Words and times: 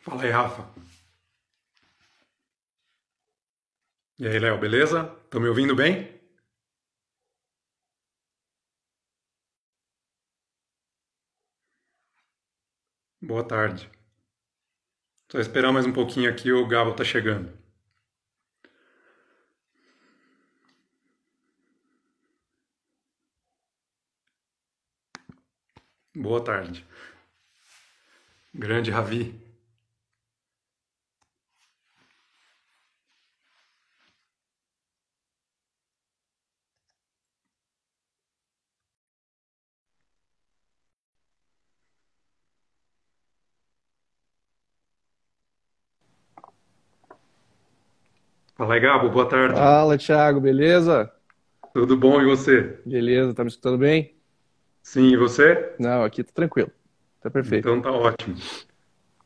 Fala 0.00 0.22
aí, 0.24 0.30
Rafa. 0.30 0.64
E 4.20 4.26
aí, 4.28 4.38
Léo, 4.38 4.56
beleza? 4.58 5.12
Estão 5.24 5.40
me 5.40 5.48
ouvindo 5.48 5.74
bem? 5.74 6.20
Boa 13.22 13.42
tarde. 13.42 13.90
Só 15.32 15.38
esperar 15.40 15.72
mais 15.72 15.86
um 15.86 15.92
pouquinho 15.94 16.28
aqui, 16.30 16.52
o 16.52 16.68
Gabo 16.68 16.92
tá 16.94 17.02
chegando. 17.02 17.50
Boa 26.14 26.40
tarde. 26.44 26.84
Grande 28.54 28.92
Ravi. 28.92 29.34
Fala 48.60 48.74
aí, 48.74 48.80
Gabo, 48.80 49.08
boa 49.08 49.26
tarde. 49.26 49.54
Fala, 49.54 49.96
Thiago, 49.96 50.38
beleza? 50.38 51.10
Tudo 51.72 51.96
bom 51.96 52.20
e 52.20 52.26
você? 52.26 52.78
Beleza, 52.84 53.32
tá 53.32 53.42
me 53.42 53.48
escutando 53.48 53.78
bem? 53.78 54.14
Sim, 54.82 55.06
e 55.06 55.16
você? 55.16 55.74
Não, 55.78 56.04
aqui 56.04 56.22
tá 56.22 56.30
tranquilo, 56.34 56.70
tá 57.22 57.30
perfeito. 57.30 57.66
Então 57.66 57.80
tá 57.80 57.90
ótimo. 57.90 58.36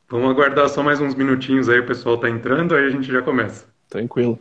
Vamos 0.09 0.31
aguardar 0.31 0.69
só 0.69 0.85
mais 0.85 1.01
uns 1.01 1.17
minutinhos 1.17 1.69
aí, 1.69 1.81
o 1.81 1.87
pessoal 1.87 2.17
tá 2.17 2.31
entrando, 2.31 2.77
aí 2.77 2.87
a 2.87 2.91
gente 2.91 3.11
já 3.11 3.23
começa. 3.23 3.67
Tranquilo. 3.89 4.39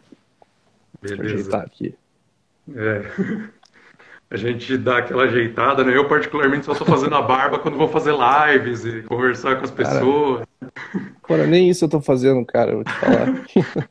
Deixa 1.01 1.15
eu 1.15 1.25
Beleza. 1.25 1.57
aqui. 1.57 1.95
É, 2.75 3.01
a 4.33 4.37
gente 4.37 4.75
dá 4.79 4.97
aquela 4.97 5.23
ajeitada, 5.25 5.83
né? 5.83 5.95
Eu 5.95 6.07
particularmente 6.07 6.65
só 6.65 6.73
tô 6.73 6.83
fazendo 6.85 7.15
a 7.15 7.21
barba 7.21 7.59
quando 7.59 7.77
vou 7.77 7.87
fazer 7.87 8.13
lives 8.13 8.83
e 8.83 9.03
conversar 9.03 9.57
com 9.57 9.63
as 9.63 9.69
Cara, 9.71 9.89
pessoas. 9.91 10.45
fora 11.27 11.45
nem 11.45 11.69
isso 11.69 11.85
eu 11.85 11.89
tô 11.89 12.01
fazendo, 12.01 12.43
cara, 12.43 12.71
eu 12.71 12.75
vou 12.77 12.83
te 12.83 12.91
falar. 12.93 13.27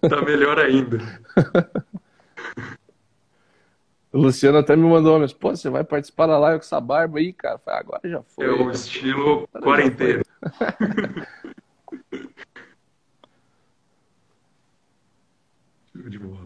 Tá 0.11 0.21
melhor 0.23 0.59
ainda. 0.59 0.99
O 4.13 4.19
Luciano 4.19 4.59
até 4.59 4.75
me 4.75 4.83
mandou, 4.83 5.19
mas, 5.21 5.33
pô, 5.33 5.51
você 5.55 5.71
vai 5.71 5.85
participar 5.85 6.27
da 6.27 6.37
live 6.39 6.59
com 6.59 6.65
essa 6.65 6.81
barba 6.81 7.19
aí, 7.21 7.33
cara? 7.33 7.59
Falei, 7.59 7.79
"Ah, 7.79 7.81
agora 7.81 8.01
já 8.05 8.19
É 8.19 8.23
foi, 8.27 8.49
o 8.51 8.71
estilo 8.73 9.49
agora 9.55 9.63
quarentena. 9.83 10.23
De 15.95 16.19
bola. 16.19 16.42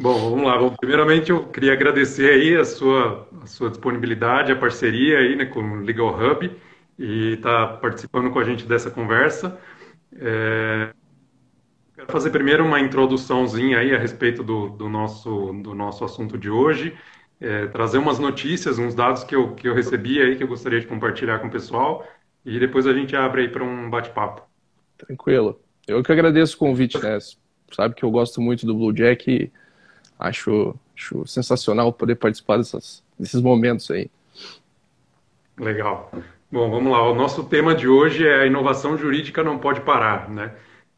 Bom, 0.00 0.30
vamos 0.30 0.46
lá. 0.46 0.56
Bom, 0.56 0.74
primeiramente, 0.74 1.28
eu 1.28 1.46
queria 1.46 1.74
agradecer 1.74 2.30
aí 2.30 2.56
a 2.56 2.64
sua, 2.64 3.28
a 3.42 3.46
sua 3.46 3.68
disponibilidade, 3.68 4.50
a 4.50 4.56
parceria 4.56 5.18
aí, 5.18 5.36
né, 5.36 5.44
com 5.44 5.60
o 5.60 5.80
Legal 5.82 6.18
Hub 6.18 6.50
e 6.98 7.36
tá 7.42 7.66
participando 7.66 8.30
com 8.30 8.38
a 8.38 8.44
gente 8.44 8.64
dessa 8.64 8.90
conversa. 8.90 9.60
É, 10.18 10.94
quero 11.94 12.10
fazer 12.10 12.30
primeiro 12.30 12.64
uma 12.64 12.80
introduçãozinha 12.80 13.78
aí 13.78 13.94
a 13.94 13.98
respeito 13.98 14.42
do, 14.42 14.70
do 14.70 14.88
nosso, 14.88 15.52
do 15.62 15.74
nosso 15.74 16.02
assunto 16.02 16.38
de 16.38 16.48
hoje, 16.48 16.96
é, 17.38 17.66
trazer 17.66 17.98
umas 17.98 18.18
notícias, 18.18 18.78
uns 18.78 18.94
dados 18.94 19.22
que 19.22 19.36
eu, 19.36 19.54
que 19.54 19.68
eu 19.68 19.74
recebi 19.74 20.18
aí 20.18 20.34
que 20.34 20.42
eu 20.42 20.48
gostaria 20.48 20.80
de 20.80 20.86
compartilhar 20.86 21.40
com 21.40 21.48
o 21.48 21.50
pessoal 21.50 22.08
e 22.42 22.58
depois 22.58 22.86
a 22.86 22.94
gente 22.94 23.14
abre 23.14 23.42
aí 23.42 23.48
para 23.50 23.62
um 23.62 23.90
bate-papo. 23.90 24.48
Tranquilo. 24.96 25.60
Eu 25.86 26.02
que 26.02 26.10
agradeço 26.10 26.56
o 26.56 26.58
convite, 26.58 26.98
né? 26.98 27.18
Sabe 27.70 27.94
que 27.94 28.02
eu 28.02 28.10
gosto 28.10 28.40
muito 28.40 28.64
do 28.64 28.74
Blue 28.74 28.94
Jack 28.94 29.30
e 29.30 29.52
acho, 30.20 30.74
acho 30.96 31.26
sensacional 31.26 31.92
poder 31.92 32.16
participar 32.16 32.58
dessas, 32.58 33.02
desses 33.18 33.40
momentos 33.40 33.90
aí. 33.90 34.10
Legal. 35.58 36.10
Bom, 36.50 36.70
vamos 36.70 36.92
lá. 36.92 37.08
O 37.08 37.14
nosso 37.14 37.44
tema 37.44 37.74
de 37.74 37.88
hoje 37.88 38.26
é 38.26 38.42
a 38.42 38.46
inovação 38.46 38.96
jurídica 38.96 39.42
não 39.42 39.58
pode 39.58 39.80
parar, 39.80 40.28
né? 40.28 40.54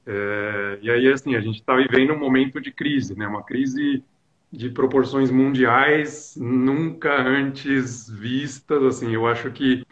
É, 0.06 0.78
e 0.82 0.91
aí, 0.91 1.12
assim, 1.12 1.37
a 1.37 1.41
gente 1.41 1.61
está 1.61 1.77
vivendo 1.77 2.12
um 2.12 2.19
momento 2.19 2.61
de 2.61 2.72
crise, 2.72 3.16
né? 3.16 3.27
Uma 3.27 3.43
crise 3.43 4.03
de 4.50 4.69
proporções 4.69 5.31
mundiais 5.31 6.37
nunca 6.37 7.15
antes 7.22 8.09
vistas, 8.09 8.82
assim. 8.82 9.12
Eu 9.15 9.27
acho 9.27 9.50
que 9.50 9.87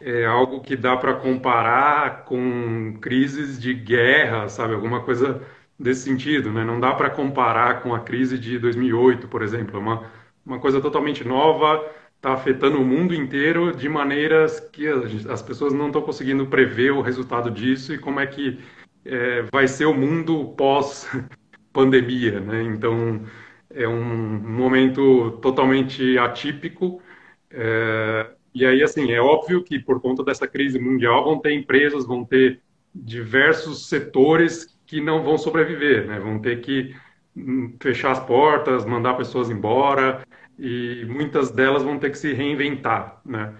é 0.00 0.24
algo 0.26 0.60
que 0.60 0.76
dá 0.76 0.96
para 0.96 1.14
comparar 1.14 2.24
com 2.24 2.96
crises 3.00 3.60
de 3.60 3.74
guerra, 3.74 4.48
sabe? 4.48 4.74
Alguma 4.74 5.02
coisa 5.02 5.42
desse 5.78 6.02
sentido, 6.02 6.52
né? 6.52 6.64
Não 6.64 6.78
dá 6.78 6.94
para 6.94 7.10
comparar 7.10 7.82
com 7.82 7.94
a 7.94 8.00
crise 8.00 8.38
de 8.38 8.58
2008, 8.58 9.28
por 9.28 9.42
exemplo. 9.42 9.76
É 9.76 9.80
uma, 9.80 10.10
uma 10.44 10.58
coisa 10.58 10.80
totalmente 10.80 11.26
nova, 11.26 11.84
está 12.16 12.32
afetando 12.32 12.80
o 12.80 12.84
mundo 12.84 13.14
inteiro 13.14 13.74
de 13.74 13.88
maneiras 13.88 14.60
que 14.60 14.86
as, 14.86 15.26
as 15.26 15.42
pessoas 15.42 15.72
não 15.72 15.88
estão 15.88 16.02
conseguindo 16.02 16.46
prever 16.46 16.92
o 16.92 17.00
resultado 17.00 17.50
disso 17.50 17.92
e 17.92 17.98
como 17.98 18.20
é 18.20 18.26
que 18.26 18.60
é, 19.04 19.42
vai 19.52 19.66
ser 19.66 19.86
o 19.86 19.94
mundo 19.94 20.54
pós-pandemia, 20.56 22.40
né? 22.40 22.62
Então, 22.62 23.22
é 23.74 23.88
um 23.88 24.04
momento 24.04 25.32
totalmente 25.42 26.16
atípico. 26.18 27.02
É, 27.50 28.30
e 28.54 28.64
aí, 28.64 28.82
assim, 28.82 29.10
é 29.10 29.20
óbvio 29.20 29.62
que 29.64 29.78
por 29.78 30.00
conta 30.00 30.22
dessa 30.22 30.46
crise 30.46 30.78
mundial 30.78 31.24
vão 31.24 31.40
ter 31.40 31.52
empresas, 31.52 32.06
vão 32.06 32.24
ter 32.24 32.60
diversos 32.94 33.88
setores 33.88 34.78
que 34.92 35.00
não 35.00 35.22
vão 35.22 35.38
sobreviver, 35.38 36.06
né? 36.06 36.20
Vão 36.20 36.38
ter 36.38 36.60
que 36.60 36.94
hum, 37.34 37.74
fechar 37.80 38.10
as 38.12 38.20
portas, 38.20 38.84
mandar 38.84 39.14
pessoas 39.14 39.48
embora 39.48 40.20
e 40.58 41.06
muitas 41.08 41.50
delas 41.50 41.82
vão 41.82 41.98
ter 41.98 42.10
que 42.10 42.18
se 42.18 42.34
reinventar, 42.34 43.18
né? 43.24 43.54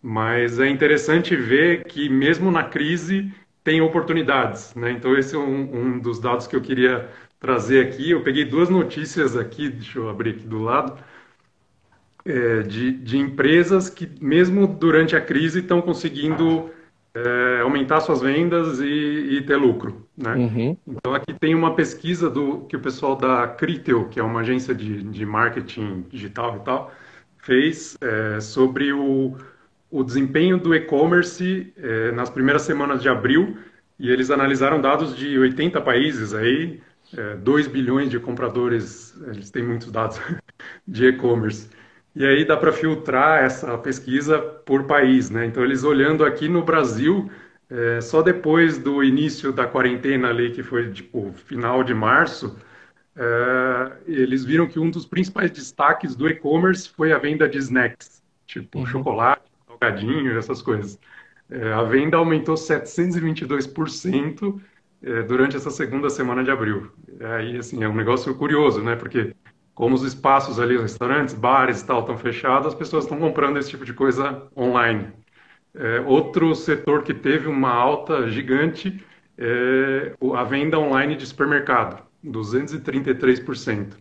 Mas 0.00 0.60
é 0.60 0.68
interessante 0.68 1.34
ver 1.34 1.82
que 1.82 2.08
mesmo 2.08 2.48
na 2.52 2.62
crise 2.62 3.28
tem 3.64 3.80
oportunidades, 3.80 4.72
né? 4.76 4.92
Então 4.92 5.18
esse 5.18 5.34
é 5.34 5.38
um, 5.38 5.96
um 5.96 5.98
dos 5.98 6.20
dados 6.20 6.46
que 6.46 6.54
eu 6.54 6.60
queria 6.60 7.08
trazer 7.40 7.84
aqui. 7.84 8.12
Eu 8.12 8.22
peguei 8.22 8.44
duas 8.44 8.68
notícias 8.68 9.36
aqui, 9.36 9.68
deixa 9.68 9.98
eu 9.98 10.08
abrir 10.08 10.30
aqui 10.30 10.46
do 10.46 10.62
lado 10.62 10.96
é, 12.24 12.62
de, 12.62 12.92
de 12.92 13.18
empresas 13.18 13.90
que, 13.90 14.08
mesmo 14.20 14.64
durante 14.68 15.16
a 15.16 15.20
crise, 15.20 15.58
estão 15.58 15.82
conseguindo 15.82 16.70
é, 17.24 17.60
aumentar 17.62 18.00
suas 18.00 18.20
vendas 18.20 18.80
e, 18.80 18.84
e, 18.84 19.42
ter 19.42 19.56
lucro, 19.56 20.06
né? 20.16 20.34
Uhum. 20.34 20.76
Então, 20.86 21.14
aqui 21.14 21.32
tem 21.32 21.54
uma 21.54 21.74
pesquisa 21.74 22.28
do 22.30 22.60
que 22.66 22.76
o 22.76 22.80
pessoal 22.80 23.16
da 23.16 23.48
Criteo, 23.48 24.08
que 24.08 24.20
é 24.20 24.22
uma 24.22 24.40
agência 24.40 24.74
de, 24.74 25.02
de 25.02 25.26
marketing 25.26 26.04
digital 26.10 26.56
e 26.56 26.60
tal, 26.60 26.92
fez 27.38 27.96
é, 28.00 28.40
sobre 28.40 28.92
o, 28.92 29.36
o 29.90 30.04
desempenho 30.04 30.58
do 30.58 30.74
e-commerce 30.74 31.72
é, 31.76 32.12
nas 32.12 32.30
primeiras 32.30 32.62
semanas 32.62 33.02
de 33.02 33.08
abril, 33.08 33.56
e 33.98 34.10
eles 34.10 34.30
analisaram 34.30 34.80
dados 34.80 35.16
de 35.16 35.38
80 35.38 35.80
países 35.80 36.32
aí, 36.32 36.80
2 37.42 37.66
bilhões 37.68 38.10
de 38.10 38.20
compradores, 38.20 39.18
eles 39.32 39.50
têm 39.50 39.62
muitos 39.62 39.90
dados 39.90 40.20
de 40.86 41.06
e-commerce. 41.06 41.70
E 42.18 42.26
aí 42.26 42.44
dá 42.44 42.56
para 42.56 42.72
filtrar 42.72 43.44
essa 43.44 43.78
pesquisa 43.78 44.38
por 44.40 44.84
país, 44.86 45.30
né? 45.30 45.46
Então 45.46 45.62
eles 45.64 45.84
olhando 45.84 46.24
aqui 46.24 46.48
no 46.48 46.64
Brasil, 46.64 47.30
é, 47.70 48.00
só 48.00 48.22
depois 48.22 48.76
do 48.78 49.04
início 49.04 49.52
da 49.52 49.66
quarentena 49.68 50.28
ali, 50.28 50.50
que 50.50 50.62
foi 50.64 50.90
tipo 50.92 51.32
final 51.32 51.84
de 51.84 51.94
março, 51.94 52.56
é, 53.16 53.92
eles 54.06 54.44
viram 54.44 54.66
que 54.68 54.78
um 54.80 54.90
dos 54.90 55.06
principais 55.06 55.50
destaques 55.52 56.16
do 56.16 56.28
e-commerce 56.28 56.88
foi 56.90 57.12
a 57.12 57.18
venda 57.18 57.48
de 57.48 57.58
snacks, 57.58 58.22
tipo 58.46 58.80
Uhum. 58.80 58.86
chocolate, 58.86 59.42
salgadinho, 59.68 60.36
essas 60.38 60.60
coisas. 60.62 60.98
É, 61.50 61.72
a 61.72 61.82
venda 61.84 62.16
aumentou 62.18 62.56
722% 62.56 64.60
é, 65.02 65.22
durante 65.22 65.56
essa 65.56 65.70
segunda 65.70 66.10
semana 66.10 66.42
de 66.44 66.50
abril. 66.50 66.90
Aí, 67.20 67.56
assim, 67.58 67.82
é 67.84 67.88
um 67.88 67.94
negócio 67.94 68.34
curioso, 68.36 68.82
né? 68.82 68.96
Porque 68.96 69.34
como 69.78 69.94
os 69.94 70.02
espaços 70.02 70.58
ali, 70.58 70.76
restaurantes, 70.76 71.34
bares 71.34 71.82
e 71.82 71.86
tal, 71.86 72.00
estão 72.00 72.18
fechados, 72.18 72.66
as 72.66 72.74
pessoas 72.74 73.04
estão 73.04 73.16
comprando 73.16 73.58
esse 73.58 73.70
tipo 73.70 73.84
de 73.84 73.94
coisa 73.94 74.48
online. 74.56 75.12
É, 75.72 76.00
outro 76.00 76.52
setor 76.56 77.04
que 77.04 77.14
teve 77.14 77.46
uma 77.46 77.70
alta 77.70 78.28
gigante 78.28 79.00
é 79.38 80.16
a 80.34 80.42
venda 80.42 80.80
online 80.80 81.14
de 81.14 81.24
supermercado, 81.24 82.02
233% 82.24 83.92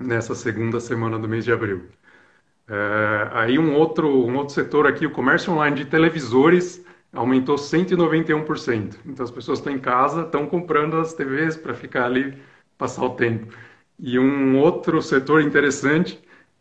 nessa 0.00 0.34
segunda 0.34 0.80
semana 0.80 1.20
do 1.20 1.28
mês 1.28 1.44
de 1.44 1.52
abril. 1.52 1.86
É, 2.66 3.28
aí 3.30 3.60
um 3.60 3.72
outro, 3.76 4.08
um 4.08 4.34
outro 4.38 4.52
setor 4.52 4.88
aqui, 4.88 5.06
o 5.06 5.12
comércio 5.12 5.52
online 5.52 5.76
de 5.76 5.84
televisores, 5.84 6.84
aumentou 7.12 7.54
191%. 7.54 8.96
Então 9.06 9.22
as 9.22 9.30
pessoas 9.30 9.60
estão 9.60 9.72
em 9.72 9.78
casa, 9.78 10.22
estão 10.22 10.48
comprando 10.48 10.96
as 10.96 11.14
TVs 11.14 11.56
para 11.56 11.74
ficar 11.74 12.06
ali, 12.06 12.36
passar 12.76 13.04
o 13.04 13.10
tempo. 13.10 13.54
E 14.02 14.18
um 14.18 14.58
outro 14.58 15.00
setor 15.02 15.42
interessante 15.42 16.20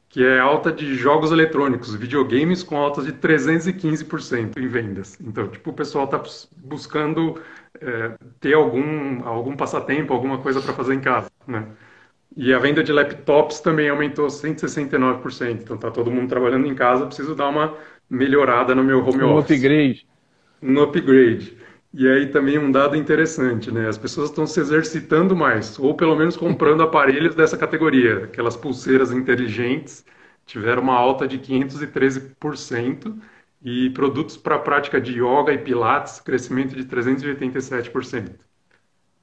que 0.10 0.26
é 0.26 0.40
alta 0.40 0.72
de 0.72 0.96
jogos 0.96 1.32
eletrônicos, 1.32 1.94
videogames 1.94 2.64
com 2.64 2.76
altas 2.76 3.06
de 3.06 3.14
315% 3.14 4.58
em 4.58 4.68
vendas. 4.68 5.20
Então, 5.22 5.48
tipo, 5.48 5.70
o 5.70 5.74
pessoal 5.74 6.06
está 6.06 6.22
buscando 6.58 7.40
é, 7.80 8.18
ter 8.40 8.56
algum, 8.56 9.24
algum 9.24 9.56
passatempo, 9.56 10.12
alguma 10.12 10.40
coisa 10.40 10.60
para 10.62 10.74
fazer 10.74 10.96
em 10.96 11.00
casa, 11.00 11.30
né? 11.48 11.68
E 12.36 12.52
a 12.54 12.60
venda 12.60 12.84
de 12.84 12.92
laptops 12.92 13.60
também 13.60 13.90
aumentou 13.90 14.28
169%. 14.28 15.62
Então, 15.62 15.76
está 15.76 15.92
todo 15.92 16.12
mundo 16.12 16.28
trabalhando 16.28 16.66
em 16.66 16.74
casa, 16.74 17.06
preciso 17.06 17.36
dar 17.36 17.50
uma 17.50 17.76
melhorada 18.10 18.74
no 18.74 18.84
meu 18.84 19.06
home 19.06 19.24
um 19.24 19.36
office. 19.36 19.52
Um 19.52 19.56
upgrade. 19.56 20.08
Um 20.62 20.82
upgrade. 20.82 21.58
E 21.92 22.08
aí 22.08 22.28
também 22.28 22.58
um 22.60 22.72
dado 22.72 22.96
interessante, 22.96 23.72
né? 23.72 23.88
As 23.88 23.98
pessoas 23.98 24.30
estão 24.30 24.46
se 24.46 24.60
exercitando 24.60 25.36
mais, 25.36 25.80
ou 25.80 25.96
pelo 25.96 26.16
menos 26.16 26.38
comprando 26.38 26.82
aparelhos 26.84 27.34
dessa 27.34 27.58
categoria. 27.58 28.26
Aquelas 28.26 28.56
pulseiras 28.56 29.12
inteligentes 29.12 30.06
tiveram 30.46 30.84
uma 30.84 30.96
alta 30.96 31.28
de 31.28 31.40
513% 31.40 33.16
e 33.62 33.90
produtos 33.90 34.38
para 34.38 34.56
a 34.56 34.60
prática 34.60 35.02
de 35.02 35.14
yoga 35.14 35.52
e 35.52 35.58
pilates, 35.58 36.20
crescimento 36.20 36.76
de 36.76 36.86
387%. 36.86 38.36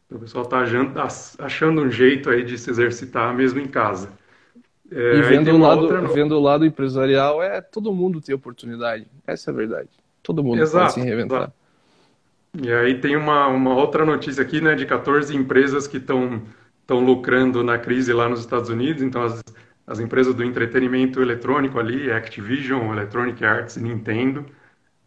Então, 0.06 0.18
o 0.18 0.20
pessoal 0.20 0.44
está 0.44 1.06
achando 1.44 1.82
um 1.82 1.90
jeito 1.90 2.30
aí 2.30 2.44
de 2.44 2.58
se 2.58 2.70
exercitar 2.70 3.34
mesmo 3.34 3.60
em 3.60 3.66
casa. 3.66 4.10
É, 4.90 5.16
e 5.16 5.22
vendo 5.22 5.50
o, 5.52 5.58
lado, 5.58 5.82
outra... 5.82 6.00
vendo 6.02 6.36
o 6.36 6.40
lado 6.40 6.64
empresarial, 6.64 7.42
é 7.42 7.60
todo 7.60 7.92
mundo 7.92 8.20
tem 8.20 8.34
oportunidade. 8.34 9.06
Essa 9.26 9.50
é 9.50 9.52
a 9.52 9.56
verdade. 9.56 9.88
Todo 10.22 10.44
mundo 10.44 10.62
exato, 10.62 10.94
pode 10.94 10.94
se 10.94 11.00
reinventar. 11.00 11.52
E 12.62 12.72
aí 12.72 13.00
tem 13.00 13.16
uma, 13.16 13.46
uma 13.48 13.74
outra 13.74 14.04
notícia 14.04 14.42
aqui, 14.42 14.60
né, 14.60 14.74
de 14.74 14.86
14 14.86 15.34
empresas 15.36 15.86
que 15.86 15.98
estão 15.98 16.42
estão 16.86 17.04
lucrando 17.04 17.64
na 17.64 17.78
crise 17.78 18.12
lá 18.12 18.28
nos 18.28 18.40
Estados 18.40 18.70
Unidos. 18.70 19.02
Então, 19.02 19.22
as, 19.22 19.42
as 19.86 19.98
empresas 19.98 20.34
do 20.34 20.44
entretenimento 20.44 21.20
eletrônico 21.20 21.78
ali, 21.80 22.10
Activision, 22.10 22.92
Electronic 22.92 23.44
Arts 23.44 23.76
Nintendo. 23.76 24.46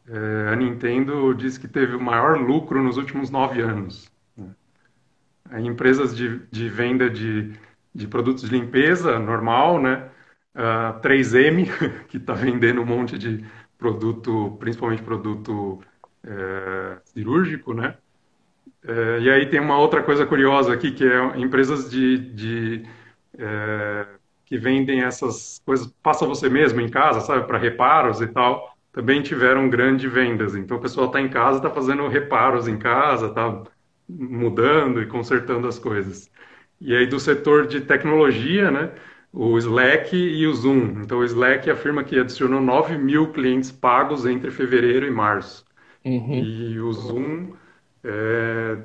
É, 0.07 0.49
a 0.51 0.55
Nintendo 0.55 1.33
diz 1.33 1.57
que 1.57 1.67
teve 1.67 1.95
o 1.95 2.01
maior 2.01 2.37
lucro 2.37 2.83
nos 2.83 2.97
últimos 2.97 3.29
nove 3.29 3.61
anos. 3.61 4.11
Né? 4.35 5.61
empresas 5.61 6.15
de, 6.15 6.39
de 6.51 6.69
venda 6.69 7.09
de, 7.09 7.53
de 7.93 8.07
produtos 8.07 8.49
de 8.49 8.55
limpeza 8.55 9.17
normal, 9.19 9.81
né? 9.81 10.09
Uh, 10.55 10.99
3M, 11.01 11.67
que 12.09 12.17
está 12.17 12.33
vendendo 12.33 12.81
um 12.81 12.85
monte 12.85 13.17
de 13.17 13.45
produto, 13.77 14.57
principalmente 14.59 15.01
produto 15.01 15.79
é, 16.23 16.97
cirúrgico, 17.05 17.73
né? 17.73 17.95
É, 18.83 19.19
e 19.19 19.29
aí 19.29 19.45
tem 19.47 19.59
uma 19.59 19.77
outra 19.77 20.01
coisa 20.03 20.25
curiosa 20.25 20.73
aqui, 20.73 20.91
que 20.91 21.05
é 21.05 21.39
empresas 21.39 21.89
de, 21.89 22.17
de 22.17 22.85
é, 23.37 24.05
que 24.45 24.57
vendem 24.57 25.01
essas 25.01 25.61
coisas, 25.65 25.87
passa 26.01 26.25
você 26.25 26.49
mesmo 26.49 26.81
em 26.81 26.89
casa, 26.89 27.21
sabe, 27.21 27.45
para 27.45 27.57
reparos 27.57 28.21
e 28.21 28.27
tal, 28.27 28.75
também 28.91 29.21
tiveram 29.21 29.69
grandes 29.69 30.11
vendas. 30.11 30.55
Então 30.55 30.77
o 30.77 30.81
pessoal 30.81 31.07
está 31.07 31.21
em 31.21 31.29
casa, 31.29 31.57
está 31.57 31.69
fazendo 31.69 32.07
reparos 32.07 32.67
em 32.67 32.77
casa, 32.77 33.27
está 33.27 33.63
mudando 34.07 35.01
e 35.01 35.05
consertando 35.05 35.67
as 35.67 35.77
coisas. 35.77 36.31
E 36.81 36.95
aí 36.95 37.05
do 37.05 37.19
setor 37.19 37.67
de 37.67 37.81
tecnologia, 37.81 38.71
né? 38.71 38.91
o 39.31 39.57
Slack 39.57 40.15
e 40.15 40.47
o 40.47 40.53
Zoom. 40.53 41.01
Então, 41.01 41.19
o 41.19 41.23
Slack 41.23 41.69
afirma 41.69 42.03
que 42.03 42.19
adicionou 42.19 42.61
9 42.61 42.97
mil 42.97 43.31
clientes 43.31 43.71
pagos 43.71 44.25
entre 44.25 44.51
fevereiro 44.51 45.05
e 45.05 45.11
março. 45.11 45.65
Uhum. 46.09 46.43
E 46.43 46.79
o 46.79 46.91
Zoom 46.93 47.53
é, 48.03 48.77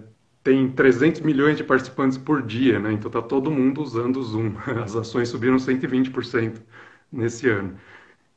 tem 0.43 0.71
300 0.71 1.21
milhões 1.23 1.56
de 1.56 1.65
participantes 1.65 2.19
por 2.19 2.43
dia, 2.43 2.79
né? 2.79 2.93
Então, 2.93 3.09
está 3.09 3.23
todo 3.23 3.50
mundo 3.50 3.82
usando 3.82 4.19
o 4.19 4.23
Zoom. 4.23 4.55
As 4.85 4.94
ações 4.94 5.29
subiram 5.31 5.59
120% 5.59 6.62
nesse 7.12 7.49
ano. 7.49 7.79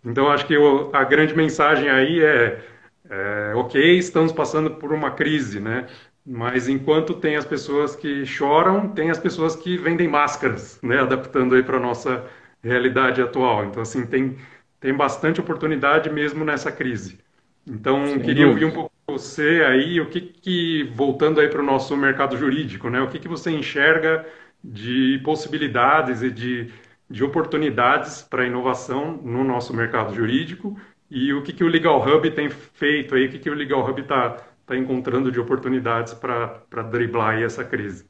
Então, 0.05 0.29
acho 0.29 0.47
que 0.47 0.57
o, 0.57 0.91
a 0.93 1.03
grande 1.03 1.35
mensagem 1.35 1.89
aí 1.89 2.21
é, 2.23 2.63
é, 3.09 3.53
ok, 3.55 3.97
estamos 3.97 4.31
passando 4.31 4.71
por 4.75 4.93
uma 4.93 5.11
crise, 5.11 5.59
né? 5.59 5.87
Mas 6.25 6.67
enquanto 6.69 7.13
tem 7.15 7.35
as 7.37 7.45
pessoas 7.45 7.95
que 7.95 8.25
choram, 8.25 8.89
tem 8.89 9.09
as 9.09 9.19
pessoas 9.19 9.55
que 9.55 9.77
vendem 9.77 10.07
máscaras, 10.07 10.79
né? 10.83 10.99
Adaptando 11.01 11.55
aí 11.55 11.63
para 11.63 11.77
a 11.77 11.79
nossa 11.79 12.25
realidade 12.63 13.21
atual. 13.21 13.65
Então, 13.65 13.81
assim, 13.81 14.05
tem, 14.05 14.37
tem 14.79 14.93
bastante 14.95 15.39
oportunidade 15.41 16.09
mesmo 16.09 16.45
nessa 16.45 16.71
crise. 16.71 17.19
Então, 17.67 18.05
Sem 18.05 18.19
queria 18.21 18.45
dúvida. 18.45 18.47
ouvir 18.47 18.65
um 18.65 18.71
pouco 18.71 18.91
você 19.07 19.63
aí, 19.65 19.99
o 20.01 20.09
que, 20.09 20.21
que 20.21 20.83
voltando 20.95 21.39
aí 21.39 21.49
para 21.49 21.61
o 21.61 21.65
nosso 21.65 21.95
mercado 21.95 22.37
jurídico, 22.37 22.89
né? 22.89 23.01
O 23.01 23.09
que, 23.09 23.19
que 23.19 23.27
você 23.27 23.51
enxerga 23.51 24.25
de 24.63 25.19
possibilidades 25.23 26.21
e 26.21 26.31
de, 26.31 26.71
de 27.09 27.23
oportunidades 27.23 28.21
para 28.21 28.45
inovação 28.45 29.17
no 29.17 29.43
nosso 29.43 29.73
mercado 29.73 30.13
jurídico 30.13 30.79
e 31.09 31.33
o 31.33 31.41
que, 31.41 31.53
que 31.53 31.63
o 31.63 31.67
Legal 31.67 32.01
Hub 32.05 32.29
tem 32.31 32.49
feito 32.49 33.15
aí, 33.15 33.27
o 33.27 33.29
que, 33.29 33.39
que 33.39 33.49
o 33.49 33.53
Legal 33.53 33.89
Hub 33.89 34.01
está 34.01 34.37
está 34.67 34.75
encontrando 34.75 35.31
de 35.31 35.39
oportunidades 35.39 36.13
para 36.13 36.83
driblar 36.91 37.41
essa 37.41 37.63
crise. 37.63 38.05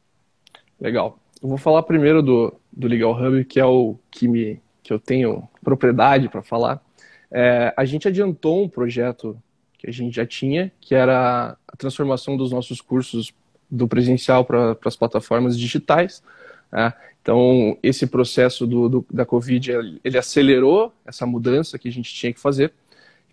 Legal. 0.81 1.19
Eu 1.41 1.49
vou 1.49 1.57
falar 1.57 1.83
primeiro 1.83 2.23
do, 2.23 2.59
do 2.73 2.87
Legal 2.87 3.13
Hub, 3.13 3.45
que 3.45 3.59
é 3.59 3.65
o 3.65 3.95
que, 4.09 4.27
me, 4.27 4.59
que 4.81 4.91
eu 4.91 4.99
tenho 4.99 5.47
propriedade 5.63 6.27
para 6.27 6.41
falar. 6.41 6.81
É, 7.29 7.71
a 7.77 7.85
gente 7.85 8.07
adiantou 8.07 8.63
um 8.63 8.67
projeto 8.69 9.39
que 9.77 9.89
a 9.89 9.93
gente 9.93 10.15
já 10.15 10.25
tinha, 10.25 10.71
que 10.81 10.95
era 10.95 11.57
a 11.67 11.77
transformação 11.77 12.35
dos 12.35 12.51
nossos 12.51 12.81
cursos 12.81 13.33
do 13.69 13.87
presencial 13.87 14.45
para 14.45 14.77
as 14.85 14.95
plataformas 14.95 15.57
digitais. 15.57 16.23
Né? 16.71 16.93
Então, 17.21 17.77
esse 17.83 18.07
processo 18.07 18.65
do, 18.65 18.89
do, 18.89 19.05
da 19.11 19.25
Covid, 19.25 19.99
ele 20.03 20.17
acelerou 20.17 20.93
essa 21.05 21.25
mudança 21.25 21.77
que 21.77 21.87
a 21.87 21.91
gente 21.91 22.13
tinha 22.13 22.33
que 22.33 22.39
fazer 22.39 22.73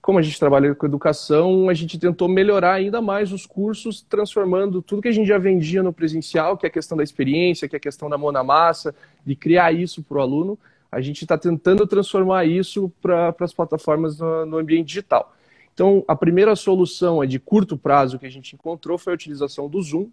como 0.05 0.19
a 0.19 0.23
gente 0.23 0.39
trabalha 0.39 0.75
com 0.75 0.85
educação, 0.85 1.71
a 1.71 1.73
gente 1.73 1.99
tentou 1.99 2.29
melhorar 2.29 2.75
ainda 2.75 3.01
mais 3.01 3.33
os 3.33 3.47
cursos, 3.47 4.03
transformando 4.03 4.83
tudo 4.83 5.01
que 5.01 5.09
a 5.09 5.13
gente 5.13 5.27
já 5.27 5.39
vendia 5.39 5.83
no 5.83 5.95
presencial, 5.95 6.59
que 6.59 6.67
é 6.67 6.69
a 6.69 6.71
questão 6.71 6.95
da 6.95 7.03
experiência, 7.03 7.67
que 7.67 7.75
é 7.75 7.79
a 7.79 7.81
questão 7.81 8.11
da 8.11 8.19
mão 8.19 8.31
na 8.31 8.45
massa, 8.45 8.95
de 9.25 9.35
criar 9.35 9.73
isso 9.73 10.03
para 10.03 10.19
o 10.19 10.21
aluno. 10.21 10.59
A 10.93 11.01
gente 11.01 11.23
está 11.23 11.39
tentando 11.39 11.87
transformar 11.87 12.45
isso 12.45 12.93
para 13.01 13.35
as 13.41 13.55
plataformas 13.55 14.19
no, 14.19 14.45
no 14.45 14.59
ambiente 14.59 14.89
digital. 14.89 15.34
Então, 15.75 16.04
a 16.07 16.14
primeira 16.14 16.54
solução 16.54 17.23
é 17.23 17.26
de 17.26 17.40
curto 17.40 17.76
prazo 17.76 18.19
que 18.19 18.26
a 18.26 18.31
gente 18.31 18.54
encontrou 18.54 18.97
foi 18.97 19.12
a 19.12 19.14
utilização 19.14 19.69
do 19.69 19.83
Zoom, 19.83 20.09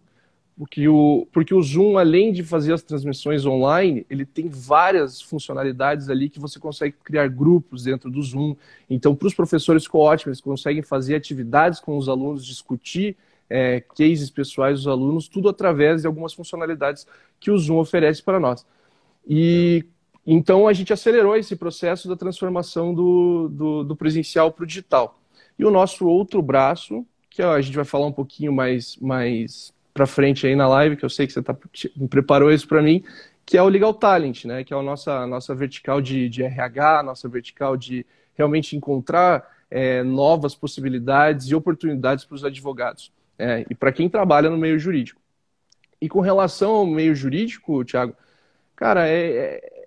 porque 0.57 0.87
o, 0.87 1.27
porque 1.31 1.53
o 1.53 1.61
Zoom, 1.61 1.97
além 1.97 2.33
de 2.33 2.43
fazer 2.43 2.73
as 2.73 2.81
transmissões 2.81 3.45
online, 3.45 4.05
ele 4.09 4.25
tem 4.25 4.49
várias 4.49 5.21
funcionalidades 5.21 6.09
ali 6.09 6.29
que 6.29 6.39
você 6.39 6.59
consegue 6.59 6.95
criar 7.03 7.27
grupos 7.27 7.83
dentro 7.83 8.09
do 8.09 8.21
Zoom. 8.21 8.55
Então, 8.89 9.15
para 9.15 9.27
os 9.27 9.35
professores 9.35 9.83
ficou 9.83 10.01
ótimo, 10.01 10.29
eles 10.29 10.41
conseguem 10.41 10.81
fazer 10.81 11.15
atividades 11.15 11.79
com 11.79 11.95
os 11.95 12.09
alunos, 12.09 12.45
discutir 12.45 13.15
é, 13.49 13.81
cases 13.81 14.29
pessoais 14.31 14.79
dos 14.79 14.87
alunos, 14.87 15.27
tudo 15.27 15.47
através 15.47 16.01
de 16.01 16.07
algumas 16.07 16.33
funcionalidades 16.33 17.05
que 17.39 17.51
o 17.51 17.57
Zoom 17.57 17.77
oferece 17.77 18.23
para 18.23 18.39
nós. 18.39 18.65
E 19.27 19.85
então 20.25 20.67
a 20.67 20.73
gente 20.73 20.93
acelerou 20.93 21.35
esse 21.35 21.55
processo 21.55 22.07
da 22.07 22.15
transformação 22.15 22.93
do, 22.93 23.49
do, 23.49 23.83
do 23.83 23.95
presencial 23.95 24.51
para 24.51 24.63
o 24.63 24.67
digital. 24.67 25.20
E 25.61 25.63
o 25.63 25.69
nosso 25.69 26.07
outro 26.07 26.41
braço, 26.41 27.05
que 27.29 27.39
a 27.39 27.61
gente 27.61 27.75
vai 27.75 27.85
falar 27.85 28.07
um 28.07 28.11
pouquinho 28.11 28.51
mais, 28.51 28.97
mais 28.97 29.71
para 29.93 30.07
frente 30.07 30.47
aí 30.47 30.55
na 30.55 30.67
live, 30.67 30.97
que 30.97 31.05
eu 31.05 31.09
sei 31.09 31.27
que 31.27 31.33
você 31.33 31.43
tá, 31.43 31.55
preparou 32.09 32.51
isso 32.51 32.67
para 32.67 32.81
mim, 32.81 33.03
que 33.45 33.59
é 33.59 33.61
o 33.61 33.67
Legal 33.67 33.93
Talent, 33.93 34.45
né? 34.45 34.63
Que 34.63 34.73
é 34.73 34.77
a 34.77 34.81
nossa, 34.81 35.27
nossa 35.27 35.53
vertical 35.53 36.01
de, 36.01 36.27
de 36.29 36.41
RH, 36.41 37.03
nossa 37.03 37.29
vertical 37.29 37.77
de 37.77 38.03
realmente 38.33 38.75
encontrar 38.75 39.47
é, 39.69 40.01
novas 40.01 40.55
possibilidades 40.55 41.45
e 41.45 41.53
oportunidades 41.53 42.25
para 42.25 42.33
os 42.33 42.43
advogados 42.43 43.11
é, 43.37 43.63
e 43.69 43.75
para 43.75 43.91
quem 43.91 44.09
trabalha 44.09 44.49
no 44.49 44.57
meio 44.57 44.79
jurídico. 44.79 45.21
E 46.01 46.09
com 46.09 46.21
relação 46.21 46.71
ao 46.71 46.87
meio 46.87 47.13
jurídico, 47.13 47.85
Thiago, 47.85 48.15
cara, 48.75 49.07
é, 49.07 49.27
é, 49.37 49.85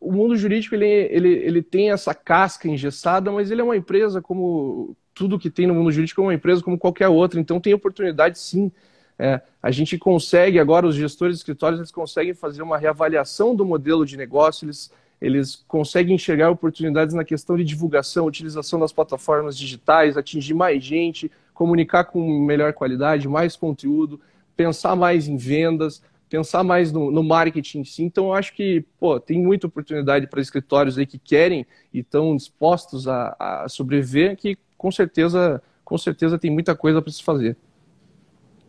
o 0.00 0.10
mundo 0.10 0.34
jurídico 0.36 0.74
ele, 0.74 0.86
ele, 0.86 1.28
ele 1.28 1.62
tem 1.62 1.90
essa 1.90 2.14
casca 2.14 2.66
engessada, 2.66 3.30
mas 3.30 3.50
ele 3.50 3.60
é 3.60 3.64
uma 3.64 3.76
empresa 3.76 4.22
como 4.22 4.96
tudo 5.14 5.38
que 5.38 5.50
tem 5.50 5.66
no 5.66 5.74
mundo 5.74 5.92
jurídico 5.92 6.20
é 6.20 6.24
uma 6.24 6.34
empresa 6.34 6.62
como 6.62 6.78
qualquer 6.78 7.08
outra, 7.08 7.40
então 7.40 7.60
tem 7.60 7.74
oportunidade 7.74 8.38
sim 8.38 8.70
é, 9.18 9.40
a 9.62 9.70
gente 9.70 9.96
consegue, 9.98 10.58
agora, 10.58 10.86
os 10.86 10.96
gestores 10.96 11.36
de 11.36 11.40
escritórios, 11.40 11.78
eles 11.78 11.92
conseguem 11.92 12.34
fazer 12.34 12.62
uma 12.62 12.78
reavaliação 12.78 13.54
do 13.54 13.64
modelo 13.64 14.04
de 14.04 14.16
negócio, 14.16 14.64
eles, 14.64 14.90
eles 15.20 15.64
conseguem 15.68 16.16
enxergar 16.16 16.50
oportunidades 16.50 17.14
na 17.14 17.24
questão 17.24 17.56
de 17.56 17.62
divulgação, 17.62 18.26
utilização 18.26 18.80
das 18.80 18.92
plataformas 18.92 19.56
digitais, 19.56 20.16
atingir 20.16 20.54
mais 20.54 20.82
gente, 20.82 21.30
comunicar 21.54 22.04
com 22.04 22.44
melhor 22.44 22.72
qualidade, 22.72 23.28
mais 23.28 23.54
conteúdo, 23.54 24.20
pensar 24.56 24.96
mais 24.96 25.28
em 25.28 25.36
vendas, 25.36 26.02
pensar 26.28 26.64
mais 26.64 26.90
no, 26.90 27.10
no 27.10 27.22
marketing 27.22 27.80
em 27.80 27.84
si. 27.84 28.02
Então, 28.02 28.26
eu 28.26 28.34
acho 28.34 28.52
que 28.54 28.84
pô, 28.98 29.20
tem 29.20 29.40
muita 29.40 29.68
oportunidade 29.68 30.26
para 30.26 30.40
escritórios 30.40 30.98
aí 30.98 31.06
que 31.06 31.18
querem 31.18 31.64
e 31.92 32.00
estão 32.00 32.34
dispostos 32.34 33.06
a, 33.06 33.36
a 33.38 33.68
sobreviver, 33.68 34.36
que 34.36 34.58
com 34.82 34.90
certeza, 34.90 35.62
com 35.84 35.96
certeza 35.96 36.36
tem 36.36 36.50
muita 36.50 36.74
coisa 36.74 37.00
para 37.00 37.12
se 37.12 37.22
fazer. 37.22 37.56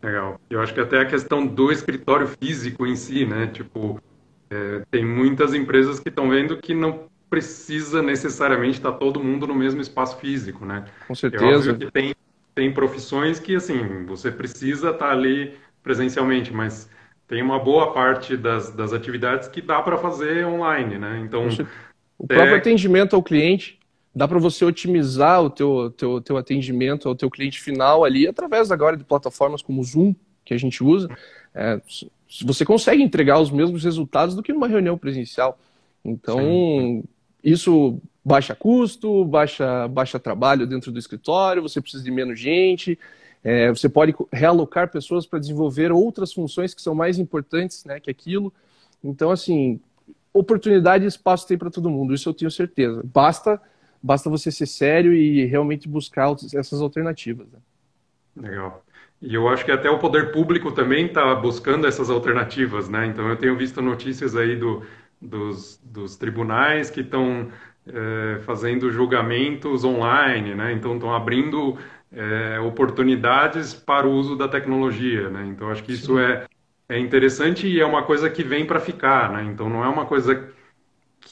Legal. 0.02 0.40
Eu 0.48 0.62
acho 0.62 0.72
que 0.72 0.80
até 0.80 1.00
a 1.00 1.06
questão 1.06 1.44
do 1.44 1.72
escritório 1.72 2.28
físico 2.28 2.86
em 2.86 2.96
si, 2.96 3.26
né? 3.26 3.48
Tipo, 3.48 4.00
é, 4.48 4.84
tem 4.92 5.04
muitas 5.04 5.56
empresas 5.56 6.00
que 6.00 6.10
estão 6.10 6.30
vendo 6.30 6.56
que 6.58 6.76
não 6.76 7.06
precisa 7.32 8.04
necessariamente 8.04 8.78
estar 8.78 8.92
todo 8.92 9.20
mundo 9.20 9.48
no 9.48 9.56
mesmo 9.56 9.82
espaço 9.82 10.20
físico, 10.20 10.64
né? 10.66 10.86
Com 11.08 11.16
certeza. 11.16 11.72
É 11.72 11.74
que 11.74 11.90
tem, 11.90 12.14
tem 12.54 12.72
profissões 12.72 13.40
que, 13.40 13.56
assim, 13.56 14.06
você 14.06 14.30
precisa 14.30 14.92
estar 14.92 15.10
ali 15.10 15.58
presencialmente, 15.82 16.54
mas 16.54 16.88
tem 17.28 17.42
uma 17.42 17.58
boa 17.58 17.92
parte 17.92 18.38
das, 18.38 18.70
das 18.70 18.94
atividades 18.94 19.48
que 19.48 19.64
dá 19.64 19.82
para 19.82 19.98
fazer 19.98 20.46
online, 20.46 21.00
né? 21.00 21.24
Então, 21.26 21.48
o 22.20 22.28
próprio 22.28 22.58
atendimento 22.58 23.16
ao 23.16 23.24
cliente, 23.24 23.80
dá 24.16 24.28
para 24.28 24.40
você 24.40 24.64
otimizar 24.64 25.42
o 25.44 25.50
teu, 25.50 25.94
teu, 25.98 26.22
teu 26.22 26.38
atendimento 26.38 27.10
ao 27.10 27.16
teu 27.16 27.30
cliente 27.30 27.60
final 27.60 28.04
ali, 28.04 28.28
através 28.28 28.72
agora 28.72 28.96
de 28.96 29.04
plataformas 29.04 29.62
como 29.62 29.82
o 29.82 29.84
Zoom, 29.84 30.14
que 30.46 30.54
a 30.54 30.58
gente 30.58 30.84
usa. 30.84 31.10
É, 31.54 31.82
você 32.44 32.66
consegue 32.66 33.02
entregar 33.02 33.40
os 33.40 33.52
mesmos 33.52 33.84
resultados 33.84 34.36
do 34.36 34.44
que 34.44 34.54
numa 34.54 34.68
reunião 34.68 34.98
presencial. 34.98 35.58
Então, 36.04 36.40
Sim. 36.40 37.04
isso 37.44 38.00
baixa 38.24 38.56
custo, 38.56 39.26
baixa, 39.26 39.88
baixa 39.88 40.20
trabalho 40.20 40.66
dentro 40.66 40.92
do 40.92 41.00
escritório, 41.00 41.62
você 41.62 41.82
precisa 41.82 42.04
de 42.04 42.12
menos 42.12 42.40
gente, 42.40 42.98
é, 43.44 43.70
você 43.70 43.90
pode 43.90 44.16
realocar 44.32 44.90
pessoas 44.90 45.26
para 45.26 45.40
desenvolver 45.40 45.92
outras 45.92 46.32
funções 46.32 46.74
que 46.74 46.82
são 46.82 46.96
mais 46.96 47.20
importantes 47.20 47.84
né, 47.84 48.00
que 48.00 48.10
aquilo. 48.10 48.54
Então, 49.04 49.30
assim, 49.30 49.80
oportunidade 50.34 51.04
e 51.04 51.08
espaço 51.08 51.48
tem 51.48 51.58
para 51.58 51.70
todo 51.70 51.90
mundo, 51.90 52.14
isso 52.14 52.30
eu 52.30 52.34
tenho 52.34 52.50
certeza. 52.50 53.02
Basta, 53.04 53.62
basta 54.04 54.30
você 54.30 54.52
ser 54.52 54.66
sério 54.66 55.14
e 55.14 55.46
realmente 55.46 55.88
buscar 55.88 56.36
essas 56.54 56.82
alternativas. 56.82 57.48
Né? 57.50 57.60
Legal. 58.50 58.84
E 59.22 59.34
eu 59.34 59.48
acho 59.48 59.64
que 59.64 59.72
até 59.72 59.90
o 59.90 59.98
poder 59.98 60.34
público 60.34 60.74
também 60.74 61.06
está 61.06 61.34
buscando 61.34 61.88
essas 61.88 62.10
alternativas, 62.10 62.90
né? 62.90 63.06
Então 63.06 63.30
eu 63.30 63.38
tenho 63.38 63.56
visto 63.56 63.82
notícias 63.82 64.36
aí 64.36 64.58
do, 64.58 64.84
dos, 65.22 65.80
dos 65.82 66.18
tribunais 66.18 66.90
que 66.90 67.00
estão 67.00 67.50
é, 67.88 68.40
fazendo 68.42 68.92
julgamentos 68.92 69.86
online, 69.86 70.54
né? 70.56 70.74
Então 70.74 70.96
estão 70.96 71.14
abrindo 71.14 71.78
é, 72.12 72.60
oportunidades 72.60 73.74
para 73.74 74.06
o 74.06 74.12
uso 74.12 74.36
da 74.36 74.50
tecnologia, 74.50 75.30
né? 75.30 75.46
Então 75.48 75.70
acho 75.70 75.84
que 75.84 75.94
isso 75.94 76.20
é, 76.20 76.46
é 76.90 77.00
interessante 77.00 77.66
e 77.66 77.80
é 77.80 77.86
uma 77.86 78.04
coisa 78.04 78.30
que 78.30 78.44
vem 78.44 78.66
para 78.66 78.82
ficar, 78.82 79.32
né? 79.32 79.46
Então 79.46 79.70
não 79.70 79.86
é 79.86 79.88
uma 79.88 80.06
coisa 80.06 80.52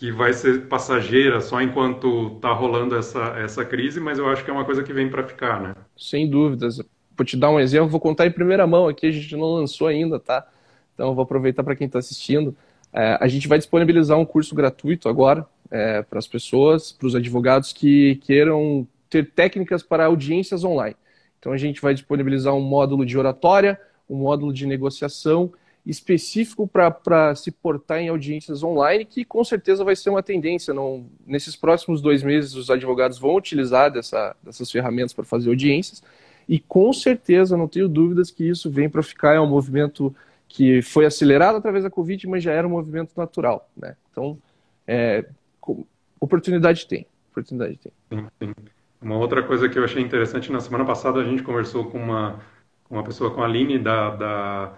que 0.01 0.11
vai 0.11 0.33
ser 0.33 0.67
passageira 0.67 1.39
só 1.41 1.61
enquanto 1.61 2.31
está 2.35 2.51
rolando 2.51 2.95
essa, 2.95 3.35
essa 3.37 3.63
crise, 3.63 3.99
mas 3.99 4.17
eu 4.17 4.27
acho 4.27 4.43
que 4.43 4.49
é 4.49 4.53
uma 4.53 4.65
coisa 4.65 4.81
que 4.81 4.91
vem 4.91 5.07
para 5.07 5.21
ficar, 5.27 5.61
né? 5.61 5.75
Sem 5.95 6.27
dúvidas. 6.27 6.81
Vou 7.15 7.23
te 7.23 7.37
dar 7.37 7.51
um 7.51 7.59
exemplo, 7.59 7.87
vou 7.87 7.99
contar 7.99 8.25
em 8.25 8.31
primeira 8.31 8.65
mão 8.65 8.87
aqui, 8.87 9.05
a 9.05 9.11
gente 9.11 9.35
não 9.35 9.53
lançou 9.53 9.85
ainda, 9.85 10.19
tá? 10.19 10.43
Então 10.95 11.13
vou 11.13 11.21
aproveitar 11.21 11.63
para 11.63 11.75
quem 11.75 11.85
está 11.85 11.99
assistindo. 11.99 12.57
É, 12.91 13.15
a 13.21 13.27
gente 13.27 13.47
vai 13.47 13.59
disponibilizar 13.59 14.17
um 14.17 14.25
curso 14.25 14.55
gratuito 14.55 15.07
agora 15.07 15.45
é, 15.69 16.01
para 16.01 16.17
as 16.17 16.27
pessoas, 16.27 16.91
para 16.91 17.05
os 17.05 17.13
advogados 17.13 17.71
que 17.71 18.15
queiram 18.25 18.87
ter 19.07 19.29
técnicas 19.29 19.83
para 19.83 20.07
audiências 20.07 20.63
online. 20.63 20.95
Então 21.37 21.51
a 21.51 21.57
gente 21.57 21.79
vai 21.79 21.93
disponibilizar 21.93 22.55
um 22.55 22.61
módulo 22.61 23.05
de 23.05 23.19
oratória, 23.19 23.79
um 24.09 24.15
módulo 24.15 24.51
de 24.51 24.65
negociação 24.65 25.53
específico 25.85 26.67
para 26.67 27.33
se 27.35 27.51
portar 27.51 27.99
em 27.99 28.09
audiências 28.09 28.63
online, 28.63 29.03
que 29.05 29.25
com 29.25 29.43
certeza 29.43 29.83
vai 29.83 29.95
ser 29.95 30.09
uma 30.09 30.21
tendência. 30.21 30.73
Não, 30.73 31.05
nesses 31.25 31.55
próximos 31.55 32.01
dois 32.01 32.21
meses, 32.21 32.53
os 32.53 32.69
advogados 32.69 33.17
vão 33.17 33.35
utilizar 33.35 33.91
dessa, 33.91 34.35
dessas 34.43 34.69
ferramentas 34.71 35.13
para 35.13 35.25
fazer 35.25 35.49
audiências, 35.49 36.03
e 36.47 36.59
com 36.59 36.91
certeza, 36.91 37.55
não 37.55 37.67
tenho 37.67 37.87
dúvidas 37.87 38.29
que 38.29 38.47
isso 38.47 38.69
vem 38.69 38.89
para 38.89 39.01
ficar. 39.01 39.35
É 39.35 39.39
um 39.39 39.47
movimento 39.47 40.13
que 40.47 40.81
foi 40.81 41.05
acelerado 41.05 41.55
através 41.55 41.83
da 41.83 41.89
Covid, 41.89 42.27
mas 42.27 42.43
já 42.43 42.51
era 42.51 42.67
um 42.67 42.71
movimento 42.71 43.11
natural. 43.15 43.69
Né? 43.75 43.95
Então, 44.11 44.37
é, 44.85 45.25
oportunidade 46.19 46.85
tem. 46.87 47.07
Oportunidade 47.31 47.77
tem. 47.77 47.91
Sim, 48.11 48.27
sim. 48.39 48.53
Uma 49.01 49.17
outra 49.17 49.41
coisa 49.41 49.69
que 49.69 49.79
eu 49.79 49.83
achei 49.83 50.03
interessante, 50.03 50.51
na 50.51 50.59
semana 50.59 50.85
passada 50.85 51.19
a 51.19 51.23
gente 51.23 51.41
conversou 51.41 51.85
com 51.85 51.97
uma, 51.97 52.39
uma 52.89 53.03
pessoa, 53.03 53.33
com 53.33 53.41
a 53.41 53.45
Aline, 53.45 53.79
da, 53.79 54.15
da, 54.15 54.73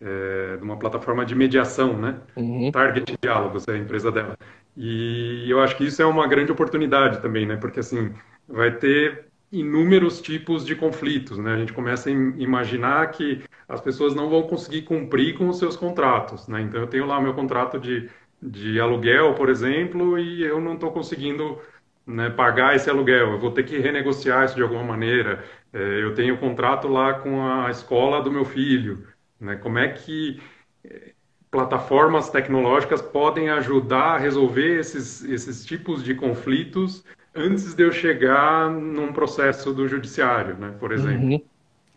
é, 0.00 0.56
de 0.56 0.62
uma 0.62 0.78
plataforma 0.78 1.24
de 1.24 1.34
mediação, 1.34 1.96
né? 1.98 2.20
Uhum. 2.36 2.70
Target 2.70 3.18
Diálogos, 3.20 3.66
é 3.68 3.72
a 3.72 3.78
empresa 3.78 4.10
dela. 4.12 4.36
E 4.76 5.44
eu 5.48 5.60
acho 5.60 5.76
que 5.76 5.84
isso 5.84 6.00
é 6.00 6.06
uma 6.06 6.26
grande 6.26 6.52
oportunidade 6.52 7.20
também, 7.20 7.46
né? 7.46 7.56
Porque, 7.56 7.80
assim, 7.80 8.12
vai 8.46 8.70
ter 8.70 9.26
inúmeros 9.50 10.20
tipos 10.20 10.64
de 10.64 10.76
conflitos, 10.76 11.38
né? 11.38 11.54
A 11.54 11.58
gente 11.58 11.72
começa 11.72 12.08
a 12.08 12.12
imaginar 12.12 13.10
que 13.10 13.42
as 13.68 13.80
pessoas 13.80 14.14
não 14.14 14.28
vão 14.28 14.42
conseguir 14.42 14.82
cumprir 14.82 15.36
com 15.36 15.48
os 15.48 15.58
seus 15.58 15.76
contratos, 15.76 16.46
né? 16.48 16.60
Então, 16.60 16.80
eu 16.80 16.86
tenho 16.86 17.06
lá 17.06 17.20
meu 17.20 17.34
contrato 17.34 17.78
de, 17.78 18.08
de 18.40 18.80
aluguel, 18.80 19.34
por 19.34 19.48
exemplo, 19.48 20.18
e 20.18 20.44
eu 20.44 20.60
não 20.60 20.74
estou 20.74 20.92
conseguindo 20.92 21.58
né, 22.06 22.30
pagar 22.30 22.74
esse 22.74 22.88
aluguel, 22.88 23.32
eu 23.32 23.38
vou 23.38 23.50
ter 23.52 23.64
que 23.64 23.78
renegociar 23.78 24.44
isso 24.44 24.54
de 24.54 24.62
alguma 24.62 24.82
maneira. 24.82 25.44
É, 25.72 26.02
eu 26.02 26.14
tenho 26.14 26.38
contrato 26.38 26.88
lá 26.88 27.14
com 27.14 27.46
a 27.46 27.70
escola 27.70 28.22
do 28.22 28.30
meu 28.32 28.44
filho. 28.44 29.06
Né, 29.40 29.56
como 29.56 29.78
é 29.78 29.88
que 29.88 30.40
é, 30.84 31.12
plataformas 31.50 32.28
tecnológicas 32.30 33.00
podem 33.00 33.50
ajudar 33.50 34.14
a 34.14 34.18
resolver 34.18 34.78
esses, 34.78 35.24
esses 35.24 35.64
tipos 35.64 36.02
de 36.02 36.14
conflitos 36.14 37.04
antes 37.34 37.74
de 37.74 37.84
eu 37.84 37.92
chegar 37.92 38.70
num 38.70 39.12
processo 39.12 39.72
do 39.72 39.86
judiciário, 39.86 40.56
né, 40.56 40.74
por 40.78 40.92
exemplo. 40.92 41.26
Uhum. 41.26 41.42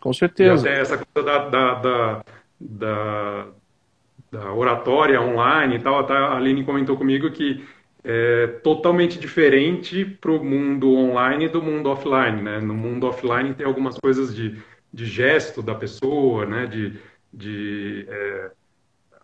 Com 0.00 0.12
certeza. 0.12 0.66
E 0.66 0.70
até 0.70 0.80
essa 0.80 0.98
coisa 0.98 1.28
da, 1.28 1.48
da, 1.48 1.74
da, 1.74 2.24
da, 2.60 3.46
da 4.30 4.52
oratória 4.52 5.20
online 5.20 5.76
e 5.76 5.78
tal, 5.78 6.00
a 6.10 6.36
Aline 6.36 6.64
comentou 6.64 6.96
comigo 6.96 7.30
que 7.30 7.64
é 8.04 8.48
totalmente 8.64 9.18
diferente 9.18 10.04
para 10.04 10.32
o 10.32 10.44
mundo 10.44 10.92
online 10.92 11.48
do 11.48 11.62
mundo 11.62 11.88
offline, 11.88 12.42
né? 12.42 12.60
No 12.60 12.74
mundo 12.74 13.06
offline 13.06 13.54
tem 13.54 13.64
algumas 13.64 13.96
coisas 13.96 14.34
de, 14.34 14.60
de 14.92 15.06
gesto 15.06 15.62
da 15.62 15.74
pessoa, 15.74 16.44
né? 16.44 16.66
De, 16.66 16.98
de 17.32 18.06
é, 18.08 18.50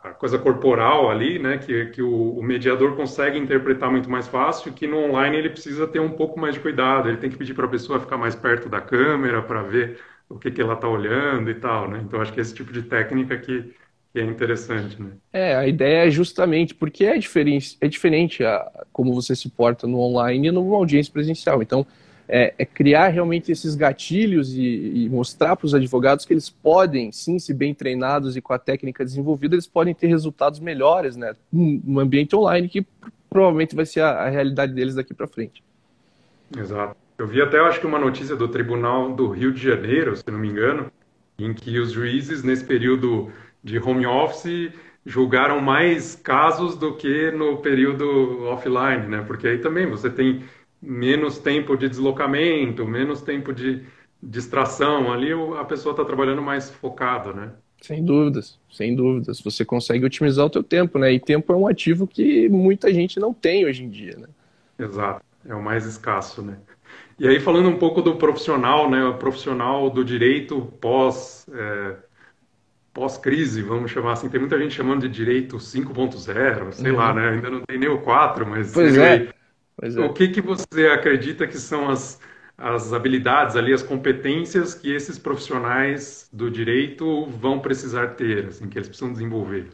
a 0.03 0.11
coisa 0.11 0.39
corporal 0.39 1.11
ali, 1.11 1.39
né? 1.39 1.59
Que, 1.59 1.87
que 1.87 2.03
o, 2.03 2.39
o, 2.39 2.43
mediador 2.43 2.97
consegue 2.97 3.39
interpretar 3.39 3.91
muito 3.91 4.09
mais 4.11 4.27
fácil, 4.27 4.73
que 4.73 4.87
no 4.87 4.99
online 4.99 5.37
ele 5.37 5.51
precisa 5.51 5.87
ter 5.87 6.01
um 6.01 6.11
pouco 6.11 6.39
mais 6.39 6.55
de 6.55 6.61
cuidado, 6.61 7.09
ele 7.09 7.19
tem 7.19 7.31
que 7.31 7.37
pedir 7.37 7.55
para 7.55 7.67
a 7.67 7.71
pessoa 7.71 8.01
ficar 8.01 8.17
mais 8.17 8.35
perto 8.35 8.69
da 8.69 8.81
câmera 8.81 9.43
para 9.43 9.63
ver 9.63 10.01
o 10.29 10.39
que, 10.39 10.51
que 10.51 10.61
ela 10.61 10.75
está 10.75 10.89
olhando 10.89 11.51
e 11.51 11.55
tal, 11.55 11.89
né? 11.91 12.01
Então 12.05 12.21
acho 12.21 12.33
que 12.33 12.41
esse 12.41 12.55
tipo 12.55 12.73
de 12.73 12.83
técnica 12.83 13.37
que 13.37 13.75
que 14.13 14.19
é 14.19 14.25
interessante, 14.25 15.01
né? 15.01 15.13
É, 15.33 15.55
a 15.55 15.67
ideia 15.67 16.07
é 16.07 16.11
justamente 16.11 16.75
porque 16.75 17.05
é 17.05 17.19
diferente, 17.19 17.77
é 17.81 17.89
diferente 17.89 18.43
a, 18.43 18.85
como 18.93 19.15
você 19.15 19.37
se 19.37 19.49
porta 19.49 19.87
no 19.87 20.01
online 20.01 20.49
e 20.49 20.51
numa 20.51 20.77
audiência 20.77 21.13
presencial. 21.13 21.63
Então, 21.63 21.87
é, 22.29 22.55
é 22.59 22.65
criar 22.65 23.09
realmente 23.09 23.51
esses 23.51 23.75
gatilhos 23.75 24.53
e, 24.53 25.05
e 25.05 25.09
mostrar 25.09 25.57
para 25.57 25.65
os 25.65 25.75
advogados 25.75 26.27
que 26.27 26.35
eles 26.35 26.51
podem, 26.51 27.11
sim, 27.11 27.39
se 27.39 27.55
bem 27.55 27.75
treinados 27.75 28.37
e 28.37 28.43
com 28.43 28.53
a 28.53 28.59
técnica 28.59 29.05
desenvolvida, 29.05 29.55
eles 29.55 29.67
podem 29.67 29.95
ter 29.95 30.09
resultados 30.09 30.61
melhores, 30.61 31.17
né? 31.17 31.35
No 31.51 32.01
ambiente 32.01 32.37
online, 32.37 32.69
que 32.69 32.87
provavelmente 33.31 33.75
vai 33.75 33.87
ser 33.87 34.01
a, 34.01 34.11
a 34.11 34.29
realidade 34.29 34.75
deles 34.75 34.95
daqui 34.95 35.15
para 35.15 35.27
frente. 35.27 35.63
Exato. 36.57 36.97
Eu 37.17 37.27
vi 37.27 37.43
até, 37.43 37.59
eu 37.59 37.65
acho 37.65 37.81
que 37.81 37.87
uma 37.87 37.99
notícia 37.99 38.37
do 38.37 38.47
Tribunal 38.47 39.13
do 39.13 39.29
Rio 39.29 39.53
de 39.53 39.61
Janeiro, 39.61 40.15
se 40.15 40.31
não 40.31 40.39
me 40.39 40.49
engano, 40.49 40.93
em 41.39 41.53
que 41.53 41.79
os 41.79 41.93
juízes, 41.93 42.43
nesse 42.45 42.65
período 42.65 43.33
de 43.63 43.79
home 43.79 44.07
office 44.07 44.73
julgaram 45.05 45.61
mais 45.61 46.15
casos 46.15 46.77
do 46.77 46.95
que 46.95 47.31
no 47.31 47.57
período 47.59 48.45
offline, 48.45 49.07
né? 49.07 49.25
Porque 49.27 49.49
aí 49.49 49.59
também 49.59 49.87
você 49.87 50.11
tem 50.11 50.45
menos 50.81 51.39
tempo 51.39 51.77
de 51.77 51.89
deslocamento, 51.89 52.87
menos 52.87 53.21
tempo 53.23 53.53
de 53.53 53.83
distração. 54.23 55.13
Ali 55.13 55.31
a 55.59 55.65
pessoa 55.65 55.93
está 55.93 56.05
trabalhando 56.05 56.43
mais 56.43 56.71
focada, 56.71 57.33
né? 57.33 57.53
Sem 57.81 58.05
dúvidas, 58.05 58.59
sem 58.71 58.95
dúvidas. 58.95 59.41
Você 59.41 59.65
consegue 59.65 60.05
otimizar 60.05 60.47
o 60.47 60.51
teu 60.51 60.63
tempo, 60.63 60.99
né? 60.99 61.13
E 61.13 61.21
tempo 61.21 61.53
é 61.53 61.57
um 61.57 61.67
ativo 61.67 62.07
que 62.07 62.49
muita 62.49 62.93
gente 62.93 63.21
não 63.21 63.33
tem 63.33 63.65
hoje 63.65 63.85
em 63.85 63.89
dia, 63.89 64.17
né? 64.17 64.27
Exato, 64.79 65.25
é 65.47 65.55
o 65.55 65.63
mais 65.63 65.85
escasso, 65.87 66.43
né? 66.43 66.57
E 67.19 67.27
aí 67.27 67.41
falando 67.41 67.69
um 67.69 67.77
pouco 67.77 68.01
do 68.01 68.17
profissional, 68.17 68.91
né? 68.91 69.05
O 69.05 69.15
profissional 69.15 69.91
do 69.91 70.05
direito 70.05 70.73
pós 70.81 71.47
é 71.53 72.09
pós-crise, 72.93 73.63
vamos 73.63 73.93
chamar 73.93 74.13
assim. 74.13 74.29
Tem 74.29 74.41
muita 74.41 74.59
gente 74.59 74.75
chamando 74.75 75.03
de 75.03 75.09
direito 75.09 75.57
5.0, 75.57 76.73
sei 76.73 76.91
uhum. 76.91 76.97
lá, 76.97 77.15
né? 77.15 77.29
Ainda 77.31 77.49
não 77.49 77.61
tem 77.61 77.79
nem 77.79 77.89
o 77.89 78.01
4, 78.01 78.45
mas... 78.45 78.73
Pois 78.73 78.97
é. 78.99 79.29
É. 79.83 80.01
O 80.01 80.13
que, 80.13 80.29
que 80.29 80.41
você 80.41 80.87
acredita 80.89 81.47
que 81.47 81.57
são 81.59 81.89
as, 81.89 82.21
as 82.57 82.93
habilidades 82.93 83.55
ali, 83.57 83.73
as 83.73 83.83
competências 83.83 84.75
que 84.75 84.93
esses 84.93 85.19
profissionais 85.19 86.29
do 86.33 86.51
direito 86.51 87.27
vão 87.27 87.61
precisar 87.61 88.09
ter, 88.09 88.47
assim, 88.47 88.69
que 88.69 88.79
eles 88.79 88.89
precisam 88.89 89.13
desenvolver? 89.13 89.69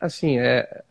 Assim, 0.00 0.38
é... 0.38 0.82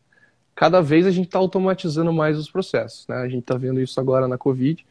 Cada 0.55 0.81
vez 0.81 1.05
a 1.05 1.11
gente 1.11 1.25
está 1.25 1.37
automatizando 1.37 2.13
mais 2.13 2.37
os 2.37 2.49
processos, 2.49 3.05
né? 3.09 3.17
A 3.17 3.27
gente 3.27 3.41
está 3.41 3.57
vendo 3.57 3.81
isso 3.81 3.99
agora 3.99 4.25
na 4.25 4.37
Covid. 4.37 4.85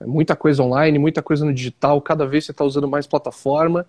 É 0.00 0.06
muita 0.06 0.36
coisa 0.36 0.62
online, 0.62 0.96
muita 0.96 1.20
coisa 1.20 1.44
no 1.44 1.52
digital, 1.52 2.00
cada 2.00 2.24
vez 2.24 2.44
você 2.44 2.52
está 2.52 2.64
usando 2.64 2.86
mais 2.86 3.04
plataforma, 3.04 3.84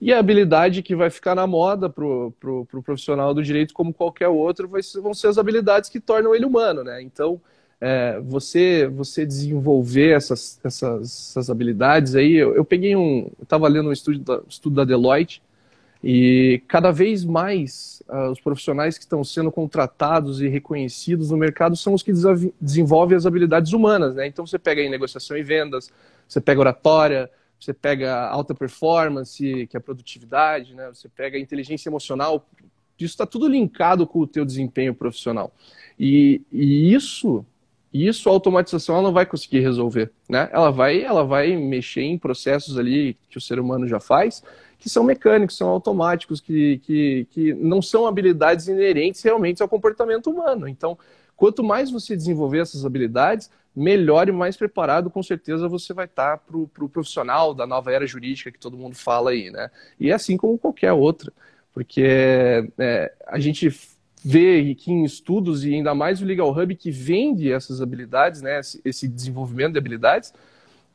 e 0.00 0.12
a 0.12 0.18
habilidade 0.20 0.82
que 0.82 0.94
vai 0.94 1.10
ficar 1.10 1.34
na 1.34 1.46
moda 1.46 1.90
para 1.90 2.04
o 2.04 2.32
pro, 2.38 2.64
pro 2.66 2.82
profissional 2.82 3.34
do 3.34 3.42
direito, 3.42 3.74
como 3.74 3.92
qualquer 3.92 4.28
outro, 4.28 4.68
vai, 4.68 4.80
vão 5.02 5.12
ser 5.12 5.26
as 5.26 5.38
habilidades 5.38 5.90
que 5.90 5.98
tornam 5.98 6.34
ele 6.34 6.44
humano, 6.44 6.84
né? 6.84 7.02
Então, 7.02 7.40
é, 7.80 8.18
você 8.20 8.88
você 8.88 9.24
desenvolver 9.24 10.16
essas, 10.16 10.60
essas, 10.64 11.30
essas 11.30 11.50
habilidades 11.50 12.14
aí, 12.14 12.34
eu, 12.34 12.54
eu 12.54 12.64
peguei 12.64 12.96
um, 12.96 13.30
estava 13.40 13.68
lendo 13.68 13.88
um 13.88 13.92
estudo 13.92 14.18
da, 14.18 14.42
estudo 14.48 14.76
da 14.76 14.84
Deloitte 14.84 15.42
e 16.02 16.62
cada 16.68 16.92
vez 16.92 17.24
mais 17.24 18.02
uh, 18.08 18.30
os 18.30 18.40
profissionais 18.40 18.96
que 18.96 19.04
estão 19.04 19.24
sendo 19.24 19.50
contratados 19.50 20.40
e 20.40 20.48
reconhecidos 20.48 21.30
no 21.30 21.36
mercado 21.36 21.76
são 21.76 21.92
os 21.94 22.02
que 22.02 22.12
desenvolvem 22.60 23.16
as 23.16 23.26
habilidades 23.26 23.72
humanas, 23.72 24.14
né? 24.14 24.26
Então 24.26 24.46
você 24.46 24.58
pega 24.58 24.80
aí 24.80 24.88
negociação 24.88 25.36
e 25.36 25.42
vendas, 25.42 25.90
você 26.28 26.40
pega 26.40 26.60
oratória, 26.60 27.28
você 27.58 27.72
pega 27.72 28.28
alta 28.28 28.54
performance, 28.54 29.66
que 29.66 29.76
é 29.76 29.80
produtividade, 29.80 30.72
né? 30.72 30.88
Você 30.94 31.08
pega 31.08 31.36
inteligência 31.36 31.88
emocional, 31.88 32.46
isso 32.98 33.14
está 33.14 33.26
tudo 33.26 33.48
linkado 33.48 34.06
com 34.06 34.20
o 34.20 34.26
teu 34.26 34.44
desempenho 34.44 34.94
profissional. 34.94 35.52
E, 35.98 36.42
e 36.52 36.94
isso 36.94 37.44
isso 37.92 38.28
a 38.28 38.32
automatização 38.32 38.96
ela 38.96 39.04
não 39.04 39.12
vai 39.12 39.24
conseguir 39.24 39.60
resolver, 39.60 40.12
né? 40.28 40.48
Ela 40.52 40.70
vai, 40.70 41.02
ela 41.02 41.24
vai 41.24 41.56
mexer 41.56 42.02
em 42.02 42.18
processos 42.18 42.78
ali 42.78 43.16
que 43.30 43.38
o 43.38 43.40
ser 43.40 43.58
humano 43.58 43.88
já 43.88 43.98
faz, 43.98 44.42
que 44.78 44.88
são 44.88 45.02
mecânicos, 45.02 45.56
são 45.56 45.68
automáticos, 45.68 46.40
que, 46.40 46.78
que, 46.84 47.26
que 47.30 47.54
não 47.54 47.80
são 47.80 48.06
habilidades 48.06 48.68
inerentes 48.68 49.22
realmente 49.22 49.62
ao 49.62 49.68
comportamento 49.68 50.30
humano. 50.30 50.68
Então, 50.68 50.98
quanto 51.34 51.64
mais 51.64 51.90
você 51.90 52.14
desenvolver 52.14 52.60
essas 52.60 52.84
habilidades, 52.84 53.50
melhor 53.74 54.28
e 54.28 54.32
mais 54.32 54.56
preparado, 54.56 55.08
com 55.08 55.22
certeza, 55.22 55.68
você 55.68 55.94
vai 55.94 56.04
estar 56.04 56.38
para 56.38 56.56
o 56.56 56.68
pro 56.68 56.88
profissional 56.88 57.54
da 57.54 57.66
nova 57.66 57.92
era 57.92 58.06
jurídica 58.06 58.52
que 58.52 58.58
todo 58.58 58.76
mundo 58.76 58.96
fala 58.96 59.30
aí, 59.30 59.50
né? 59.50 59.70
E 59.98 60.10
é 60.10 60.14
assim 60.14 60.36
como 60.36 60.58
qualquer 60.58 60.92
outra, 60.92 61.32
porque 61.72 62.70
é, 62.78 63.12
a 63.26 63.38
gente 63.38 63.70
vê 64.28 64.74
que 64.74 64.92
em 64.92 65.04
estudos, 65.04 65.64
e 65.64 65.72
ainda 65.72 65.94
mais 65.94 66.20
o 66.20 66.24
Legal 66.26 66.50
Hub, 66.50 66.74
que 66.76 66.90
vende 66.90 67.50
essas 67.50 67.80
habilidades, 67.80 68.42
né, 68.42 68.60
esse 68.84 69.08
desenvolvimento 69.08 69.72
de 69.72 69.78
habilidades, 69.78 70.34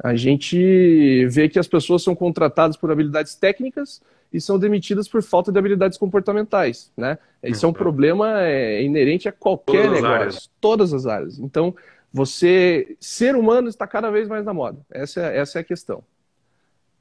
a 0.03 0.15
gente 0.15 1.25
vê 1.31 1.49
que 1.49 1.57
as 1.57 1.67
pessoas 1.67 2.03
são 2.03 2.13
contratadas 2.13 2.77
por 2.77 2.91
habilidades 2.91 3.33
técnicas 3.33 4.03
e 4.31 4.39
são 4.39 4.59
demitidas 4.59 5.07
por 5.07 5.23
falta 5.23 5.51
de 5.51 5.57
habilidades 5.57 5.97
comportamentais, 5.97 6.91
né? 6.95 7.17
Isso 7.43 7.65
é 7.65 7.67
um 7.67 7.71
uhum. 7.71 7.73
problema 7.73 8.41
é, 8.43 8.83
inerente 8.83 9.27
a 9.27 9.31
qualquer 9.31 9.87
todas 9.87 10.01
negócio, 10.01 10.49
todas 10.61 10.93
as 10.93 11.07
áreas. 11.07 11.39
Então, 11.39 11.75
você, 12.11 12.95
ser 12.99 13.35
humano, 13.35 13.67
está 13.67 13.87
cada 13.87 14.11
vez 14.11 14.27
mais 14.27 14.45
na 14.45 14.53
moda. 14.53 14.79
Essa 14.91 15.21
é, 15.21 15.37
essa 15.39 15.57
é 15.57 15.61
a 15.61 15.63
questão. 15.63 16.03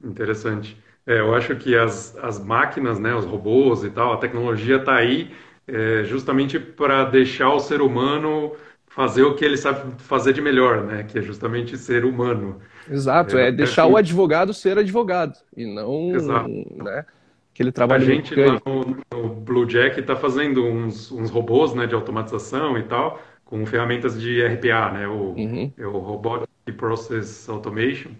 Interessante. 0.03 0.77
É, 1.05 1.19
eu 1.19 1.35
acho 1.35 1.55
que 1.57 1.75
as, 1.75 2.17
as 2.17 2.43
máquinas, 2.43 2.99
né, 2.99 3.13
os 3.13 3.25
robôs 3.25 3.83
e 3.83 3.89
tal, 3.89 4.13
a 4.13 4.17
tecnologia 4.17 4.77
está 4.77 4.95
aí 4.95 5.31
é, 5.67 6.03
justamente 6.03 6.59
para 6.59 7.05
deixar 7.05 7.49
o 7.53 7.59
ser 7.59 7.81
humano 7.81 8.53
fazer 8.87 9.23
o 9.23 9.33
que 9.33 9.43
ele 9.43 9.57
sabe 9.57 9.91
fazer 9.97 10.33
de 10.33 10.41
melhor, 10.41 10.83
né? 10.83 11.03
Que 11.03 11.17
é 11.17 11.21
justamente 11.21 11.77
ser 11.77 12.05
humano. 12.05 12.59
Exato, 12.89 13.37
é, 13.37 13.47
é 13.47 13.51
deixar 13.51 13.87
o 13.87 13.97
advogado 13.97 14.53
ser 14.53 14.77
advogado 14.77 15.33
e 15.55 15.65
não, 15.65 16.15
Exato. 16.15 16.49
né? 16.49 17.05
Aquele 17.53 17.71
trabalho 17.71 18.03
A 18.03 18.05
gente 18.05 18.35
lá 18.35 18.59
no, 18.65 18.97
no 19.11 19.29
Blue 19.29 19.65
Jack 19.65 19.99
está 19.99 20.15
fazendo 20.15 20.65
uns, 20.65 21.11
uns 21.11 21.29
robôs, 21.29 21.73
né, 21.73 21.85
de 21.85 21.93
automatização 21.93 22.77
e 22.77 22.83
tal, 22.83 23.21
com 23.45 23.63
ferramentas 23.65 24.19
de 24.19 24.43
RPA, 24.43 24.91
né? 24.91 25.07
O, 25.07 25.33
uhum. 25.33 25.71
é 25.77 25.85
o 25.85 25.97
Robotic 25.99 26.49
Process 26.77 27.47
Automation. 27.47 28.11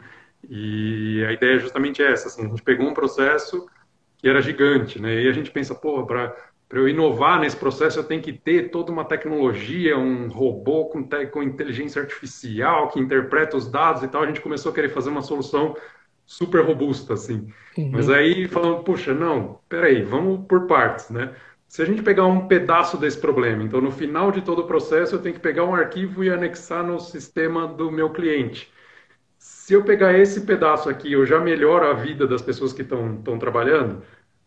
E 0.47 1.23
a 1.27 1.31
ideia 1.31 1.55
é 1.55 1.59
justamente 1.59 2.03
essa, 2.03 2.27
assim, 2.27 2.45
a 2.45 2.49
gente 2.49 2.61
pegou 2.61 2.87
um 2.87 2.93
processo 2.93 3.65
que 4.17 4.29
era 4.29 4.41
gigante, 4.41 5.01
né? 5.01 5.21
E 5.21 5.27
a 5.27 5.31
gente 5.31 5.49
pensa, 5.49 5.73
pô, 5.73 6.05
para 6.05 6.35
para 6.73 6.81
eu 6.81 6.89
inovar 6.89 7.39
nesse 7.39 7.55
processo, 7.55 7.99
eu 7.99 8.03
tenho 8.03 8.19
que 8.19 8.33
ter 8.33 8.71
toda 8.71 8.91
uma 8.91 9.05
tecnologia, 9.05 9.95
um 9.95 10.27
robô 10.27 10.85
com, 10.85 11.07
com, 11.31 11.43
inteligência 11.43 12.01
artificial 12.01 12.87
que 12.87 12.99
interpreta 12.99 13.55
os 13.55 13.69
dados 13.69 14.01
e 14.01 14.07
tal. 14.07 14.23
A 14.23 14.25
gente 14.25 14.41
começou 14.41 14.71
a 14.71 14.73
querer 14.73 14.89
fazer 14.89 15.11
uma 15.11 15.21
solução 15.21 15.77
super 16.25 16.65
robusta, 16.65 17.13
assim. 17.13 17.47
Uhum. 17.77 17.91
Mas 17.91 18.09
aí 18.09 18.47
falando, 18.47 18.83
puxa, 18.83 19.13
não, 19.13 19.59
peraí, 19.69 20.01
vamos 20.01 20.47
por 20.47 20.65
partes, 20.65 21.11
né? 21.11 21.35
Se 21.67 21.83
a 21.83 21.85
gente 21.85 22.01
pegar 22.01 22.25
um 22.25 22.47
pedaço 22.47 22.97
desse 22.97 23.21
problema, 23.21 23.61
então 23.61 23.79
no 23.79 23.91
final 23.91 24.31
de 24.31 24.41
todo 24.41 24.63
o 24.63 24.67
processo 24.67 25.13
eu 25.13 25.21
tenho 25.21 25.35
que 25.35 25.41
pegar 25.41 25.65
um 25.65 25.75
arquivo 25.75 26.23
e 26.23 26.31
anexar 26.31 26.83
no 26.83 26.99
sistema 26.99 27.67
do 27.67 27.91
meu 27.91 28.09
cliente. 28.09 28.73
Se 29.37 29.75
eu 29.75 29.83
pegar 29.83 30.17
esse 30.17 30.41
pedaço 30.41 30.89
aqui, 30.89 31.13
eu 31.13 31.23
já 31.23 31.39
melhoro 31.39 31.85
a 31.85 31.93
vida 31.93 32.25
das 32.25 32.41
pessoas 32.41 32.73
que 32.73 32.81
estão 32.81 33.37
trabalhando? 33.37 34.01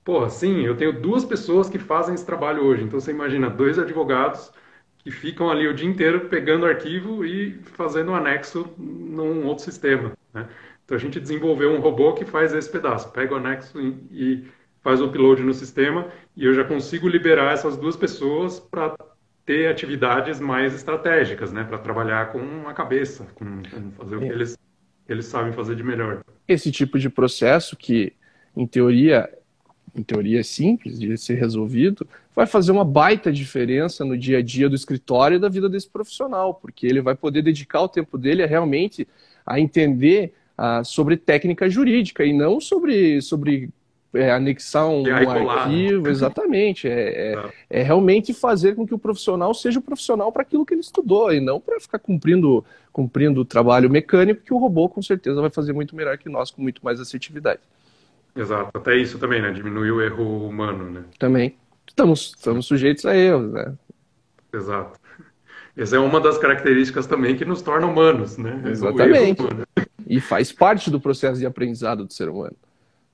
Porra, 0.07 0.31
sim, 0.31 0.65
eu 0.65 0.77
tenho 0.77 0.93
duas 0.93 1.25
pessoas 1.25 1.69
que 1.69 1.81
fazem 1.81 2.15
esse 2.15 2.25
trabalho 2.25 2.63
hoje. 2.63 2.85
Então 2.85 3.01
você 3.01 3.11
imagina 3.11 3.51
dois 3.51 3.77
advogados 3.77 4.53
que 4.99 5.11
ficam 5.11 5.51
ali 5.51 5.67
o 5.67 5.75
dia 5.75 5.89
inteiro 5.89 6.29
pegando 6.29 6.65
arquivo 6.65 7.25
e 7.25 7.55
fazendo 7.75 8.13
um 8.13 8.15
anexo 8.15 8.73
num 8.79 9.45
outro 9.45 9.65
sistema. 9.65 10.13
Né? 10.33 10.49
Então 10.85 10.97
a 10.97 11.01
gente 11.01 11.19
desenvolveu 11.19 11.73
um 11.73 11.81
robô 11.81 12.13
que 12.13 12.25
faz 12.25 12.55
esse 12.55 12.71
pedaço, 12.71 13.11
pega 13.11 13.35
o 13.35 13.37
anexo 13.37 13.81
e, 13.81 13.97
e 14.13 14.45
faz 14.81 15.01
o 15.01 15.07
upload 15.07 15.43
no 15.43 15.53
sistema 15.53 16.07
e 16.37 16.45
eu 16.45 16.55
já 16.55 16.63
consigo 16.63 17.09
liberar 17.09 17.53
essas 17.53 17.77
duas 17.77 17.97
pessoas 17.97 18.61
para 18.61 18.95
ter 19.45 19.67
atividades 19.67 20.39
mais 20.39 20.73
estratégicas, 20.73 21.53
né? 21.53 21.65
Para 21.65 21.79
trabalhar 21.79 22.31
com 22.31 22.69
a 22.69 22.73
cabeça, 22.73 23.27
com, 23.35 23.45
com 23.45 23.91
fazer 23.91 24.15
o 24.15 24.21
que 24.21 24.27
é. 24.27 24.33
eles, 24.33 24.57
eles 25.09 25.27
sabem 25.27 25.53
fazer 25.53 25.75
de 25.75 25.83
melhor. 25.83 26.23
Esse 26.47 26.71
tipo 26.71 26.97
de 26.97 27.11
processo 27.11 27.77
que, 27.77 28.13
em 28.57 28.69
teoria, 28.69 29.29
em 29.97 30.03
teoria 30.03 30.45
simples 30.45 30.99
de 30.99 31.17
ser 31.17 31.35
resolvido, 31.35 32.07
vai 32.35 32.47
fazer 32.47 32.73
uma 32.73 32.85
baita 32.85 33.33
diferença 33.33 34.05
no 34.05 34.17
dia 34.17 34.39
a 34.39 34.43
dia 34.43 34.69
do 34.69 34.75
escritório 34.75 35.37
e 35.37 35.41
da 35.41 35.49
vida 35.49 35.69
desse 35.69 35.89
profissional, 35.89 36.55
porque 36.55 36.87
ele 36.87 37.01
vai 37.01 37.15
poder 37.15 37.43
dedicar 37.43 37.81
o 37.81 37.89
tempo 37.89 38.19
dele 38.19 38.43
a 38.43 38.47
realmente 38.47 39.09
a 39.45 39.59
entender 39.59 40.35
ah, 40.59 40.83
sobre 40.85 41.17
técnica 41.17 41.69
jurídica 41.69 42.25
e 42.25 42.33
não 42.33 42.61
sobre, 42.61 43.21
sobre 43.23 43.71
é, 44.15 44.31
anexar 44.31 44.89
um, 44.89 45.03
um 45.03 45.51
arquivo, 45.51 46.09
exatamente. 46.09 46.89
É, 46.89 47.33
é, 47.33 47.53
é, 47.71 47.83
realmente 47.83 48.33
fazer 48.33 48.75
com 48.75 48.87
que 48.87 48.95
o 48.95 48.99
profissional 48.99 49.53
seja 49.55 49.79
o 49.79 49.83
profissional 49.83 50.33
para 50.33 50.43
aquilo 50.43 50.65
que 50.65 50.75
ele 50.75 50.81
estudou 50.81 51.33
e 51.33 51.41
não 51.41 51.61
para 51.61 51.79
ficar 51.81 51.99
cumprindo, 51.99 52.65
cumprindo 52.93 53.41
o 53.41 53.45
trabalho 53.45 53.91
mecânico 53.91 54.43
que 54.43 54.55
o 54.55 54.59
robô 54.59 54.89
com 54.89 55.03
certeza 55.03 55.41
vai 55.41 55.51
fazer 55.51 55.73
muito 55.73 55.95
melhor 55.95 56.19
que 56.19 56.29
nós, 56.29 56.51
com 56.51 56.63
muito 56.63 56.85
mais 56.85 57.01
assertividade. 57.01 57.61
Exato, 58.37 58.71
até 58.75 58.97
isso 58.97 59.19
também, 59.19 59.41
né? 59.41 59.51
Diminuir 59.51 59.91
o 59.91 60.03
erro 60.03 60.47
humano, 60.47 60.91
né? 60.91 61.05
Também. 61.19 61.57
Estamos, 61.89 62.35
estamos 62.37 62.67
sujeitos 62.67 63.07
a 63.07 63.17
erros, 63.17 63.53
né? 63.53 63.75
Exato. 64.53 64.99
Essa 65.77 65.97
é 65.97 65.99
uma 65.99 66.21
das 66.21 66.39
características 66.39 67.07
também 67.07 67.37
que 67.37 67.45
nos 67.45 67.63
torna 67.63 67.87
humanos, 67.87 68.39
né? 68.39 68.63
Exatamente. 68.67 69.43
E 70.07 70.21
faz 70.21 70.53
parte 70.53 70.91
do 70.91 71.01
processo 71.01 71.39
de 71.39 71.47
aprendizado 71.47 72.05
do 72.05 72.13
ser 72.13 72.29
humano. 72.29 72.57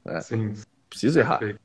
Né? 0.05 0.21
Sim. 0.21 0.53
Precisa 0.89 1.21
errar. 1.21 1.39
Perfeito. 1.39 1.61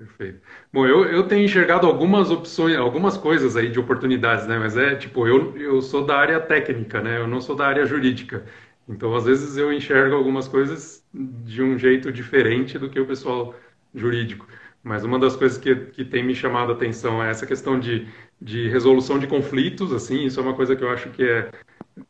Perfeito. 0.00 0.40
Bom, 0.72 0.86
eu, 0.86 1.04
eu 1.04 1.24
tenho 1.24 1.44
enxergado 1.44 1.86
algumas 1.86 2.30
opções, 2.30 2.74
algumas 2.74 3.18
coisas 3.18 3.54
aí 3.54 3.70
de 3.70 3.78
oportunidades, 3.78 4.46
né? 4.46 4.58
Mas 4.58 4.74
é 4.74 4.94
tipo, 4.94 5.28
eu, 5.28 5.54
eu 5.58 5.82
sou 5.82 6.06
da 6.06 6.16
área 6.16 6.40
técnica, 6.40 7.02
né? 7.02 7.18
Eu 7.18 7.28
não 7.28 7.38
sou 7.38 7.54
da 7.54 7.66
área 7.66 7.84
jurídica. 7.84 8.46
Então, 8.90 9.14
às 9.14 9.24
vezes, 9.24 9.56
eu 9.56 9.72
enxergo 9.72 10.16
algumas 10.16 10.48
coisas 10.48 11.06
de 11.14 11.62
um 11.62 11.78
jeito 11.78 12.10
diferente 12.10 12.76
do 12.76 12.90
que 12.90 12.98
o 12.98 13.06
pessoal 13.06 13.54
jurídico. 13.94 14.46
Mas 14.82 15.04
uma 15.04 15.18
das 15.18 15.36
coisas 15.36 15.58
que, 15.58 15.74
que 15.76 16.04
tem 16.04 16.24
me 16.24 16.34
chamado 16.34 16.72
a 16.72 16.74
atenção 16.74 17.22
é 17.22 17.30
essa 17.30 17.46
questão 17.46 17.78
de, 17.78 18.08
de 18.40 18.68
resolução 18.68 19.18
de 19.18 19.28
conflitos, 19.28 19.92
assim, 19.92 20.24
isso 20.24 20.40
é 20.40 20.42
uma 20.42 20.54
coisa 20.54 20.74
que 20.74 20.82
eu 20.82 20.90
acho 20.90 21.10
que 21.10 21.22
é, 21.22 21.50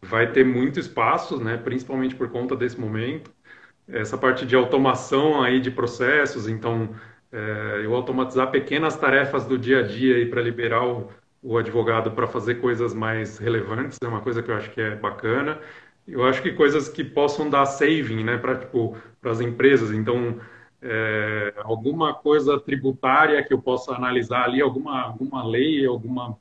vai 0.00 0.30
ter 0.32 0.44
muito 0.44 0.80
espaço, 0.80 1.36
né, 1.42 1.56
principalmente 1.58 2.14
por 2.14 2.30
conta 2.30 2.56
desse 2.56 2.80
momento. 2.80 3.30
Essa 3.88 4.16
parte 4.16 4.46
de 4.46 4.56
automação 4.56 5.42
aí 5.42 5.60
de 5.60 5.70
processos, 5.70 6.48
então, 6.48 6.94
é, 7.32 7.82
eu 7.84 7.94
automatizar 7.94 8.50
pequenas 8.50 8.96
tarefas 8.96 9.44
do 9.44 9.58
dia 9.58 9.80
a 9.80 9.82
dia 9.82 10.26
para 10.30 10.40
liberar 10.40 10.86
o, 10.86 11.08
o 11.42 11.58
advogado 11.58 12.12
para 12.12 12.26
fazer 12.26 12.56
coisas 12.56 12.94
mais 12.94 13.38
relevantes, 13.38 13.98
é 14.02 14.08
uma 14.08 14.20
coisa 14.20 14.42
que 14.42 14.50
eu 14.50 14.54
acho 14.54 14.70
que 14.70 14.80
é 14.80 14.94
bacana 14.94 15.58
eu 16.06 16.24
acho 16.24 16.42
que 16.42 16.52
coisas 16.52 16.88
que 16.88 17.04
possam 17.04 17.48
dar 17.48 17.66
saving, 17.66 18.24
né, 18.24 18.36
para 18.36 18.56
tipo, 18.56 18.96
as 19.22 19.40
empresas. 19.40 19.90
Então, 19.92 20.40
é, 20.82 21.54
alguma 21.58 22.14
coisa 22.14 22.58
tributária 22.58 23.42
que 23.42 23.52
eu 23.52 23.60
possa 23.60 23.94
analisar 23.94 24.44
ali, 24.44 24.60
alguma, 24.60 25.02
alguma 25.02 25.46
lei, 25.46 25.84
alguma, 25.86 26.36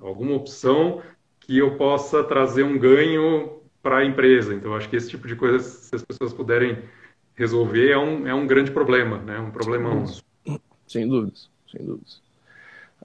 alguma 0.00 0.34
opção 0.34 1.02
que 1.40 1.58
eu 1.58 1.76
possa 1.76 2.22
trazer 2.22 2.62
um 2.62 2.78
ganho 2.78 3.60
para 3.82 3.98
a 3.98 4.04
empresa. 4.04 4.54
Então, 4.54 4.74
acho 4.74 4.88
que 4.88 4.96
esse 4.96 5.08
tipo 5.08 5.26
de 5.26 5.34
coisa, 5.34 5.58
se 5.58 5.94
as 5.94 6.04
pessoas 6.04 6.32
puderem 6.32 6.78
resolver, 7.34 7.90
é 7.90 7.98
um, 7.98 8.28
é 8.28 8.34
um 8.34 8.46
grande 8.46 8.70
problema, 8.70 9.18
né? 9.18 9.38
Um 9.38 9.50
problemão. 9.50 10.04
Sem 10.86 11.08
dúvidas, 11.08 11.48
sem 11.70 11.84
dúvidas. 11.84 12.20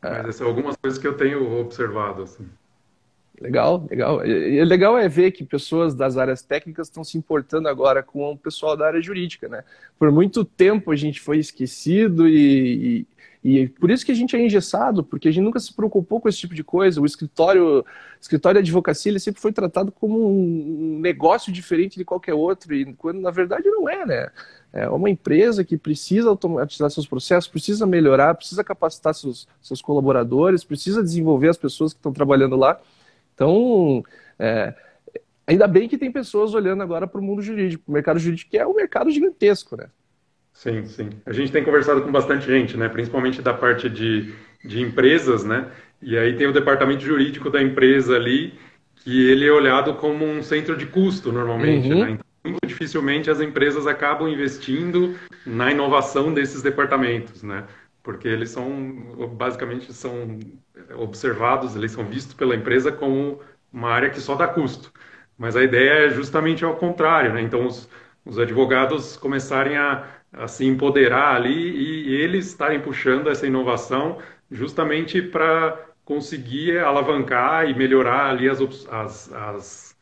Mas 0.02 0.20
essas 0.20 0.36
são 0.36 0.48
algumas 0.48 0.76
coisas 0.76 1.00
que 1.00 1.08
eu 1.08 1.16
tenho 1.16 1.58
observado, 1.60 2.24
assim. 2.24 2.48
Legal, 3.42 3.86
legal. 3.90 4.26
E 4.26 4.64
legal 4.64 4.98
é 4.98 5.10
ver 5.10 5.32
que 5.32 5.44
pessoas 5.44 5.94
das 5.94 6.18
áreas 6.18 6.42
técnicas 6.42 6.88
estão 6.88 7.04
se 7.04 7.18
importando 7.18 7.68
agora 7.68 8.02
com 8.02 8.32
o 8.32 8.38
pessoal 8.38 8.78
da 8.78 8.88
área 8.88 9.02
jurídica, 9.02 9.50
né? 9.50 9.64
Por 10.00 10.12
muito 10.12 10.46
tempo 10.46 10.92
a 10.92 10.96
gente 10.96 11.20
foi 11.20 11.38
esquecido 11.40 12.28
e, 12.28 13.06
E 13.46 13.68
por 13.68 13.92
isso 13.92 14.04
que 14.04 14.12
a 14.12 14.16
gente 14.16 14.36
é 14.36 14.44
engessado, 14.44 15.04
porque 15.04 15.28
a 15.28 15.32
gente 15.32 15.44
nunca 15.44 15.60
se 15.60 15.72
preocupou 15.72 16.20
com 16.20 16.28
esse 16.28 16.40
tipo 16.40 16.56
de 16.56 16.64
coisa. 16.64 17.00
O 17.00 17.06
escritório, 17.06 17.86
escritório 18.20 18.60
de 18.60 18.68
advocacia, 18.70 19.12
ele 19.12 19.20
sempre 19.20 19.40
foi 19.40 19.54
tratado 19.54 19.92
como 19.92 20.18
um 20.28 21.00
negócio 21.00 21.54
diferente 21.54 21.96
de 21.96 22.04
qualquer 22.04 22.34
outro, 22.34 22.74
e 22.74 22.92
quando 22.96 23.22
na 23.22 23.30
verdade 23.30 23.70
não 23.70 23.88
é, 23.88 24.04
né? 24.04 24.32
É 24.74 24.90
uma 24.90 25.12
empresa 25.12 25.64
que 25.64 25.78
precisa 25.78 26.28
automatizar 26.28 26.90
seus 26.90 27.06
processos, 27.06 27.48
precisa 27.48 27.86
melhorar, 27.86 28.34
precisa 28.34 28.64
capacitar 28.64 29.14
seus, 29.14 29.48
seus 29.62 29.80
colaboradores, 29.80 30.64
precisa 30.64 31.04
desenvolver 31.04 31.50
as 31.50 31.58
pessoas 31.58 31.94
que 31.94 32.00
estão 32.00 32.12
trabalhando 32.12 32.56
lá. 32.56 32.82
Então, 33.36 34.04
é, 34.40 34.74
ainda 35.46 35.68
bem 35.68 35.88
que 35.88 35.98
tem 35.98 36.12
pessoas 36.12 36.54
olhando 36.54 36.82
agora 36.82 37.06
para 37.06 37.22
o 37.22 37.24
mundo 37.24 37.42
jurídico, 37.42 37.84
o 37.88 37.92
mercado 37.92 38.18
jurídico, 38.18 38.50
que 38.50 38.58
é 38.58 38.66
um 38.66 38.74
mercado 38.74 39.12
gigantesco, 39.12 39.78
né? 39.78 39.88
Sim, 40.54 40.86
sim. 40.86 41.10
A 41.26 41.34
gente 41.34 41.52
tem 41.52 41.64
conversado 41.64 42.02
com 42.02 42.12
bastante 42.12 42.46
gente, 42.46 42.78
né? 42.78 42.88
Principalmente 42.88 43.42
da 43.42 43.54
parte 43.54 43.90
de, 43.90 44.34
de 44.64 44.82
empresas, 44.82 45.44
né? 45.44 45.70
E 46.02 46.18
aí 46.18 46.38
tem 46.38 46.48
o 46.48 46.54
departamento 46.54 47.04
jurídico 47.04 47.50
da 47.50 47.62
empresa 47.62 48.16
ali, 48.16 48.54
que 48.96 49.30
ele 49.30 49.46
é 49.46 49.52
olhado 49.52 49.96
como 49.96 50.26
um 50.26 50.42
centro 50.42 50.78
de 50.78 50.86
custo 50.86 51.32
normalmente, 51.32 51.92
uhum. 51.92 52.00
né? 52.00 52.12
Então, 52.12 52.26
muito 52.46 52.68
dificilmente 52.68 53.30
as 53.30 53.42
empresas 53.42 53.86
acabam 53.86 54.30
investindo 54.30 55.16
na 55.46 55.72
inovação 55.72 56.34
desses 56.34 56.62
departamentos, 56.62 57.44
né? 57.44 57.66
Porque 58.06 58.28
eles 58.28 58.52
são, 58.52 58.70
basicamente, 59.36 59.92
são 59.94 60.40
observados, 60.98 61.76
eles 61.76 61.92
são 61.92 62.06
vistos 62.06 62.34
pela 62.36 62.56
empresa 62.56 62.92
como 62.92 63.42
uma 63.74 63.90
área 63.92 64.10
que 64.12 64.22
só 64.22 64.36
dá 64.36 64.48
custo. 64.48 64.94
Mas 65.38 65.56
a 65.58 65.64
ideia 65.64 66.08
é 66.08 66.10
justamente 66.12 66.64
ao 66.64 66.78
contrário, 66.78 67.34
né? 67.34 67.42
Então, 67.42 67.66
os, 67.68 67.90
os 68.24 68.40
advogados 68.40 69.18
começarem 69.18 69.78
a 69.78 70.08
a 70.38 70.48
se 70.48 70.66
empoderar 70.66 71.36
ali 71.36 71.52
e, 71.54 72.10
e 72.10 72.16
eles 72.16 72.48
estarem 72.48 72.82
puxando 72.82 73.30
essa 73.30 73.48
inovação 73.48 74.20
justamente 74.52 75.22
para 75.22 75.80
conseguir 76.04 76.78
alavancar 76.80 77.70
e 77.70 77.74
melhorar 77.74 78.30
ali 78.30 78.50
as, 78.50 78.60
as, 78.90 79.32
as 79.34 79.98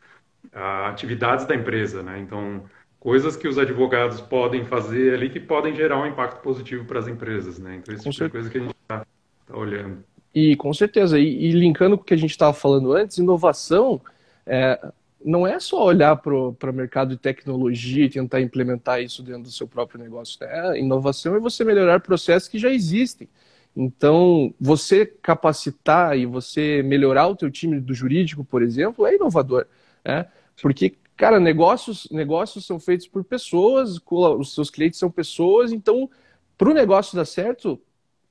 atividades 0.52 1.46
da 1.46 1.54
empresa, 1.54 2.02
né? 2.02 2.18
Então, 2.18 2.64
coisas 3.04 3.36
que 3.36 3.46
os 3.46 3.58
advogados 3.58 4.18
podem 4.18 4.64
fazer 4.64 5.12
ali 5.12 5.28
que 5.28 5.38
podem 5.38 5.76
gerar 5.76 6.02
um 6.02 6.06
impacto 6.06 6.40
positivo 6.40 6.86
para 6.86 6.98
as 6.98 7.06
empresas, 7.06 7.58
né? 7.58 7.76
Então, 7.76 7.94
isso 7.94 8.24
é 8.24 8.30
coisa 8.30 8.48
que 8.48 8.56
a 8.56 8.60
gente 8.62 8.74
está 8.80 9.06
tá 9.46 9.56
olhando. 9.56 10.02
E 10.34 10.56
com 10.56 10.72
certeza, 10.72 11.18
e, 11.18 11.44
e 11.44 11.52
linkando 11.52 11.98
com 11.98 12.02
o 12.02 12.06
que 12.06 12.14
a 12.14 12.16
gente 12.16 12.30
estava 12.30 12.54
falando 12.54 12.94
antes, 12.94 13.18
inovação 13.18 14.00
é, 14.46 14.80
não 15.22 15.46
é 15.46 15.60
só 15.60 15.84
olhar 15.84 16.16
para 16.16 16.34
o 16.34 16.72
mercado 16.72 17.10
de 17.10 17.18
tecnologia 17.18 18.06
e 18.06 18.08
tentar 18.08 18.40
implementar 18.40 19.02
isso 19.02 19.22
dentro 19.22 19.42
do 19.42 19.50
seu 19.50 19.68
próprio 19.68 20.00
negócio. 20.00 20.38
Né? 20.40 20.80
Inovação 20.80 21.36
é 21.36 21.38
você 21.38 21.62
melhorar 21.62 22.00
processos 22.00 22.48
que 22.48 22.58
já 22.58 22.70
existem. 22.70 23.28
Então, 23.76 24.54
você 24.58 25.04
capacitar 25.04 26.16
e 26.16 26.24
você 26.24 26.82
melhorar 26.82 27.26
o 27.26 27.36
teu 27.36 27.50
time 27.50 27.78
do 27.78 27.92
jurídico, 27.92 28.42
por 28.42 28.62
exemplo, 28.62 29.06
é 29.06 29.14
inovador. 29.14 29.66
Né? 30.02 30.24
Porque, 30.62 30.94
cara, 31.16 31.38
negócios, 31.38 32.08
negócios 32.10 32.66
são 32.66 32.78
feitos 32.78 33.06
por 33.06 33.24
pessoas, 33.24 34.00
os 34.10 34.54
seus 34.54 34.70
clientes 34.70 34.98
são 34.98 35.10
pessoas, 35.10 35.72
então, 35.72 36.10
para 36.56 36.70
o 36.70 36.74
negócio 36.74 37.16
dar 37.16 37.24
certo, 37.24 37.80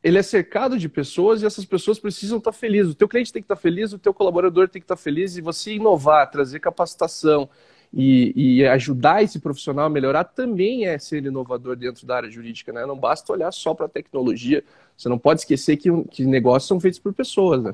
ele 0.03 0.17
é 0.17 0.23
cercado 0.23 0.77
de 0.77 0.89
pessoas 0.89 1.41
e 1.41 1.45
essas 1.45 1.63
pessoas 1.63 1.97
precisam 1.97 2.37
estar 2.37 2.51
felizes. 2.51 2.91
O 2.91 2.95
teu 2.95 3.07
cliente 3.07 3.31
tem 3.31 3.41
que 3.41 3.45
estar 3.45 3.55
feliz, 3.55 3.93
o 3.93 3.99
teu 3.99 4.13
colaborador 4.13 4.67
tem 4.67 4.81
que 4.81 4.85
estar 4.85 4.97
feliz 4.97 5.37
e 5.37 5.41
você 5.41 5.75
inovar, 5.75 6.29
trazer 6.29 6.59
capacitação 6.59 7.49
e, 7.93 8.33
e, 8.35 8.65
ajudar 8.65 9.23
esse 9.23 9.39
profissional 9.39 9.85
a 9.85 9.89
melhorar 9.89 10.23
também 10.23 10.87
é 10.87 10.97
ser 10.97 11.23
inovador 11.23 11.75
dentro 11.75 12.07
da 12.07 12.15
área 12.15 12.29
jurídica, 12.29 12.73
né? 12.73 12.85
Não 12.87 12.97
basta 12.97 13.31
olhar 13.31 13.51
só 13.51 13.73
para 13.75 13.85
a 13.85 13.89
tecnologia. 13.89 14.63
Você 14.97 15.07
não 15.07 15.19
pode 15.19 15.41
esquecer 15.41 15.77
que, 15.77 15.89
que 16.05 16.25
negócios 16.25 16.67
são 16.67 16.79
feitos 16.79 16.99
por 16.99 17.13
pessoas, 17.13 17.61
né? 17.61 17.73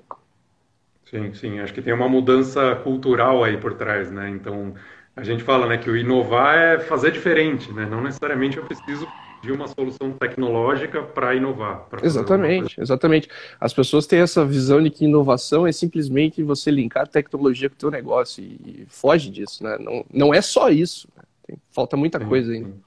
Sim, 1.09 1.33
sim. 1.33 1.59
Acho 1.59 1.73
que 1.73 1.81
tem 1.81 1.93
uma 1.93 2.09
mudança 2.09 2.75
cultural 2.83 3.43
aí 3.45 3.57
por 3.57 3.75
trás, 3.75 4.11
né? 4.11 4.29
Então, 4.29 4.75
a 5.21 5.23
gente 5.23 5.43
fala, 5.43 5.67
né, 5.67 5.77
que 5.77 5.89
o 5.89 5.97
inovar 5.97 6.57
é 6.57 6.79
fazer 6.79 7.11
diferente, 7.11 7.71
né? 7.71 7.85
Não 7.85 8.01
necessariamente 8.01 8.57
eu 8.57 8.65
preciso 8.65 9.07
de 9.41 9.51
uma 9.51 9.67
solução 9.67 10.11
tecnológica 10.11 11.01
para 11.01 11.33
inovar. 11.33 11.85
Pra 11.89 12.05
exatamente, 12.05 12.79
exatamente. 12.79 13.29
As 13.59 13.73
pessoas 13.73 14.05
têm 14.05 14.19
essa 14.19 14.45
visão 14.45 14.81
de 14.83 14.89
que 14.89 15.05
inovação 15.05 15.65
é 15.65 15.71
simplesmente 15.71 16.43
você 16.43 16.69
linkar 16.69 17.07
tecnologia 17.07 17.69
com 17.69 17.75
o 17.75 17.79
teu 17.79 17.91
negócio 17.91 18.43
e, 18.43 18.85
foge 18.89 19.29
disso, 19.29 19.63
né? 19.63 19.77
Não, 19.79 20.05
não 20.11 20.33
é 20.33 20.41
só 20.41 20.69
isso. 20.69 21.07
Né? 21.15 21.23
Tem, 21.47 21.57
falta 21.71 21.95
muita 21.95 22.19
sim, 22.19 22.25
coisa 22.25 22.51
ainda. 22.51 22.69
Sim. 22.69 22.81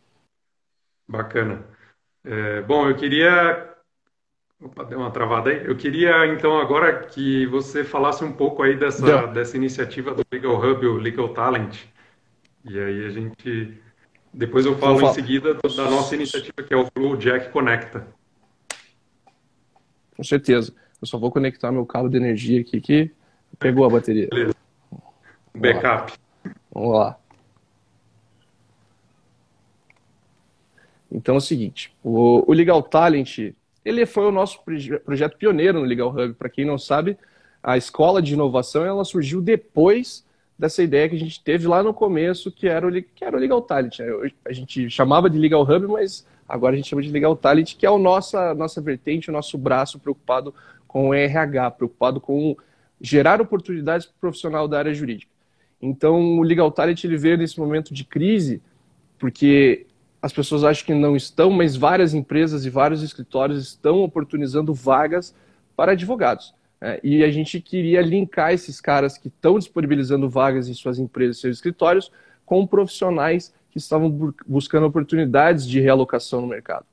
Bacana. 1.08 1.64
É, 2.24 2.60
bom, 2.62 2.88
eu 2.88 2.96
queria 2.96 3.72
Opa, 4.62 4.84
deu 4.84 4.98
uma 4.98 5.10
travada 5.10 5.50
aí. 5.50 5.66
Eu 5.66 5.76
queria, 5.76 6.26
então, 6.26 6.56
agora 6.60 7.00
que 7.00 7.46
você 7.46 7.82
falasse 7.82 8.24
um 8.24 8.32
pouco 8.32 8.62
aí 8.62 8.76
dessa, 8.76 9.26
dessa 9.26 9.56
iniciativa 9.56 10.14
do 10.14 10.22
Legal 10.30 10.54
Hub, 10.54 10.86
o 10.86 10.98
Legal 10.98 11.30
Talent. 11.30 11.80
E 12.64 12.78
aí 12.78 13.06
a 13.06 13.10
gente 13.10 13.80
depois 14.32 14.64
eu 14.64 14.78
falo 14.78 15.02
em 15.02 15.12
seguida 15.12 15.54
da 15.54 15.90
nossa 15.90 16.14
iniciativa, 16.14 16.66
que 16.66 16.72
é 16.72 16.76
o 16.76 16.86
Flow 16.86 17.16
Jack 17.16 17.50
Conecta. 17.50 18.06
Com 20.16 20.24
certeza. 20.24 20.74
Eu 21.00 21.06
só 21.06 21.18
vou 21.18 21.30
conectar 21.30 21.70
meu 21.70 21.84
cabo 21.84 22.08
de 22.08 22.16
energia 22.16 22.60
aqui 22.60 22.80
que 22.80 23.10
pegou 23.58 23.84
a 23.84 23.90
bateria. 23.90 24.28
Beleza. 24.28 24.54
Backup. 25.54 26.12
Vamos 26.72 26.94
lá. 26.94 27.18
Então 31.10 31.34
é 31.34 31.38
o 31.38 31.42
seguinte, 31.42 31.94
o, 32.02 32.50
o 32.50 32.54
Legal 32.54 32.82
Talent, 32.82 33.52
ele 33.84 34.06
foi 34.06 34.24
o 34.24 34.32
nosso 34.32 34.62
projeto 35.04 35.36
pioneiro 35.36 35.78
no 35.78 35.84
Legal 35.84 36.08
Hub. 36.08 36.32
Para 36.34 36.48
quem 36.48 36.64
não 36.64 36.78
sabe, 36.78 37.18
a 37.62 37.76
escola 37.76 38.22
de 38.22 38.32
inovação 38.32 38.82
ela 38.82 39.04
surgiu 39.04 39.42
depois 39.42 40.24
dessa 40.62 40.80
ideia 40.80 41.08
que 41.08 41.16
a 41.16 41.18
gente 41.18 41.42
teve 41.42 41.66
lá 41.66 41.82
no 41.82 41.92
começo, 41.92 42.48
que 42.52 42.68
era 42.68 42.86
o, 42.86 42.92
que 42.92 43.24
era 43.24 43.36
o 43.36 43.40
Legal 43.40 43.60
Talent. 43.60 43.98
A 44.44 44.52
gente 44.52 44.88
chamava 44.88 45.28
de 45.28 45.36
Legal 45.36 45.62
Hub, 45.62 45.88
mas 45.88 46.24
agora 46.48 46.74
a 46.74 46.76
gente 46.76 46.88
chama 46.88 47.02
de 47.02 47.10
Legal 47.10 47.34
Talent, 47.34 47.74
que 47.74 47.84
é 47.84 47.88
a 47.88 47.98
nossa, 47.98 48.54
nossa 48.54 48.80
vertente, 48.80 49.28
o 49.28 49.32
nosso 49.32 49.58
braço 49.58 49.98
preocupado 49.98 50.54
com 50.86 51.08
o 51.08 51.14
RH, 51.14 51.72
preocupado 51.72 52.20
com 52.20 52.56
gerar 53.00 53.40
oportunidades 53.40 54.06
para 54.06 54.14
o 54.14 54.20
profissional 54.20 54.68
da 54.68 54.78
área 54.78 54.94
jurídica. 54.94 55.32
Então, 55.80 56.38
o 56.38 56.42
Legal 56.44 56.70
Talent 56.70 57.02
ele 57.02 57.16
veio 57.16 57.36
nesse 57.36 57.58
momento 57.58 57.92
de 57.92 58.04
crise, 58.04 58.62
porque 59.18 59.84
as 60.22 60.32
pessoas 60.32 60.62
acham 60.62 60.86
que 60.86 60.94
não 60.94 61.16
estão, 61.16 61.50
mas 61.50 61.74
várias 61.74 62.14
empresas 62.14 62.64
e 62.64 62.70
vários 62.70 63.02
escritórios 63.02 63.66
estão 63.66 64.00
oportunizando 64.04 64.72
vagas 64.72 65.34
para 65.74 65.90
advogados. 65.90 66.54
É, 66.84 66.98
e 67.04 67.22
a 67.22 67.30
gente 67.30 67.60
queria 67.60 68.02
linkar 68.02 68.52
esses 68.52 68.80
caras 68.80 69.16
que 69.16 69.28
estão 69.28 69.56
disponibilizando 69.56 70.28
vagas 70.28 70.68
em 70.68 70.74
suas 70.74 70.98
empresas, 70.98 71.38
seus 71.38 71.56
escritórios, 71.58 72.10
com 72.44 72.66
profissionais 72.66 73.54
que 73.70 73.78
estavam 73.78 74.34
buscando 74.44 74.86
oportunidades 74.86 75.64
de 75.64 75.80
realocação 75.80 76.40
no 76.40 76.48
mercado. 76.48 76.84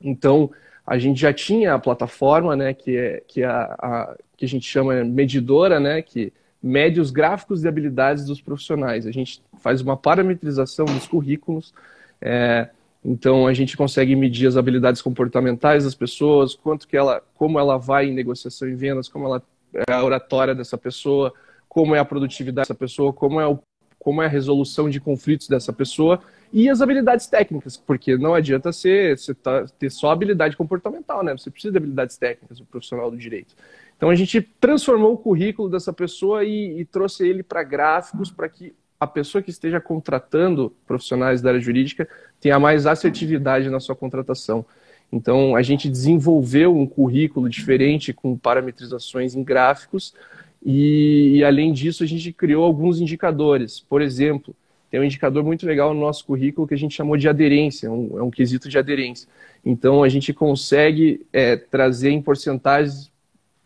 Então, 0.00 0.52
a 0.86 0.96
gente 0.98 1.20
já 1.20 1.32
tinha 1.32 1.74
a 1.74 1.78
plataforma, 1.80 2.54
né, 2.54 2.72
que 2.72 2.96
é 2.96 3.22
que, 3.26 3.42
é 3.42 3.46
a, 3.46 3.76
a, 3.78 4.16
que 4.36 4.44
a 4.44 4.48
gente 4.48 4.64
chama 4.64 5.02
medidora, 5.04 5.80
né, 5.80 6.00
que 6.00 6.32
mede 6.62 7.00
os 7.00 7.10
gráficos 7.10 7.62
de 7.62 7.68
habilidades 7.68 8.24
dos 8.24 8.40
profissionais. 8.40 9.04
A 9.04 9.10
gente 9.10 9.42
faz 9.58 9.80
uma 9.80 9.96
parametrização 9.96 10.86
dos 10.86 11.08
currículos, 11.08 11.74
é, 12.20 12.68
então 13.04 13.46
a 13.46 13.54
gente 13.54 13.76
consegue 13.76 14.14
medir 14.16 14.46
as 14.46 14.56
habilidades 14.56 15.00
comportamentais 15.00 15.84
das 15.84 15.94
pessoas, 15.94 16.54
quanto 16.54 16.86
que 16.86 16.96
ela, 16.96 17.22
como 17.34 17.58
ela 17.58 17.78
vai 17.78 18.06
em 18.06 18.14
negociação 18.14 18.68
e 18.68 18.74
vendas, 18.74 19.08
como 19.08 19.26
ela 19.26 19.42
é 19.88 19.92
a 19.92 20.04
oratória 20.04 20.54
dessa 20.54 20.76
pessoa, 20.76 21.32
como 21.68 21.94
é 21.94 21.98
a 21.98 22.04
produtividade 22.04 22.68
dessa 22.68 22.74
pessoa, 22.74 23.12
como 23.12 23.40
é, 23.40 23.46
o, 23.46 23.58
como 23.98 24.22
é 24.22 24.26
a 24.26 24.28
resolução 24.28 24.88
de 24.90 25.00
conflitos 25.00 25.48
dessa 25.48 25.72
pessoa 25.72 26.20
e 26.52 26.68
as 26.68 26.80
habilidades 26.80 27.26
técnicas, 27.26 27.76
porque 27.76 28.16
não 28.16 28.34
adianta 28.34 28.72
ser, 28.72 29.18
você 29.18 29.34
tá, 29.34 29.66
ter 29.78 29.90
só 29.90 30.10
habilidade 30.10 30.56
comportamental, 30.56 31.22
né? 31.22 31.36
Você 31.36 31.50
precisa 31.50 31.72
de 31.72 31.78
habilidades 31.78 32.16
técnicas, 32.16 32.58
o 32.58 32.64
profissional 32.64 33.10
do 33.10 33.16
direito. 33.16 33.54
Então 33.96 34.08
a 34.10 34.14
gente 34.14 34.40
transformou 34.40 35.12
o 35.12 35.18
currículo 35.18 35.68
dessa 35.68 35.92
pessoa 35.92 36.44
e, 36.44 36.80
e 36.80 36.84
trouxe 36.84 37.28
ele 37.28 37.42
para 37.42 37.62
gráficos 37.62 38.30
para 38.30 38.48
que 38.48 38.74
a 39.00 39.06
pessoa 39.06 39.42
que 39.42 39.50
esteja 39.50 39.80
contratando 39.80 40.74
profissionais 40.86 41.40
da 41.40 41.50
área 41.50 41.60
jurídica 41.60 42.08
tenha 42.40 42.58
mais 42.58 42.86
assertividade 42.86 43.70
na 43.70 43.80
sua 43.80 43.94
contratação. 43.94 44.64
Então, 45.10 45.56
a 45.56 45.62
gente 45.62 45.88
desenvolveu 45.88 46.76
um 46.76 46.86
currículo 46.86 47.48
diferente 47.48 48.12
com 48.12 48.36
parametrizações 48.36 49.34
em 49.34 49.42
gráficos 49.42 50.12
e, 50.64 51.36
e, 51.36 51.44
além 51.44 51.72
disso, 51.72 52.02
a 52.02 52.06
gente 52.06 52.32
criou 52.32 52.64
alguns 52.64 53.00
indicadores. 53.00 53.80
Por 53.80 54.02
exemplo, 54.02 54.54
tem 54.90 55.00
um 55.00 55.04
indicador 55.04 55.44
muito 55.44 55.64
legal 55.64 55.94
no 55.94 56.00
nosso 56.00 56.24
currículo 56.24 56.66
que 56.66 56.74
a 56.74 56.78
gente 56.78 56.94
chamou 56.94 57.16
de 57.16 57.28
aderência, 57.28 57.90
um, 57.90 58.18
é 58.18 58.22
um 58.22 58.30
quesito 58.30 58.68
de 58.68 58.76
aderência. 58.76 59.28
Então, 59.64 60.02
a 60.02 60.08
gente 60.08 60.32
consegue 60.32 61.26
é, 61.32 61.56
trazer 61.56 62.10
em 62.10 62.20
porcentagens, 62.20 63.10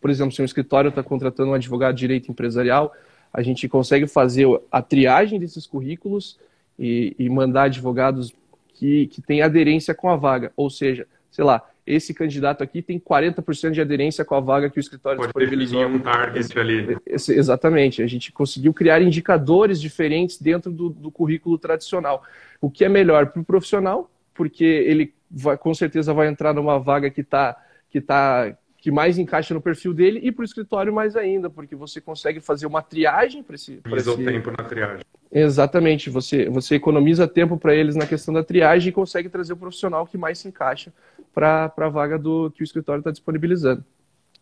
por 0.01 0.11
exemplo, 0.11 0.33
se 0.33 0.43
um 0.43 0.45
escritório 0.45 0.91
está 0.91 1.03
contratando 1.03 1.51
um 1.51 1.55
advogado 1.55 1.95
de 1.95 2.01
direito 2.01 2.31
empresarial, 2.31 2.93
a 3.33 3.43
gente 3.43 3.69
consegue 3.69 4.07
fazer 4.07 4.47
a 4.71 4.83
triagem 4.83 5.39
desses 5.39 5.67
currículos 5.67 6.39
e, 6.79 7.15
e 7.19 7.29
mandar 7.29 7.65
advogados 7.65 8.33
que, 8.75 9.07
que 9.07 9.23
têm 9.23 9.43
aderência 9.43 9.95
com 9.95 10.09
a 10.11 10.17
vaga. 10.17 10.53
Ou 10.57 10.69
seja, 10.69 11.07
sei 11.31 11.45
lá, 11.45 11.67
esse 11.87 12.15
candidato 12.15 12.63
aqui 12.63 12.81
tem 12.81 12.99
40% 12.99 13.71
de 13.71 13.81
aderência 13.81 14.25
com 14.25 14.35
a 14.35 14.41
vaga 14.41 14.71
que 14.71 14.79
o 14.79 14.81
escritório 14.81 15.19
Pode 15.19 15.29
disponibilizou. 15.29 15.87
um 15.87 15.99
target 15.99 16.59
ali. 16.59 16.97
Esse, 17.07 17.35
exatamente. 17.35 18.03
A 18.03 18.07
gente 18.07 18.31
conseguiu 18.31 18.73
criar 18.73 19.03
indicadores 19.03 19.81
diferentes 19.81 20.41
dentro 20.41 20.71
do, 20.71 20.91
do 20.91 21.11
currículo 21.11 21.59
tradicional. 21.59 22.23
O 22.61 22.71
que 22.71 22.85
é 22.85 22.89
melhor 22.89 23.27
para 23.27 23.43
o 23.43 23.45
profissional, 23.45 24.11
porque 24.35 24.65
ele 24.65 25.13
vai, 25.31 25.57
com 25.57 25.75
certeza 25.75 26.15
vai 26.15 26.29
entrar 26.29 26.55
numa 26.55 26.79
vaga 26.79 27.11
que 27.11 27.23
está 27.23 27.57
que 27.91 28.01
tá 28.01 28.57
que 28.83 28.91
mais 28.91 29.17
encaixa 29.17 29.55
no 29.55 29.61
perfil 29.61 29.95
dele 29.95 30.19
e 30.25 30.33
para 30.33 30.43
o 30.43 30.45
escritório 30.45 30.93
mais 30.93 31.15
ainda, 31.15 31.49
porque 31.49 31.77
você 31.77 32.01
consegue 32.01 32.41
fazer 32.41 32.67
uma 32.67 32.83
triagem 32.83 33.41
para 33.41 33.55
esse. 33.55 33.75
Economiza 33.75 34.11
esse... 34.11 34.21
o 34.21 34.25
tempo 34.25 34.51
na 34.51 34.65
triagem. 34.65 35.05
Exatamente, 35.31 36.11
você, 36.11 36.51
você 36.51 36.75
economiza 36.75 37.29
tempo 37.29 37.57
para 37.57 37.77
eles 37.77 37.95
na 37.95 38.09
questão 38.09 38.35
da 38.35 38.43
triagem 38.43 38.89
e 38.89 38.93
consegue 38.93 39.29
trazer 39.29 39.53
o 39.53 39.57
profissional 39.57 40.05
que 40.05 40.19
mais 40.19 40.41
se 40.41 40.49
encaixa 40.49 40.93
para 41.33 41.73
a 41.77 41.89
vaga 41.89 42.19
do 42.19 42.51
que 42.51 42.61
o 42.61 42.65
escritório 42.65 42.99
está 42.99 43.13
disponibilizando. 43.13 43.85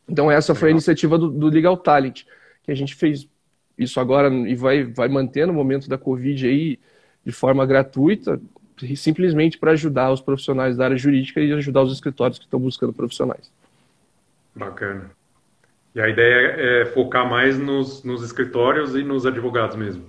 Então, 0.09 0.31
essa 0.31 0.53
Legal. 0.53 0.61
foi 0.61 0.69
a 0.71 0.73
iniciativa 0.73 1.19
do, 1.19 1.29
do 1.29 1.49
Legal 1.49 1.77
Talent, 1.77 2.23
que 2.63 2.73
a 2.73 2.75
gente 2.75 2.95
fez 2.95 3.29
isso 3.77 4.01
agora 4.01 4.33
e 4.33 4.55
vai, 4.55 4.85
vai 4.85 5.09
manter 5.11 5.47
no 5.47 5.53
momento 5.53 5.87
da 5.87 5.99
Covid 5.99 6.49
aí 6.49 6.79
de 7.27 7.31
forma 7.31 7.67
gratuita, 7.67 8.41
simplesmente 8.97 9.59
para 9.59 9.73
ajudar 9.73 10.11
os 10.11 10.23
profissionais 10.23 10.79
da 10.79 10.87
área 10.87 10.97
jurídica 10.97 11.43
e 11.43 11.53
ajudar 11.53 11.83
os 11.83 11.93
escritórios 11.93 12.39
que 12.39 12.47
estão 12.47 12.59
buscando 12.59 12.95
profissionais. 12.95 13.53
Bacana. 14.55 15.11
E 15.95 16.01
a 16.01 16.09
ideia 16.09 16.83
é 16.83 16.87
focar 16.87 17.29
mais 17.29 17.59
nos, 17.59 18.05
nos 18.05 18.23
escritórios 18.23 18.95
e 18.95 19.03
nos 19.03 19.27
advogados 19.27 19.77
mesmo? 19.77 20.07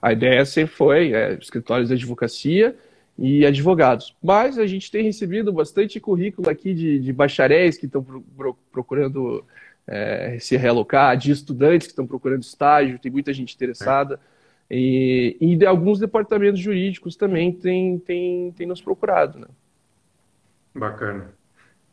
A 0.00 0.12
ideia 0.12 0.44
sempre 0.44 0.74
foi 0.74 1.12
é, 1.12 1.34
escritórios 1.34 1.88
de 1.88 1.94
advocacia 1.94 2.76
e 3.18 3.46
advogados. 3.46 4.14
Mas 4.22 4.58
a 4.58 4.66
gente 4.66 4.90
tem 4.90 5.02
recebido 5.02 5.52
bastante 5.52 5.98
currículo 5.98 6.50
aqui 6.50 6.74
de, 6.74 6.98
de 6.98 7.12
bacharéis 7.12 7.78
que 7.78 7.86
estão 7.86 8.02
pro, 8.02 8.56
procurando 8.70 9.44
é, 9.86 10.38
se 10.38 10.56
realocar, 10.56 11.16
de 11.16 11.30
estudantes 11.30 11.86
que 11.86 11.92
estão 11.92 12.06
procurando 12.06 12.42
estágio, 12.42 12.98
tem 12.98 13.10
muita 13.10 13.32
gente 13.32 13.54
interessada. 13.54 14.20
É. 14.68 14.76
E, 14.76 15.36
e 15.40 15.56
de 15.56 15.64
alguns 15.64 15.98
departamentos 15.98 16.60
jurídicos 16.60 17.16
também 17.16 17.52
tem, 17.52 17.98
tem, 17.98 18.52
tem 18.52 18.66
nos 18.66 18.82
procurado. 18.82 19.38
Né? 19.38 19.46
Bacana. 20.74 21.30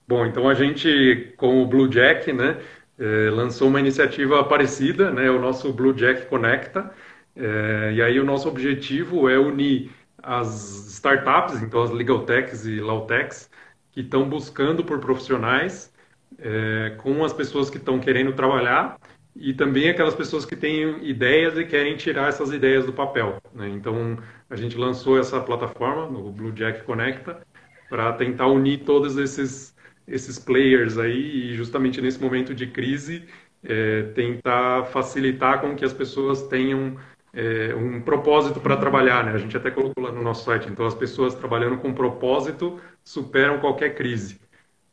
Bom, 0.07 0.25
então 0.25 0.49
a 0.49 0.53
gente, 0.53 1.33
com 1.37 1.61
o 1.61 1.65
Blue 1.65 1.87
Jack, 1.87 2.31
né, 2.33 2.59
é, 2.99 3.29
lançou 3.29 3.69
uma 3.69 3.79
iniciativa 3.79 4.43
parecida, 4.43 5.11
né, 5.11 5.29
o 5.29 5.39
nosso 5.39 5.71
Blue 5.71 5.93
Jack 5.93 6.25
Conecta, 6.27 6.91
é, 7.35 7.93
e 7.95 8.01
aí 8.01 8.19
o 8.19 8.25
nosso 8.25 8.47
objetivo 8.49 9.29
é 9.29 9.39
unir 9.39 9.91
as 10.21 10.87
startups, 10.87 11.61
então 11.61 11.81
as 11.81 11.91
legal 11.91 12.25
techs 12.25 12.65
e 12.65 12.79
law 12.79 13.05
techs, 13.05 13.49
que 13.91 14.01
estão 14.01 14.27
buscando 14.27 14.83
por 14.83 14.99
profissionais, 14.99 15.93
é, 16.39 16.95
com 16.97 17.23
as 17.23 17.33
pessoas 17.33 17.69
que 17.69 17.77
estão 17.77 17.99
querendo 17.99 18.33
trabalhar 18.33 18.97
e 19.35 19.53
também 19.53 19.89
aquelas 19.89 20.15
pessoas 20.15 20.45
que 20.45 20.55
têm 20.55 21.03
ideias 21.03 21.57
e 21.57 21.65
querem 21.65 21.95
tirar 21.95 22.29
essas 22.29 22.51
ideias 22.51 22.85
do 22.85 22.93
papel. 22.93 23.41
Né? 23.53 23.69
Então 23.69 24.17
a 24.49 24.55
gente 24.55 24.77
lançou 24.77 25.17
essa 25.17 25.39
plataforma, 25.41 26.07
no 26.07 26.31
Blue 26.31 26.51
Jack 26.51 26.83
Conecta, 26.83 27.41
para 27.89 28.13
tentar 28.13 28.47
unir 28.47 28.79
todos 28.83 29.17
esses 29.17 29.73
esses 30.07 30.37
players 30.37 30.97
aí 30.97 31.51
e 31.51 31.55
justamente 31.55 32.01
nesse 32.01 32.21
momento 32.21 32.53
de 32.53 32.67
crise 32.67 33.25
é, 33.63 34.03
tentar 34.13 34.85
facilitar 34.85 35.61
com 35.61 35.75
que 35.75 35.85
as 35.85 35.93
pessoas 35.93 36.43
tenham 36.43 36.97
é, 37.33 37.73
um 37.73 38.01
propósito 38.01 38.59
para 38.59 38.77
trabalhar, 38.77 39.25
né? 39.25 39.31
A 39.31 39.37
gente 39.37 39.55
até 39.57 39.71
colocou 39.71 40.03
lá 40.03 40.11
no 40.11 40.21
nosso 40.21 40.45
site. 40.45 40.69
Então, 40.69 40.85
as 40.85 40.93
pessoas 40.93 41.33
trabalhando 41.33 41.77
com 41.77 41.93
propósito 41.93 42.79
superam 43.03 43.59
qualquer 43.59 43.95
crise. 43.95 44.39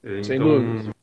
É, 0.03 0.23
Sem 0.23 0.37
então, 0.37 0.49
dúvida. 0.49 0.94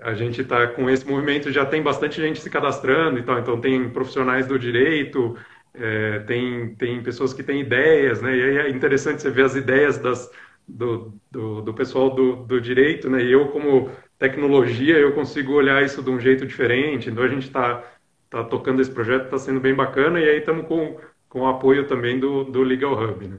A 0.00 0.14
gente 0.14 0.40
está 0.40 0.66
com 0.66 0.88
esse 0.90 1.06
movimento, 1.06 1.50
já 1.52 1.64
tem 1.64 1.82
bastante 1.82 2.20
gente 2.20 2.40
se 2.40 2.50
cadastrando 2.50 3.18
e 3.18 3.22
tal. 3.22 3.38
Então, 3.38 3.60
tem 3.60 3.88
profissionais 3.90 4.46
do 4.46 4.58
direito, 4.58 5.36
é, 5.74 6.20
tem, 6.20 6.74
tem 6.74 7.02
pessoas 7.02 7.32
que 7.32 7.42
têm 7.42 7.60
ideias, 7.60 8.20
né? 8.20 8.36
E 8.36 8.42
aí 8.42 8.56
é 8.58 8.70
interessante 8.70 9.22
você 9.22 9.30
ver 9.30 9.44
as 9.44 9.54
ideias 9.54 9.98
das, 9.98 10.30
do, 10.66 11.14
do, 11.30 11.62
do 11.62 11.74
pessoal 11.74 12.14
do, 12.14 12.44
do 12.44 12.60
direito, 12.60 13.10
né? 13.10 13.22
E 13.22 13.32
eu, 13.32 13.48
como 13.48 13.90
tecnologia, 14.18 14.96
eu 14.98 15.14
consigo 15.14 15.52
olhar 15.52 15.82
isso 15.84 16.02
de 16.02 16.10
um 16.10 16.20
jeito 16.20 16.46
diferente. 16.46 17.10
Então, 17.10 17.24
a 17.24 17.28
gente 17.28 17.46
está 17.46 17.84
tá 18.30 18.44
tocando 18.44 18.80
esse 18.80 18.90
projeto, 18.90 19.24
está 19.24 19.38
sendo 19.38 19.60
bem 19.60 19.74
bacana, 19.74 20.18
e 20.20 20.28
aí 20.28 20.38
estamos 20.38 20.66
com, 20.66 20.98
com 21.28 21.40
o 21.40 21.46
apoio 21.46 21.86
também 21.86 22.18
do, 22.18 22.44
do 22.44 22.62
Legal 22.62 22.94
Hub, 22.94 23.26
né? 23.26 23.38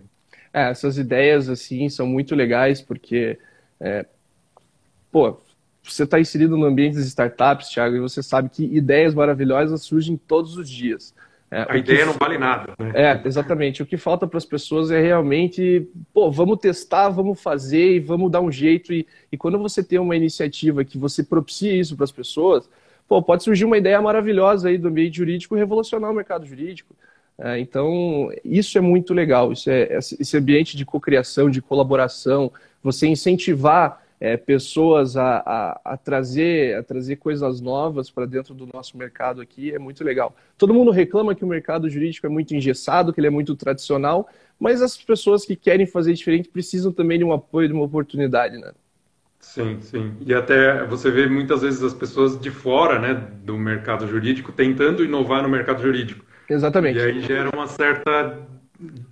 É, 0.54 0.70
essas 0.70 0.98
ideias, 1.00 1.50
assim, 1.50 1.90
são 1.90 2.06
muito 2.06 2.36
legais, 2.36 2.80
porque, 2.80 3.40
é, 3.80 4.06
pô, 5.12 5.36
você 5.82 6.04
está 6.04 6.20
inserido 6.20 6.56
no 6.56 6.66
ambiente 6.66 6.96
das 6.96 7.06
startups, 7.08 7.70
Thiago, 7.70 7.96
e 7.96 8.00
você 8.00 8.22
sabe 8.22 8.50
que 8.50 8.64
ideias 8.64 9.16
maravilhosas 9.16 9.82
surgem 9.82 10.16
todos 10.16 10.56
os 10.58 10.70
dias. 10.70 11.14
É, 11.54 11.68
a 11.70 11.78
ideia 11.78 12.00
que... 12.00 12.06
não 12.06 12.14
vale 12.14 12.38
nada. 12.40 12.74
Né? 12.80 12.92
É, 12.96 13.22
exatamente. 13.26 13.84
O 13.84 13.86
que 13.86 13.96
falta 13.96 14.26
para 14.26 14.38
as 14.38 14.46
pessoas 14.46 14.90
é 14.90 15.00
realmente, 15.00 15.88
pô, 16.12 16.32
vamos 16.32 16.58
testar, 16.58 17.10
vamos 17.10 17.40
fazer 17.40 17.96
e 17.96 18.00
vamos 18.00 18.32
dar 18.32 18.42
um 18.42 18.52
jeito. 18.52 18.92
E, 18.92 19.06
e 19.32 19.38
quando 19.38 19.60
você 19.60 19.84
tem 19.84 20.00
uma 20.00 20.16
iniciativa 20.16 20.84
que 20.84 20.98
você 20.98 21.24
propicia 21.24 21.74
isso 21.74 21.96
para 21.96 22.06
as 22.06 22.12
pessoas, 22.12 22.68
pô, 23.08 23.22
pode 23.22 23.44
surgir 23.44 23.66
uma 23.66 23.78
ideia 23.78 24.02
maravilhosa 24.02 24.70
aí 24.70 24.78
do 24.80 24.88
ambiente 24.88 25.18
jurídico 25.18 25.56
revolucionar 25.56 26.10
o 26.10 26.16
mercado 26.16 26.46
jurídico. 26.46 26.96
É, 27.38 27.60
então, 27.60 28.30
isso 28.44 28.78
é 28.78 28.82
muito 28.82 29.14
legal. 29.14 29.52
Isso 29.52 29.70
é, 29.70 29.98
esse 29.98 30.36
ambiente 30.36 30.76
de 30.76 30.86
cocriação, 30.86 31.50
de 31.50 31.62
colaboração, 31.62 32.52
você 32.82 33.08
incentivar 33.08 34.03
é, 34.24 34.38
pessoas 34.38 35.18
a, 35.18 35.44
a, 35.46 35.82
a, 35.84 35.98
trazer, 35.98 36.78
a 36.78 36.82
trazer 36.82 37.18
coisas 37.18 37.60
novas 37.60 38.10
para 38.10 38.26
dentro 38.26 38.54
do 38.54 38.66
nosso 38.74 38.98
mercado 38.98 39.42
aqui 39.42 39.76
é 39.76 39.78
muito 39.78 40.02
legal. 40.02 40.34
Todo 40.58 40.74
mundo 40.74 40.92
reclama 40.92 41.36
que 41.36 41.44
o 41.44 41.48
mercado 41.48 41.90
jurídico 41.90 42.26
é 42.26 42.30
muito 42.30 42.56
engessado, 42.56 43.12
que 43.12 43.20
ele 43.20 43.28
é 43.28 43.30
muito 43.30 43.54
tradicional, 43.54 44.26
mas 44.58 44.82
as 44.82 44.96
pessoas 44.96 45.44
que 45.44 45.58
querem 45.58 45.86
fazer 45.86 46.14
diferente 46.14 46.48
precisam 46.48 46.90
também 46.90 47.18
de 47.18 47.26
um 47.26 47.34
apoio, 47.34 47.68
de 47.68 47.74
uma 47.74 47.84
oportunidade, 47.84 48.58
né? 48.58 48.72
Sim, 49.42 49.82
sim. 49.82 50.14
E 50.26 50.34
até 50.34 50.86
você 50.86 51.12
vê 51.12 51.28
muitas 51.28 51.62
vezes 51.62 51.84
as 51.84 51.94
pessoas 51.94 52.40
de 52.40 52.50
fora 52.50 53.00
né, 53.00 53.28
do 53.44 53.58
mercado 53.58 54.08
jurídico 54.08 54.54
tentando 54.54 55.04
inovar 55.04 55.44
no 55.44 55.50
mercado 55.50 55.82
jurídico. 55.82 56.24
Exatamente. 56.50 56.98
E 56.98 57.02
aí 57.02 57.20
gera 57.20 57.50
uma 57.54 57.68
certa. 57.68 58.40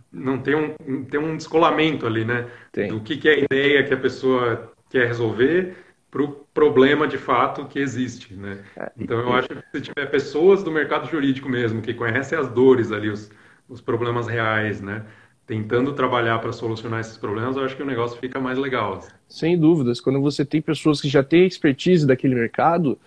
Não 0.10 0.38
tem 0.38 0.56
um, 0.56 1.04
tem 1.04 1.19
um 1.19 1.36
descolamento 1.36 2.08
ali, 2.08 2.24
né? 2.24 2.47
Tem. 2.71 2.88
Do 2.88 3.02
que, 3.02 3.17
que 3.17 3.28
é 3.28 3.34
a 3.34 3.39
ideia 3.39 3.84
que 3.84 3.93
a 3.93 3.97
pessoa 3.97 4.71
quer 4.91 5.08
resolver 5.08 5.75
para 6.12 6.21
o 6.21 6.27
problema 6.54 7.08
de 7.08 7.17
fato 7.17 7.65
que 7.65 7.80
existe, 7.80 8.34
né? 8.34 8.60
É, 8.77 8.91
então 8.97 9.17
eu 9.17 9.34
acho 9.34 9.47
que 9.47 9.63
se 9.71 9.82
tiver 9.82 10.06
pessoas 10.08 10.62
do 10.62 10.69
mercado 10.69 11.10
jurídico 11.10 11.47
mesmo 11.47 11.82
que 11.82 11.93
conhecem 11.93 12.38
as 12.38 12.49
dores 12.49 12.91
ali, 12.91 13.10
os, 13.10 13.32
os 13.69 13.80
problemas 13.80 14.27
reais, 14.27 14.82
né? 14.82 15.06
Tentando 15.47 15.93
trabalhar 15.93 16.39
para 16.39 16.51
solucionar 16.51 16.99
esses 16.99 17.17
problemas, 17.17 17.56
eu 17.56 17.63
acho 17.63 17.75
que 17.75 17.84
o 17.84 17.86
negócio 17.86 18.19
fica 18.19 18.39
mais 18.39 18.58
legal. 18.58 18.95
Assim. 18.95 19.12
Sem 19.27 19.58
dúvidas. 19.58 20.01
Quando 20.01 20.21
você 20.21 20.43
tem 20.43 20.62
pessoas 20.62 21.01
que 21.01 21.08
já 21.08 21.23
têm 21.23 21.45
expertise 21.45 22.06
daquele 22.06 22.36
mercado, 22.36 22.99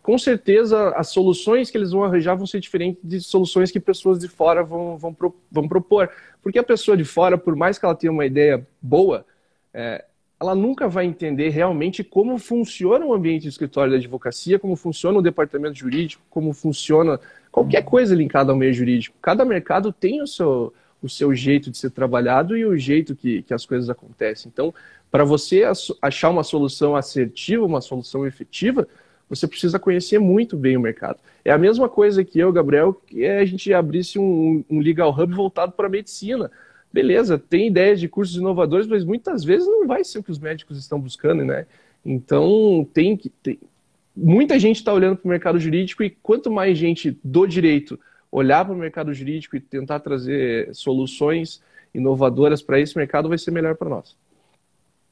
com 0.00 0.16
certeza 0.16 0.90
as 0.90 1.08
soluções 1.08 1.70
que 1.70 1.76
eles 1.76 1.90
vão 1.90 2.04
arranjar 2.04 2.36
vão 2.36 2.46
ser 2.46 2.60
diferentes 2.60 3.00
de 3.02 3.20
soluções 3.20 3.70
que 3.70 3.80
pessoas 3.80 4.18
de 4.18 4.28
fora 4.28 4.62
vão, 4.62 4.96
vão, 4.96 5.16
vão 5.50 5.68
propor. 5.68 6.08
Porque 6.42 6.58
a 6.58 6.64
pessoa 6.64 6.96
de 6.96 7.04
fora, 7.04 7.36
por 7.36 7.56
mais 7.56 7.78
que 7.78 7.84
ela 7.84 7.94
tenha 7.94 8.12
uma 8.12 8.26
ideia 8.26 8.66
boa, 8.80 9.24
é, 9.74 10.04
ela 10.42 10.56
nunca 10.56 10.88
vai 10.88 11.06
entender 11.06 11.50
realmente 11.50 12.02
como 12.02 12.36
funciona 12.36 13.06
o 13.06 13.14
ambiente 13.14 13.42
de 13.42 13.48
escritório 13.48 13.92
da 13.92 13.96
advocacia, 13.96 14.58
como 14.58 14.74
funciona 14.74 15.20
o 15.20 15.22
departamento 15.22 15.78
jurídico, 15.78 16.20
como 16.28 16.52
funciona 16.52 17.20
qualquer 17.52 17.84
coisa 17.84 18.12
linkada 18.12 18.50
ao 18.50 18.58
meio 18.58 18.74
jurídico. 18.74 19.16
Cada 19.22 19.44
mercado 19.44 19.92
tem 19.92 20.20
o 20.20 20.26
seu, 20.26 20.74
o 21.00 21.08
seu 21.08 21.32
jeito 21.32 21.70
de 21.70 21.78
ser 21.78 21.90
trabalhado 21.90 22.56
e 22.56 22.64
o 22.64 22.76
jeito 22.76 23.14
que, 23.14 23.42
que 23.42 23.54
as 23.54 23.64
coisas 23.64 23.88
acontecem. 23.88 24.50
Então, 24.52 24.74
para 25.12 25.22
você 25.22 25.62
achar 26.02 26.30
uma 26.30 26.42
solução 26.42 26.96
assertiva, 26.96 27.64
uma 27.64 27.80
solução 27.80 28.26
efetiva, 28.26 28.88
você 29.28 29.46
precisa 29.46 29.78
conhecer 29.78 30.18
muito 30.18 30.56
bem 30.56 30.76
o 30.76 30.80
mercado. 30.80 31.20
É 31.44 31.52
a 31.52 31.58
mesma 31.58 31.88
coisa 31.88 32.24
que 32.24 32.40
eu, 32.40 32.52
Gabriel, 32.52 32.92
que 33.06 33.24
é 33.24 33.38
a 33.38 33.44
gente 33.44 33.72
abrisse 33.72 34.18
um, 34.18 34.64
um 34.68 34.80
legal 34.80 35.16
hub 35.16 35.32
voltado 35.32 35.70
para 35.70 35.86
a 35.86 35.90
medicina 35.90 36.50
beleza, 36.92 37.38
tem 37.38 37.68
ideias 37.68 37.98
de 37.98 38.08
cursos 38.08 38.36
inovadores, 38.36 38.86
mas 38.86 39.04
muitas 39.04 39.42
vezes 39.42 39.66
não 39.66 39.86
vai 39.86 40.04
ser 40.04 40.18
o 40.18 40.22
que 40.22 40.30
os 40.30 40.38
médicos 40.38 40.78
estão 40.78 41.00
buscando, 41.00 41.44
né? 41.44 41.66
Então, 42.04 42.86
tem 42.92 43.16
que. 43.16 43.28
Tem... 43.28 43.58
Muita 44.14 44.58
gente 44.58 44.76
está 44.76 44.92
olhando 44.92 45.16
para 45.16 45.26
o 45.26 45.30
mercado 45.30 45.58
jurídico 45.58 46.02
e 46.02 46.10
quanto 46.10 46.50
mais 46.50 46.76
gente 46.76 47.18
do 47.24 47.46
direito 47.46 47.98
olhar 48.30 48.64
para 48.64 48.74
o 48.74 48.78
mercado 48.78 49.12
jurídico 49.12 49.56
e 49.56 49.60
tentar 49.60 50.00
trazer 50.00 50.74
soluções 50.74 51.62
inovadoras 51.94 52.62
para 52.62 52.80
esse 52.80 52.96
mercado, 52.96 53.28
vai 53.28 53.38
ser 53.38 53.50
melhor 53.50 53.74
para 53.74 53.88
nós. 53.88 54.16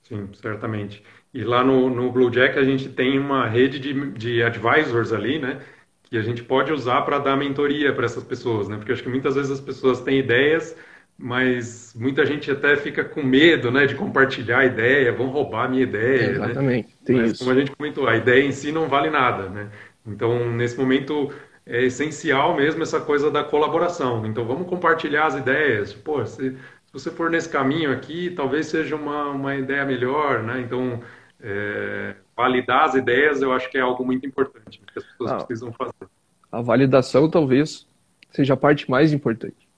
Sim, 0.02 0.28
certamente. 0.34 1.02
E 1.32 1.44
lá 1.44 1.62
no, 1.62 1.88
no 1.88 2.10
Bluejack 2.10 2.58
a 2.58 2.64
gente 2.64 2.88
tem 2.88 3.18
uma 3.18 3.46
rede 3.46 3.78
de, 3.78 4.10
de 4.12 4.42
advisors 4.42 5.12
ali, 5.12 5.38
né? 5.38 5.60
Que 6.02 6.16
a 6.16 6.22
gente 6.22 6.42
pode 6.42 6.72
usar 6.72 7.02
para 7.02 7.18
dar 7.18 7.36
mentoria 7.36 7.92
para 7.92 8.04
essas 8.04 8.24
pessoas, 8.24 8.68
né? 8.68 8.76
Porque 8.76 8.92
acho 8.92 9.02
que 9.02 9.08
muitas 9.08 9.36
vezes 9.36 9.52
as 9.52 9.60
pessoas 9.60 10.00
têm 10.00 10.18
ideias, 10.18 10.76
mas 11.22 11.94
muita 11.94 12.24
gente 12.24 12.50
até 12.50 12.76
fica 12.76 13.04
com 13.04 13.22
medo, 13.22 13.70
né, 13.70 13.85
de 13.85 13.94
compartilhar 13.94 14.61
a 14.61 14.64
ideia, 14.64 15.12
vão 15.12 15.26
roubar 15.28 15.66
a 15.66 15.68
minha 15.68 15.83
ideia, 15.83 16.38
né? 16.38 16.44
Exatamente, 16.46 16.88
né? 16.88 16.94
tem 17.04 17.16
mas, 17.16 17.33
isso. 17.33 17.44
como 17.44 17.54
a 17.54 17.61
gente 17.61 17.76
comentou, 17.76 18.09
a 18.09 18.16
ideia 18.16 18.42
em 18.42 18.52
si 18.52 18.72
não 18.72 18.88
vale 18.88 19.11
nada, 19.11 19.48
né? 19.50 19.68
Então, 20.06 20.50
nesse 20.52 20.78
momento, 20.78 21.30
é 21.66 21.85
essencial 21.85 22.56
mesmo 22.56 22.83
essa 22.83 22.98
coisa 22.98 23.30
da 23.30 23.44
colaboração. 23.44 24.24
Então, 24.24 24.46
vamos 24.46 24.66
compartilhar 24.66 25.26
as 25.26 25.35
ideias. 25.35 25.92
Pô, 25.92 26.24
se, 26.24 26.52
se 26.52 26.92
você 26.92 27.11
for 27.11 27.28
nesse 27.28 27.50
caminho 27.50 27.92
aqui, 27.92 28.30
talvez 28.30 28.66
seja 28.66 28.96
uma, 28.96 29.28
uma 29.28 29.54
ideia 29.54 29.85
melhor, 29.85 30.42
né? 30.42 30.61
Então, 30.61 31.02
é, 31.42 32.14
validar 32.35 32.85
as 32.85 32.94
ideias 32.94 33.42
eu 33.42 33.52
acho 33.52 33.70
que 33.70 33.76
é 33.76 33.83
algo 33.83 34.04
muito 34.04 34.26
importante 34.26 34.80
que 34.80 34.98
as 34.98 35.04
pessoas 35.04 35.33
ah, 35.33 35.37
precisam 35.37 35.72
fazer. 35.72 36.09
A 36.50 36.62
validação 36.62 37.28
talvez 37.28 37.87
seja 38.30 38.54
a 38.54 38.56
parte 38.56 38.90
mais 38.90 39.12
importante. 39.12 39.69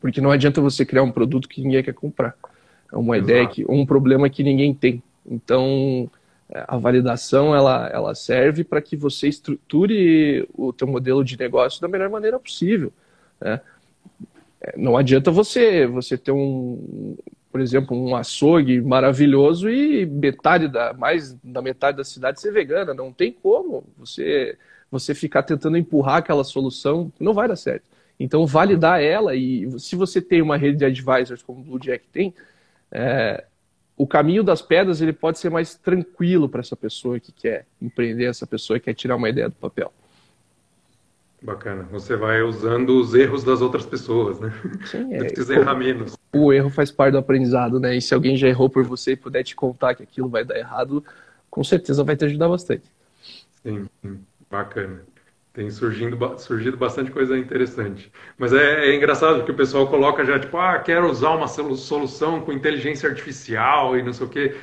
Porque 0.00 0.20
não 0.20 0.30
adianta 0.30 0.60
você 0.60 0.84
criar 0.84 1.02
um 1.02 1.10
produto 1.10 1.48
que 1.48 1.62
ninguém 1.62 1.82
quer 1.82 1.94
comprar. 1.94 2.36
É 2.92 2.96
uma 2.96 3.16
Exato. 3.16 3.30
ideia 3.30 3.48
que 3.48 3.64
um 3.68 3.84
problema 3.86 4.28
que 4.28 4.42
ninguém 4.42 4.74
tem. 4.74 5.02
Então, 5.26 6.10
é, 6.48 6.64
a 6.68 6.76
validação 6.76 7.54
ela, 7.54 7.88
ela 7.92 8.14
serve 8.14 8.64
para 8.64 8.80
que 8.80 8.96
você 8.96 9.28
estruture 9.28 10.46
o 10.54 10.72
teu 10.72 10.86
modelo 10.86 11.24
de 11.24 11.38
negócio 11.38 11.80
da 11.80 11.88
melhor 11.88 12.10
maneira 12.10 12.38
possível. 12.38 12.92
Né? 13.40 13.60
É, 14.60 14.74
não 14.76 14.96
adianta 14.96 15.30
você 15.30 15.86
você 15.86 16.16
ter 16.16 16.32
um, 16.32 17.16
por 17.50 17.60
exemplo, 17.60 17.96
um 17.96 18.14
açougue 18.14 18.80
maravilhoso 18.80 19.68
e 19.70 20.06
metade 20.06 20.68
da 20.68 20.92
mais 20.92 21.34
da 21.42 21.62
metade 21.62 21.96
da 21.96 22.04
cidade 22.04 22.40
ser 22.40 22.52
vegana. 22.52 22.92
Não 22.94 23.12
tem 23.12 23.32
como 23.32 23.84
você 23.96 24.56
você 24.90 25.14
ficar 25.14 25.42
tentando 25.42 25.76
empurrar 25.76 26.18
aquela 26.18 26.44
solução, 26.44 27.12
não 27.18 27.34
vai 27.34 27.48
dar 27.48 27.56
certo. 27.56 27.93
Então, 28.18 28.46
validar 28.46 29.02
ela 29.02 29.34
e 29.34 29.68
se 29.78 29.96
você 29.96 30.20
tem 30.20 30.40
uma 30.40 30.56
rede 30.56 30.78
de 30.78 30.84
advisors 30.84 31.42
como 31.42 31.60
o 31.60 31.64
Blue 31.64 31.78
Jack 31.78 32.04
tem, 32.12 32.32
é, 32.90 33.44
o 33.96 34.06
caminho 34.06 34.42
das 34.42 34.62
pedras 34.62 35.00
ele 35.00 35.12
pode 35.12 35.38
ser 35.38 35.50
mais 35.50 35.74
tranquilo 35.74 36.48
para 36.48 36.60
essa 36.60 36.76
pessoa 36.76 37.18
que 37.18 37.32
quer 37.32 37.66
empreender, 37.80 38.26
essa 38.26 38.46
pessoa 38.46 38.78
que 38.78 38.86
quer 38.86 38.94
tirar 38.94 39.16
uma 39.16 39.28
ideia 39.28 39.48
do 39.48 39.54
papel. 39.54 39.92
Bacana. 41.42 41.82
Você 41.92 42.16
vai 42.16 42.40
usando 42.40 42.98
os 42.98 43.14
erros 43.14 43.44
das 43.44 43.60
outras 43.60 43.84
pessoas, 43.84 44.40
né? 44.40 44.50
Sim, 44.86 45.12
é. 45.12 45.18
precisa 45.18 45.54
errar 45.54 45.74
menos. 45.74 46.16
O 46.32 46.50
erro 46.52 46.70
faz 46.70 46.90
parte 46.90 47.12
do 47.12 47.18
aprendizado, 47.18 47.78
né? 47.78 47.94
E 47.94 48.00
se 48.00 48.14
alguém 48.14 48.34
já 48.34 48.48
errou 48.48 48.70
por 48.70 48.82
você 48.82 49.12
e 49.12 49.16
puder 49.16 49.44
te 49.44 49.54
contar 49.54 49.94
que 49.94 50.02
aquilo 50.02 50.28
vai 50.28 50.42
dar 50.42 50.58
errado, 50.58 51.04
com 51.50 51.62
certeza 51.62 52.02
vai 52.02 52.16
te 52.16 52.24
ajudar 52.24 52.48
bastante. 52.48 52.84
Sim, 53.62 53.86
sim. 54.00 54.20
bacana. 54.50 55.02
Tem 55.54 55.70
surgindo, 55.70 56.18
surgido 56.38 56.76
bastante 56.76 57.12
coisa 57.12 57.38
interessante. 57.38 58.12
Mas 58.36 58.52
é, 58.52 58.86
é, 58.86 58.96
engraçado 58.96 59.44
que 59.44 59.52
o 59.52 59.54
pessoal 59.56 59.88
coloca 59.88 60.24
já, 60.24 60.38
tipo, 60.38 60.56
ah, 60.58 60.80
quero 60.80 61.08
usar 61.08 61.30
uma 61.30 61.46
solução 61.46 62.40
com 62.40 62.52
inteligência 62.52 63.08
artificial 63.08 63.96
e 63.96 64.02
não 64.02 64.12
sei 64.12 64.26
o 64.26 64.30
quê. 64.30 64.56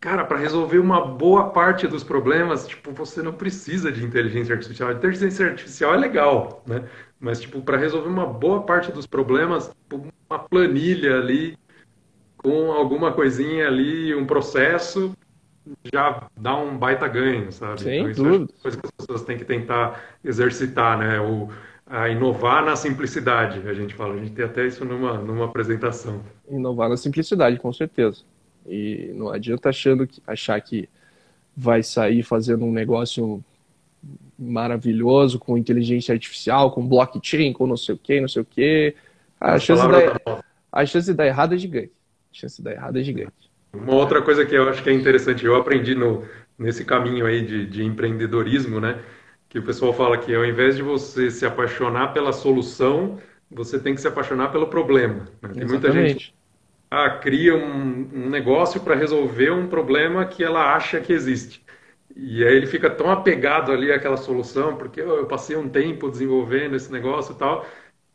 Cara, 0.00 0.24
para 0.24 0.38
resolver 0.38 0.78
uma 0.78 1.04
boa 1.04 1.50
parte 1.50 1.88
dos 1.88 2.04
problemas, 2.04 2.68
tipo, 2.68 2.92
você 2.92 3.22
não 3.22 3.32
precisa 3.32 3.90
de 3.90 4.04
inteligência 4.04 4.54
artificial. 4.54 4.90
A 4.90 4.92
inteligência 4.92 5.46
artificial 5.46 5.94
é 5.94 5.96
legal, 5.96 6.62
né? 6.66 6.88
Mas, 7.18 7.40
tipo, 7.40 7.60
para 7.62 7.76
resolver 7.76 8.08
uma 8.08 8.26
boa 8.26 8.62
parte 8.62 8.92
dos 8.92 9.06
problemas, 9.06 9.68
tipo, 9.68 10.06
uma 10.30 10.38
planilha 10.38 11.16
ali, 11.18 11.58
com 12.36 12.70
alguma 12.72 13.12
coisinha 13.12 13.66
ali, 13.66 14.14
um 14.14 14.26
processo, 14.26 15.12
já 15.92 16.28
dá 16.36 16.56
um 16.56 16.76
baita 16.76 17.08
ganho, 17.08 17.50
sabe? 17.52 17.82
Sem 17.82 17.98
então, 17.98 18.10
isso 18.10 18.20
é 18.20 18.28
dúvida. 18.30 18.52
é 18.58 18.62
coisa 18.62 18.76
que 18.78 18.86
as 18.86 18.92
pessoas 18.92 19.22
têm 19.22 19.36
que 19.36 19.44
tentar 19.44 20.00
exercitar, 20.24 20.98
né? 20.98 21.20
O, 21.20 21.48
a 21.86 22.08
inovar 22.08 22.64
na 22.64 22.74
simplicidade, 22.76 23.66
a 23.68 23.74
gente 23.74 23.94
fala. 23.94 24.14
A 24.14 24.18
gente 24.18 24.32
tem 24.32 24.44
até 24.44 24.66
isso 24.66 24.84
numa, 24.84 25.14
numa 25.18 25.44
apresentação. 25.44 26.20
Inovar 26.48 26.88
na 26.88 26.96
simplicidade, 26.96 27.58
com 27.58 27.72
certeza. 27.72 28.22
E 28.66 29.12
não 29.14 29.30
adianta 29.30 29.68
achando 29.68 30.06
que, 30.06 30.20
achar 30.26 30.60
que 30.60 30.88
vai 31.56 31.82
sair 31.82 32.22
fazendo 32.22 32.64
um 32.64 32.72
negócio 32.72 33.42
maravilhoso 34.38 35.38
com 35.38 35.56
inteligência 35.56 36.12
artificial, 36.12 36.70
com 36.72 36.86
blockchain, 36.86 37.52
com 37.52 37.66
não 37.66 37.76
sei 37.76 37.94
o 37.94 37.98
que, 37.98 38.20
não 38.20 38.28
sei 38.28 38.42
o 38.42 38.44
que. 38.44 38.94
A, 39.40 39.58
chance 39.58 39.82
de 39.82 39.88
dar, 39.88 40.44
a 40.72 40.86
chance 40.86 41.06
de 41.06 41.14
dar 41.14 41.26
errado 41.26 41.54
é 41.54 41.58
gigante. 41.58 41.92
A 42.32 42.34
chance 42.34 42.56
de 42.56 42.62
dar 42.62 42.72
errado 42.72 42.98
é 42.98 43.02
gigante. 43.02 43.45
Uma 43.72 43.94
outra 43.94 44.22
coisa 44.22 44.44
que 44.44 44.54
eu 44.54 44.68
acho 44.68 44.82
que 44.82 44.90
é 44.90 44.92
interessante, 44.92 45.44
eu 45.44 45.54
aprendi 45.54 45.94
no, 45.94 46.24
nesse 46.58 46.84
caminho 46.84 47.26
aí 47.26 47.42
de, 47.44 47.66
de 47.66 47.84
empreendedorismo, 47.84 48.80
né? 48.80 49.00
Que 49.48 49.58
o 49.58 49.62
pessoal 49.62 49.92
fala 49.92 50.18
que 50.18 50.34
ao 50.34 50.44
invés 50.44 50.76
de 50.76 50.82
você 50.82 51.30
se 51.30 51.46
apaixonar 51.46 52.12
pela 52.12 52.32
solução, 52.32 53.18
você 53.50 53.78
tem 53.78 53.94
que 53.94 54.00
se 54.00 54.08
apaixonar 54.08 54.50
pelo 54.50 54.66
problema. 54.66 55.26
Né? 55.42 55.50
Tem 55.54 55.66
muita 55.66 55.92
gente 55.92 56.34
ah, 56.90 57.10
cria 57.10 57.54
um, 57.54 58.08
um 58.14 58.30
negócio 58.30 58.80
para 58.80 58.94
resolver 58.94 59.50
um 59.50 59.68
problema 59.68 60.24
que 60.24 60.42
ela 60.44 60.74
acha 60.74 61.00
que 61.00 61.12
existe. 61.12 61.64
E 62.14 62.44
aí 62.44 62.56
ele 62.56 62.66
fica 62.66 62.88
tão 62.88 63.10
apegado 63.10 63.72
ali 63.72 63.92
àquela 63.92 64.16
solução, 64.16 64.76
porque 64.76 65.02
oh, 65.02 65.16
eu 65.18 65.26
passei 65.26 65.56
um 65.56 65.68
tempo 65.68 66.10
desenvolvendo 66.10 66.76
esse 66.76 66.90
negócio 66.90 67.34
e 67.34 67.38
tal, 67.38 67.66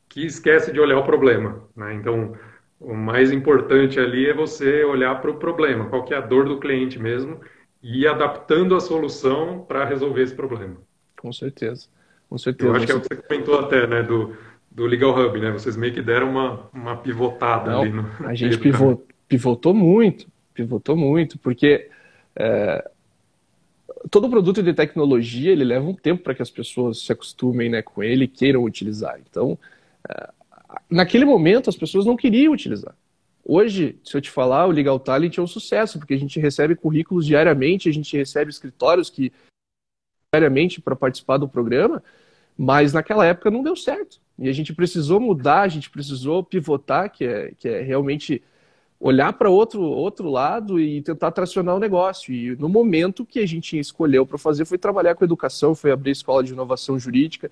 que 0.09 0.25
esquece 0.25 0.71
de 0.71 0.79
olhar 0.79 0.97
o 0.97 1.03
problema. 1.05 1.67
Né? 1.75 1.93
Então, 1.93 2.35
o 2.81 2.95
mais 2.95 3.31
importante 3.31 3.99
ali 3.99 4.27
é 4.27 4.33
você 4.33 4.83
olhar 4.83 5.21
para 5.21 5.29
o 5.29 5.35
problema, 5.35 5.85
qual 5.85 6.03
que 6.03 6.13
é 6.13 6.17
a 6.17 6.21
dor 6.21 6.45
do 6.45 6.59
cliente 6.59 6.97
mesmo, 6.97 7.39
e 7.81 8.01
ir 8.01 8.07
adaptando 8.07 8.75
a 8.75 8.79
solução 8.79 9.63
para 9.67 9.85
resolver 9.85 10.23
esse 10.23 10.35
problema. 10.35 10.77
Com 11.19 11.31
certeza. 11.31 11.87
Com 12.27 12.37
certeza. 12.37 12.69
Eu 12.69 12.75
acho 12.75 12.85
que 12.85 12.91
é 12.91 12.95
o 12.95 13.01
que 13.01 13.07
você 13.07 13.21
comentou 13.21 13.59
até, 13.59 13.85
né, 13.85 14.01
do, 14.01 14.35
do 14.69 14.85
Legal 14.85 15.17
Hub, 15.17 15.39
né? 15.39 15.51
Vocês 15.51 15.77
meio 15.77 15.93
que 15.93 16.01
deram 16.01 16.31
uma, 16.31 16.69
uma 16.73 16.97
pivotada 16.97 17.71
Não, 17.71 17.81
ali 17.81 17.91
no. 17.91 18.07
A 18.25 18.33
gente 18.33 18.57
pivot, 18.59 19.03
pivotou 19.27 19.73
muito, 19.73 20.27
pivotou 20.53 20.95
muito, 20.95 21.37
porque 21.37 21.89
é, 22.35 22.89
todo 24.09 24.29
produto 24.29 24.63
de 24.63 24.73
tecnologia 24.73 25.51
ele 25.51 25.63
leva 25.63 25.85
um 25.85 25.93
tempo 25.93 26.23
para 26.23 26.33
que 26.33 26.41
as 26.41 26.49
pessoas 26.49 27.03
se 27.05 27.11
acostumem 27.11 27.69
né, 27.69 27.81
com 27.81 28.01
ele 28.01 28.25
e 28.25 28.27
queiram 28.27 28.63
utilizar. 28.63 29.19
Então, 29.29 29.57
é, 30.09 30.29
naquele 30.89 31.25
momento 31.25 31.69
as 31.69 31.75
pessoas 31.75 32.05
não 32.05 32.15
queriam 32.15 32.53
utilizar. 32.53 32.95
Hoje, 33.43 33.99
se 34.03 34.15
eu 34.15 34.21
te 34.21 34.29
falar, 34.29 34.67
o 34.67 34.71
Legal 34.71 34.99
Talent 34.99 35.37
é 35.37 35.41
um 35.41 35.47
sucesso, 35.47 35.97
porque 35.97 36.13
a 36.13 36.17
gente 36.17 36.39
recebe 36.39 36.75
currículos 36.75 37.25
diariamente, 37.25 37.89
a 37.89 37.93
gente 37.93 38.15
recebe 38.15 38.51
escritórios 38.51 39.09
que 39.09 39.31
diariamente 40.33 40.79
para 40.79 40.95
participar 40.95 41.37
do 41.37 41.49
programa, 41.49 42.01
mas 42.57 42.93
naquela 42.93 43.25
época 43.25 43.51
não 43.51 43.63
deu 43.63 43.75
certo. 43.75 44.21
E 44.37 44.47
a 44.47 44.53
gente 44.53 44.73
precisou 44.73 45.19
mudar, 45.19 45.61
a 45.61 45.67
gente 45.67 45.89
precisou 45.89 46.43
pivotar, 46.43 47.11
que 47.11 47.25
é, 47.25 47.51
que 47.57 47.67
é 47.67 47.81
realmente 47.81 48.41
olhar 48.99 49.33
para 49.33 49.49
outro, 49.49 49.81
outro 49.81 50.29
lado 50.29 50.79
e 50.79 51.01
tentar 51.01 51.31
tracionar 51.31 51.75
o 51.75 51.79
negócio. 51.79 52.33
E 52.33 52.55
no 52.55 52.69
momento 52.69 53.25
que 53.25 53.39
a 53.39 53.47
gente 53.47 53.77
escolheu 53.77 54.25
para 54.25 54.37
fazer 54.37 54.63
foi 54.63 54.77
trabalhar 54.77 55.15
com 55.15 55.25
educação, 55.25 55.73
foi 55.73 55.91
abrir 55.91 56.11
escola 56.11 56.43
de 56.43 56.53
inovação 56.53 56.99
jurídica, 56.99 57.49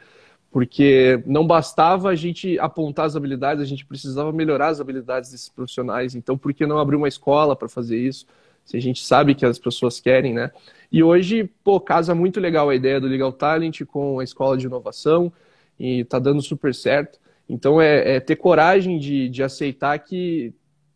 porque 0.52 1.22
não 1.26 1.46
bastava 1.46 2.10
a 2.10 2.16
gente 2.16 2.58
apontar 2.60 3.06
as 3.06 3.16
habilidades, 3.16 3.62
a 3.62 3.68
gente 3.68 3.86
precisava 3.86 4.32
melhorar 4.32 4.70
as 4.70 4.82
habilidades 4.82 5.32
desses 5.32 5.50
profissionais. 5.50 6.16
Então, 6.16 6.38
por 6.38 6.54
que 6.54 6.66
não 6.66 6.80
abrir 6.80 6.96
uma 6.96 7.08
escola 7.08 7.56
para 7.56 7.70
fazer 7.70 7.98
isso? 7.98 8.26
Se 8.66 8.76
a 8.76 8.82
gente 8.82 9.04
sabe 9.04 9.36
que 9.36 9.46
as 9.46 9.60
pessoas 9.60 10.00
querem, 10.00 10.34
né? 10.34 10.52
E 10.92 11.04
hoje, 11.04 11.50
pô, 11.64 11.80
casa 11.80 12.16
muito 12.16 12.40
legal 12.40 12.70
a 12.70 12.76
ideia 12.76 13.00
do 13.00 13.08
Legal 13.08 13.32
Talent 13.32 13.82
com 13.86 14.20
a 14.20 14.24
escola 14.24 14.58
de 14.58 14.66
inovação 14.66 15.32
e 15.80 16.04
tá 16.06 16.18
dando 16.18 16.42
super 16.42 16.74
certo. 16.74 17.20
Então, 17.48 17.80
é, 17.80 18.16
é 18.16 18.20
ter 18.20 18.36
coragem 18.36 18.98
de, 18.98 19.30
de 19.30 19.44
aceitar 19.44 19.98
que 20.00 20.54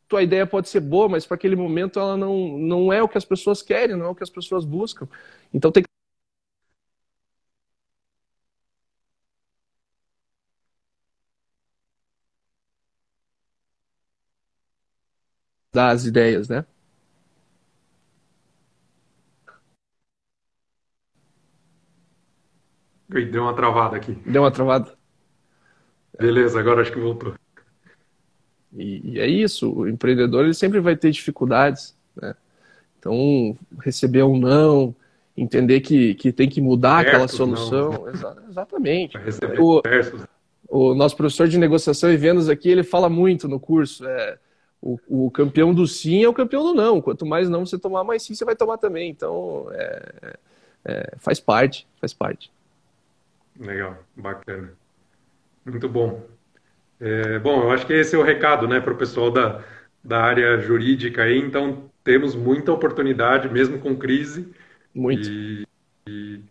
tua 0.08 0.24
ideia 0.24 0.46
pode 0.46 0.70
ser 0.70 0.80
boa, 0.80 1.08
mas 1.10 1.26
para 1.26 1.36
aquele 1.36 1.56
momento 1.56 2.00
ela 2.00 2.18
não, 2.18 2.58
não 2.58 2.94
é 2.94 3.02
o 3.02 3.08
que 3.08 3.18
as 3.18 3.26
pessoas 3.26 3.62
querem, 3.62 3.96
não 3.96 4.08
é 4.08 4.10
o 4.10 4.16
que 4.16 4.24
as 4.24 4.30
pessoas 4.30 4.66
buscam. 4.66 5.08
Então, 5.52 5.72
tem 5.72 5.84
que 5.84 5.93
das 15.74 16.06
ideias, 16.06 16.48
né? 16.48 16.66
Deu 23.10 23.44
uma 23.44 23.54
travada 23.54 23.98
aqui. 23.98 24.14
Deu 24.26 24.42
uma 24.42 24.52
travada? 24.52 24.94
Beleza, 26.20 26.60
agora 26.60 26.82
acho 26.82 26.92
que 26.92 27.00
voltou. 27.00 27.34
E, 28.76 29.14
e 29.14 29.20
é 29.20 29.28
isso, 29.28 29.72
o 29.72 29.88
empreendedor 29.88 30.46
ele 30.46 30.54
sempre 30.54 30.80
vai 30.80 30.96
ter 30.96 31.12
dificuldades, 31.12 31.96
né? 32.16 32.36
Então, 32.98 33.58
receber 33.82 34.24
um 34.24 34.38
não, 34.38 34.96
entender 35.36 35.82
que, 35.82 36.16
que 36.16 36.32
tem 36.32 36.48
que 36.48 36.62
mudar 36.62 37.00
aquela 37.00 37.28
solução. 37.28 38.08
Exa 38.10 38.38
exatamente. 38.50 39.18
O, 39.60 39.82
o, 40.70 40.96
nosso 40.96 41.16
professor 41.18 41.48
de 41.48 41.58
negociação 41.58 42.12
e 42.12 42.18
vendas 42.18 42.48
aqui, 42.48 42.70
ele 42.70 42.84
fala 42.84 43.10
muito 43.10 43.48
no 43.48 43.60
curso. 43.60 44.08
É, 44.08 44.40
o, 44.84 45.00
o, 45.08 45.32
campeão 45.32 45.74
do 45.74 45.88
sim 45.88 46.26
é 46.26 46.28
o 46.28 46.34
campeão 46.34 46.62
do 46.62 46.74
não. 46.74 47.02
Quanto 47.02 47.26
mais 47.26 47.48
não 47.48 47.66
você 47.66 47.80
tomar, 47.80 48.04
mais 48.04 48.22
sim 48.22 48.36
você 48.36 48.44
vai 48.44 48.54
tomar 48.54 48.78
também. 48.78 49.10
Então, 49.10 49.68
é, 49.72 50.38
é, 50.84 51.14
faz 51.20 51.40
parte, 51.40 51.88
faz 52.02 52.14
parte. 52.14 52.52
Legal, 53.58 53.98
bacana. 54.14 54.74
Muito 55.66 55.88
bom. 55.88 56.22
É, 57.00 57.40
bom, 57.40 57.64
eu 57.64 57.72
acho 57.72 57.88
que 57.88 57.94
esse 57.94 58.14
é 58.14 58.20
o 58.20 58.24
recado, 58.24 58.68
né, 58.68 58.82
para 58.82 58.92
o 58.92 58.98
pessoal 58.98 59.32
da, 59.32 59.64
da 60.04 60.22
área 60.22 60.60
jurídica 60.60 61.24
aí. 61.24 61.40
Então, 61.40 61.90
temos 62.04 62.36
muita 62.36 62.74
oportunidade, 62.74 63.48
mesmo 63.48 63.80
com 63.80 63.96
crise. 63.96 64.52
Muito. 64.94 65.30
E, 65.30 65.66
e, 66.06 66.42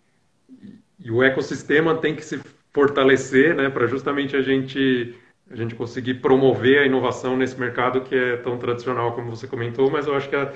e 1.01 1.11
o 1.11 1.23
ecossistema 1.23 1.95
tem 1.97 2.17
que 2.17 2.25
se 2.25 2.41
fortalecer, 2.73 3.55
né, 3.55 3.69
para 3.69 3.87
justamente 3.87 4.35
a 4.35 4.41
gente 4.41 5.15
a 5.53 5.57
gente 5.57 5.75
conseguir 5.75 6.15
promover 6.15 6.79
a 6.79 6.87
inovação 6.87 7.37
nesse 7.37 7.61
mercado 7.61 8.01
que 8.01 8.15
é 8.15 8.37
tão 8.39 8.57
tradicional 8.57 9.13
como 9.13 9.29
você 9.29 9.47
comentou, 9.47 9.91
mas 9.91 10.07
eu 10.07 10.17
acho 10.17 10.29
que 10.29 10.37
a, 10.37 10.51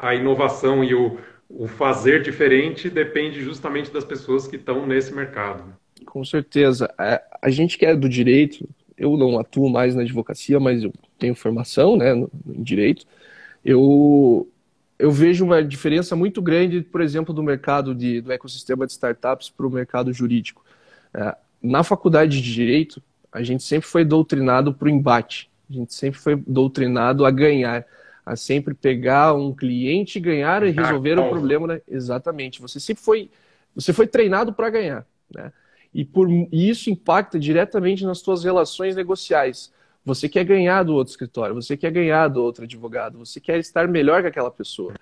a, 0.00 0.14
inovação 0.14 0.84
e 0.84 0.94
o, 0.94 1.18
o 1.48 1.66
fazer 1.66 2.22
diferente 2.22 2.88
depende 2.88 3.42
justamente 3.42 3.90
das 3.90 4.04
pessoas 4.04 4.46
que 4.46 4.54
estão 4.54 4.86
nesse 4.86 5.12
mercado. 5.12 5.64
Com 6.06 6.24
certeza. 6.24 6.92
A, 6.96 7.14
é, 7.14 7.24
a 7.42 7.50
gente 7.50 7.76
que 7.76 7.84
é 7.84 7.96
do 7.96 8.08
direito, 8.08 8.68
eu 8.96 9.16
não 9.16 9.36
atuo 9.38 9.68
mais 9.68 9.96
na 9.96 10.02
advocacia, 10.02 10.60
mas 10.60 10.84
eu 10.84 10.92
tenho 11.18 11.34
formação 11.34 11.96
né, 11.96 12.14
no, 12.14 12.30
em 12.46 12.62
direito, 12.62 13.04
eu, 13.64 14.48
eu 14.96 15.10
vejo 15.10 15.44
uma 15.44 15.62
diferença 15.64 16.14
muito 16.14 16.40
grande, 16.40 16.82
por 16.82 17.00
exemplo, 17.00 17.34
do 17.34 17.42
mercado 17.42 17.92
de, 17.92 18.20
do 18.20 18.30
ecossistema 18.30 18.86
de 18.86 18.92
startups 18.92 19.50
para 19.50 19.66
o 19.66 19.70
mercado 19.70 20.12
jurídico. 20.12 20.64
É, 21.12 21.34
na 21.60 21.82
faculdade 21.82 22.40
de 22.40 22.52
direito, 22.52 23.02
a 23.34 23.42
gente 23.42 23.64
sempre 23.64 23.88
foi 23.88 24.04
doutrinado 24.04 24.72
para 24.72 24.86
o 24.86 24.88
embate, 24.88 25.50
a 25.68 25.72
gente 25.72 25.92
sempre 25.92 26.20
foi 26.20 26.36
doutrinado 26.46 27.26
a 27.26 27.30
ganhar, 27.32 27.84
a 28.24 28.36
sempre 28.36 28.74
pegar 28.74 29.34
um 29.34 29.52
cliente, 29.52 30.20
ganhar 30.20 30.62
e 30.62 30.70
resolver 30.70 31.18
o 31.18 31.28
problema. 31.28 31.66
Né? 31.66 31.80
Exatamente. 31.88 32.62
Você 32.62 32.78
sempre 32.78 33.02
foi, 33.02 33.28
você 33.74 33.92
foi 33.92 34.06
treinado 34.06 34.52
para 34.52 34.70
ganhar, 34.70 35.04
né? 35.34 35.52
E, 35.92 36.04
por, 36.04 36.28
e 36.30 36.68
isso 36.68 36.90
impacta 36.90 37.38
diretamente 37.38 38.04
nas 38.04 38.18
suas 38.18 38.42
relações 38.42 38.96
negociais. 38.96 39.72
Você 40.04 40.28
quer 40.28 40.44
ganhar 40.44 40.82
do 40.82 40.94
outro 40.94 41.10
escritório, 41.12 41.54
você 41.54 41.76
quer 41.76 41.90
ganhar 41.90 42.28
do 42.28 42.42
outro 42.42 42.64
advogado, 42.64 43.18
você 43.18 43.40
quer 43.40 43.58
estar 43.58 43.86
melhor 43.86 44.22
que 44.22 44.28
aquela 44.28 44.50
pessoa. 44.50 44.94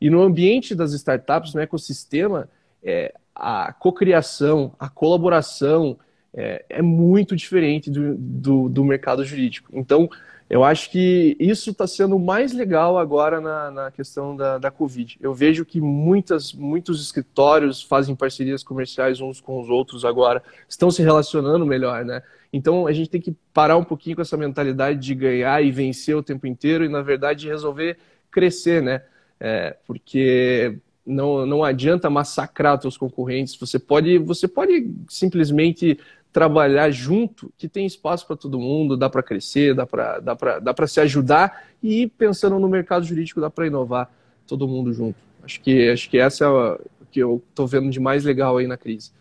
E 0.00 0.10
no 0.10 0.22
ambiente 0.22 0.74
das 0.74 0.92
startups, 0.92 1.54
no 1.54 1.60
ecossistema, 1.60 2.48
é, 2.82 3.14
a 3.34 3.72
cocriação, 3.72 4.74
a 4.78 4.88
colaboração 4.88 5.98
é, 6.34 6.64
é 6.68 6.82
muito 6.82 7.34
diferente 7.34 7.90
do, 7.90 8.14
do, 8.16 8.68
do 8.68 8.84
mercado 8.84 9.24
jurídico. 9.24 9.70
Então, 9.72 10.08
eu 10.50 10.64
acho 10.64 10.90
que 10.90 11.36
isso 11.38 11.70
está 11.70 11.86
sendo 11.86 12.18
mais 12.18 12.52
legal 12.52 12.98
agora 12.98 13.40
na, 13.40 13.70
na 13.70 13.90
questão 13.92 14.34
da, 14.34 14.58
da 14.58 14.68
Covid. 14.68 15.16
Eu 15.20 15.32
vejo 15.32 15.64
que 15.64 15.80
muitas, 15.80 16.52
muitos 16.52 17.00
escritórios 17.00 17.80
fazem 17.80 18.16
parcerias 18.16 18.64
comerciais 18.64 19.20
uns 19.20 19.40
com 19.40 19.60
os 19.60 19.68
outros 19.70 20.04
agora, 20.04 20.42
estão 20.68 20.90
se 20.90 21.02
relacionando 21.02 21.64
melhor, 21.64 22.04
né? 22.04 22.20
Então 22.52 22.88
a 22.88 22.92
gente 22.92 23.08
tem 23.08 23.20
que 23.20 23.32
parar 23.54 23.76
um 23.76 23.84
pouquinho 23.84 24.16
com 24.16 24.22
essa 24.22 24.36
mentalidade 24.36 24.98
de 24.98 25.14
ganhar 25.14 25.64
e 25.64 25.70
vencer 25.70 26.16
o 26.16 26.22
tempo 26.22 26.48
inteiro 26.48 26.84
e, 26.84 26.88
na 26.88 27.00
verdade, 27.00 27.46
resolver 27.46 27.96
crescer, 28.28 28.82
né? 28.82 29.02
É, 29.38 29.76
porque 29.86 30.80
não, 31.06 31.46
não 31.46 31.64
adianta 31.64 32.10
massacrar 32.10 32.74
os 32.74 32.82
seus 32.82 32.96
concorrentes. 32.96 33.56
Você 33.56 33.78
pode, 33.78 34.18
você 34.18 34.48
pode 34.48 34.90
simplesmente 35.08 35.98
trabalhar 36.32 36.90
junto, 36.90 37.52
que 37.58 37.68
tem 37.68 37.86
espaço 37.86 38.26
para 38.26 38.36
todo 38.36 38.58
mundo, 38.58 38.96
dá 38.96 39.10
para 39.10 39.22
crescer, 39.22 39.74
dá 39.74 39.86
para 39.86 40.20
dá 40.20 40.34
dá 40.60 40.86
se 40.86 41.00
ajudar 41.00 41.64
e 41.82 42.06
pensando 42.06 42.58
no 42.58 42.68
mercado 42.68 43.04
jurídico 43.04 43.40
dá 43.40 43.50
para 43.50 43.66
inovar 43.66 44.10
todo 44.46 44.68
mundo 44.68 44.92
junto. 44.92 45.18
Acho 45.42 45.60
que 45.60 45.90
acho 45.90 46.08
que 46.08 46.18
essa 46.18 46.44
é 46.44 46.48
o 46.48 46.78
que 47.10 47.20
eu 47.20 47.42
estou 47.48 47.66
vendo 47.66 47.90
de 47.90 47.98
mais 47.98 48.24
legal 48.24 48.56
aí 48.56 48.66
na 48.66 48.76
crise. 48.76 49.12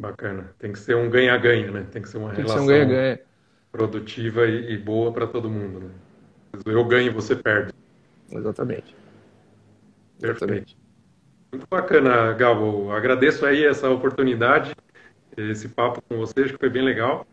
Bacana. 0.00 0.52
Tem 0.58 0.72
que 0.72 0.78
ser 0.78 0.96
um 0.96 1.08
ganha-ganha, 1.08 1.70
né? 1.70 1.86
Tem 1.90 2.02
que 2.02 2.08
ser 2.08 2.18
uma 2.18 2.30
tem 2.30 2.44
relação 2.44 2.58
ser 2.58 2.64
um 2.64 2.66
ganha 2.66 2.86
-ganha. 2.86 3.20
produtiva 3.70 4.46
e, 4.46 4.72
e 4.72 4.78
boa 4.78 5.12
para 5.12 5.26
todo 5.26 5.50
mundo. 5.50 5.80
Né? 5.80 5.90
Eu 6.66 6.84
ganho 6.84 7.12
você 7.12 7.36
perde. 7.36 7.72
Exatamente. 8.30 8.96
Perfeito. 10.20 10.44
Exatamente. 10.44 10.76
Muito 11.52 11.66
bacana, 11.70 12.32
Gabo. 12.32 12.90
Agradeço 12.90 13.46
aí 13.46 13.64
essa 13.64 13.88
oportunidade 13.88 14.74
esse 15.36 15.68
papo 15.68 16.02
com 16.08 16.18
vocês, 16.18 16.50
que 16.50 16.58
foi 16.58 16.68
bem 16.68 16.82
legal. 16.82 17.26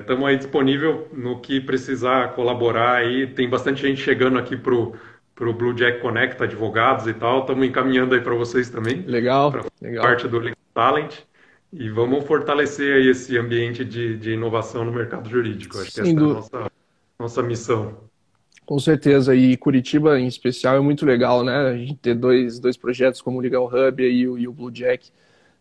Estamos 0.00 0.24
é, 0.24 0.28
aí 0.28 0.36
disponível 0.36 1.08
no 1.12 1.40
que 1.40 1.60
precisar 1.60 2.34
colaborar 2.34 2.96
aí. 2.96 3.26
Tem 3.26 3.48
bastante 3.48 3.82
gente 3.82 4.00
chegando 4.00 4.38
aqui 4.38 4.56
pro 4.56 4.94
pro 5.34 5.52
Blue 5.52 5.74
Jack 5.74 6.00
Connect, 6.00 6.42
advogados 6.42 7.06
e 7.06 7.14
tal. 7.14 7.40
Estamos 7.40 7.66
encaminhando 7.66 8.14
aí 8.14 8.20
para 8.20 8.34
vocês 8.34 8.70
também. 8.70 9.02
Legal, 9.02 9.52
legal. 9.82 10.04
Parte 10.04 10.28
do 10.28 10.38
Link 10.38 10.56
Talent. 10.72 11.14
E 11.72 11.88
vamos 11.88 12.24
fortalecer 12.24 12.94
aí 12.94 13.08
esse 13.08 13.36
ambiente 13.36 13.84
de, 13.84 14.16
de 14.16 14.32
inovação 14.32 14.84
no 14.84 14.92
mercado 14.92 15.28
jurídico. 15.28 15.76
Acho 15.78 15.90
Sim, 15.90 16.02
que 16.02 16.10
essa 16.10 16.18
do... 16.20 16.26
é 16.26 16.30
a 16.30 16.34
nossa, 16.34 16.72
nossa 17.18 17.42
missão. 17.42 17.96
Com 18.64 18.78
certeza, 18.78 19.34
e 19.34 19.56
Curitiba 19.56 20.18
em 20.18 20.26
especial 20.26 20.76
é 20.76 20.80
muito 20.80 21.04
legal, 21.04 21.44
né? 21.44 21.54
A 21.54 21.76
gente 21.76 21.96
ter 21.96 22.14
dois, 22.14 22.60
dois 22.60 22.76
projetos 22.76 23.20
como 23.20 23.38
o 23.38 23.40
Legal 23.40 23.66
Hub 23.66 24.02
e 24.02 24.26
o, 24.26 24.38
e 24.38 24.48
o 24.48 24.52
Blue 24.52 24.70
Jack. 24.70 25.10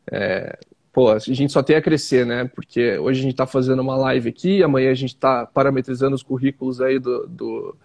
É, 0.10 0.58
pô, 0.94 1.10
a 1.10 1.18
gente 1.18 1.52
só 1.52 1.64
tem 1.64 1.76
a 1.76 1.82
crescer, 1.82 2.26
né? 2.26 2.46
Porque 2.46 2.98
hoje 3.00 3.20
a 3.20 3.24
gente 3.24 3.34
está 3.34 3.48
fazendo 3.48 3.82
uma 3.82 3.98
live 3.98 4.30
aqui, 4.30 4.62
amanhã 4.62 4.92
a 4.92 4.96
gente 4.96 5.16
está 5.16 5.46
parametrizando 5.46 6.16
os 6.16 6.22
currículos 6.22 6.80
aí 6.80 7.00
do, 7.00 7.26
do, 7.28 7.76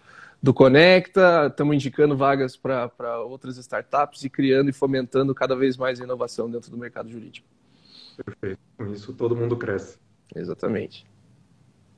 do 0.42 0.52
Conecta, 0.52 1.46
estamos 1.48 1.74
indicando 1.74 2.14
vagas 2.14 2.54
para 2.54 3.20
outras 3.22 3.56
startups 3.56 4.22
e 4.24 4.30
criando 4.30 4.68
e 4.68 4.72
fomentando 4.74 5.34
cada 5.34 5.56
vez 5.56 5.76
mais 5.78 6.00
a 6.00 6.04
inovação 6.04 6.50
dentro 6.50 6.70
do 6.70 6.76
mercado 6.76 7.08
jurídico. 7.08 7.48
Perfeito. 8.24 8.60
Com 8.76 8.92
isso 8.92 9.12
todo 9.14 9.34
mundo 9.34 9.56
cresce. 9.56 9.98
Exatamente. 10.36 11.06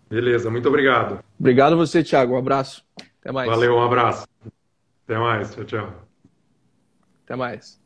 Beleza, 0.08 0.50
muito 0.50 0.68
obrigado. 0.68 1.24
Obrigado 1.38 1.72
a 1.72 1.76
você, 1.76 2.04
Thiago. 2.04 2.34
Um 2.34 2.38
abraço. 2.38 2.84
Até 3.20 3.32
mais. 3.32 3.48
Valeu, 3.48 3.74
um 3.74 3.82
abraço. 3.82 4.26
Até 5.04 5.18
mais. 5.18 5.54
Tchau, 5.54 5.64
tchau. 5.64 6.08
Até 7.24 7.36
mais. 7.36 7.80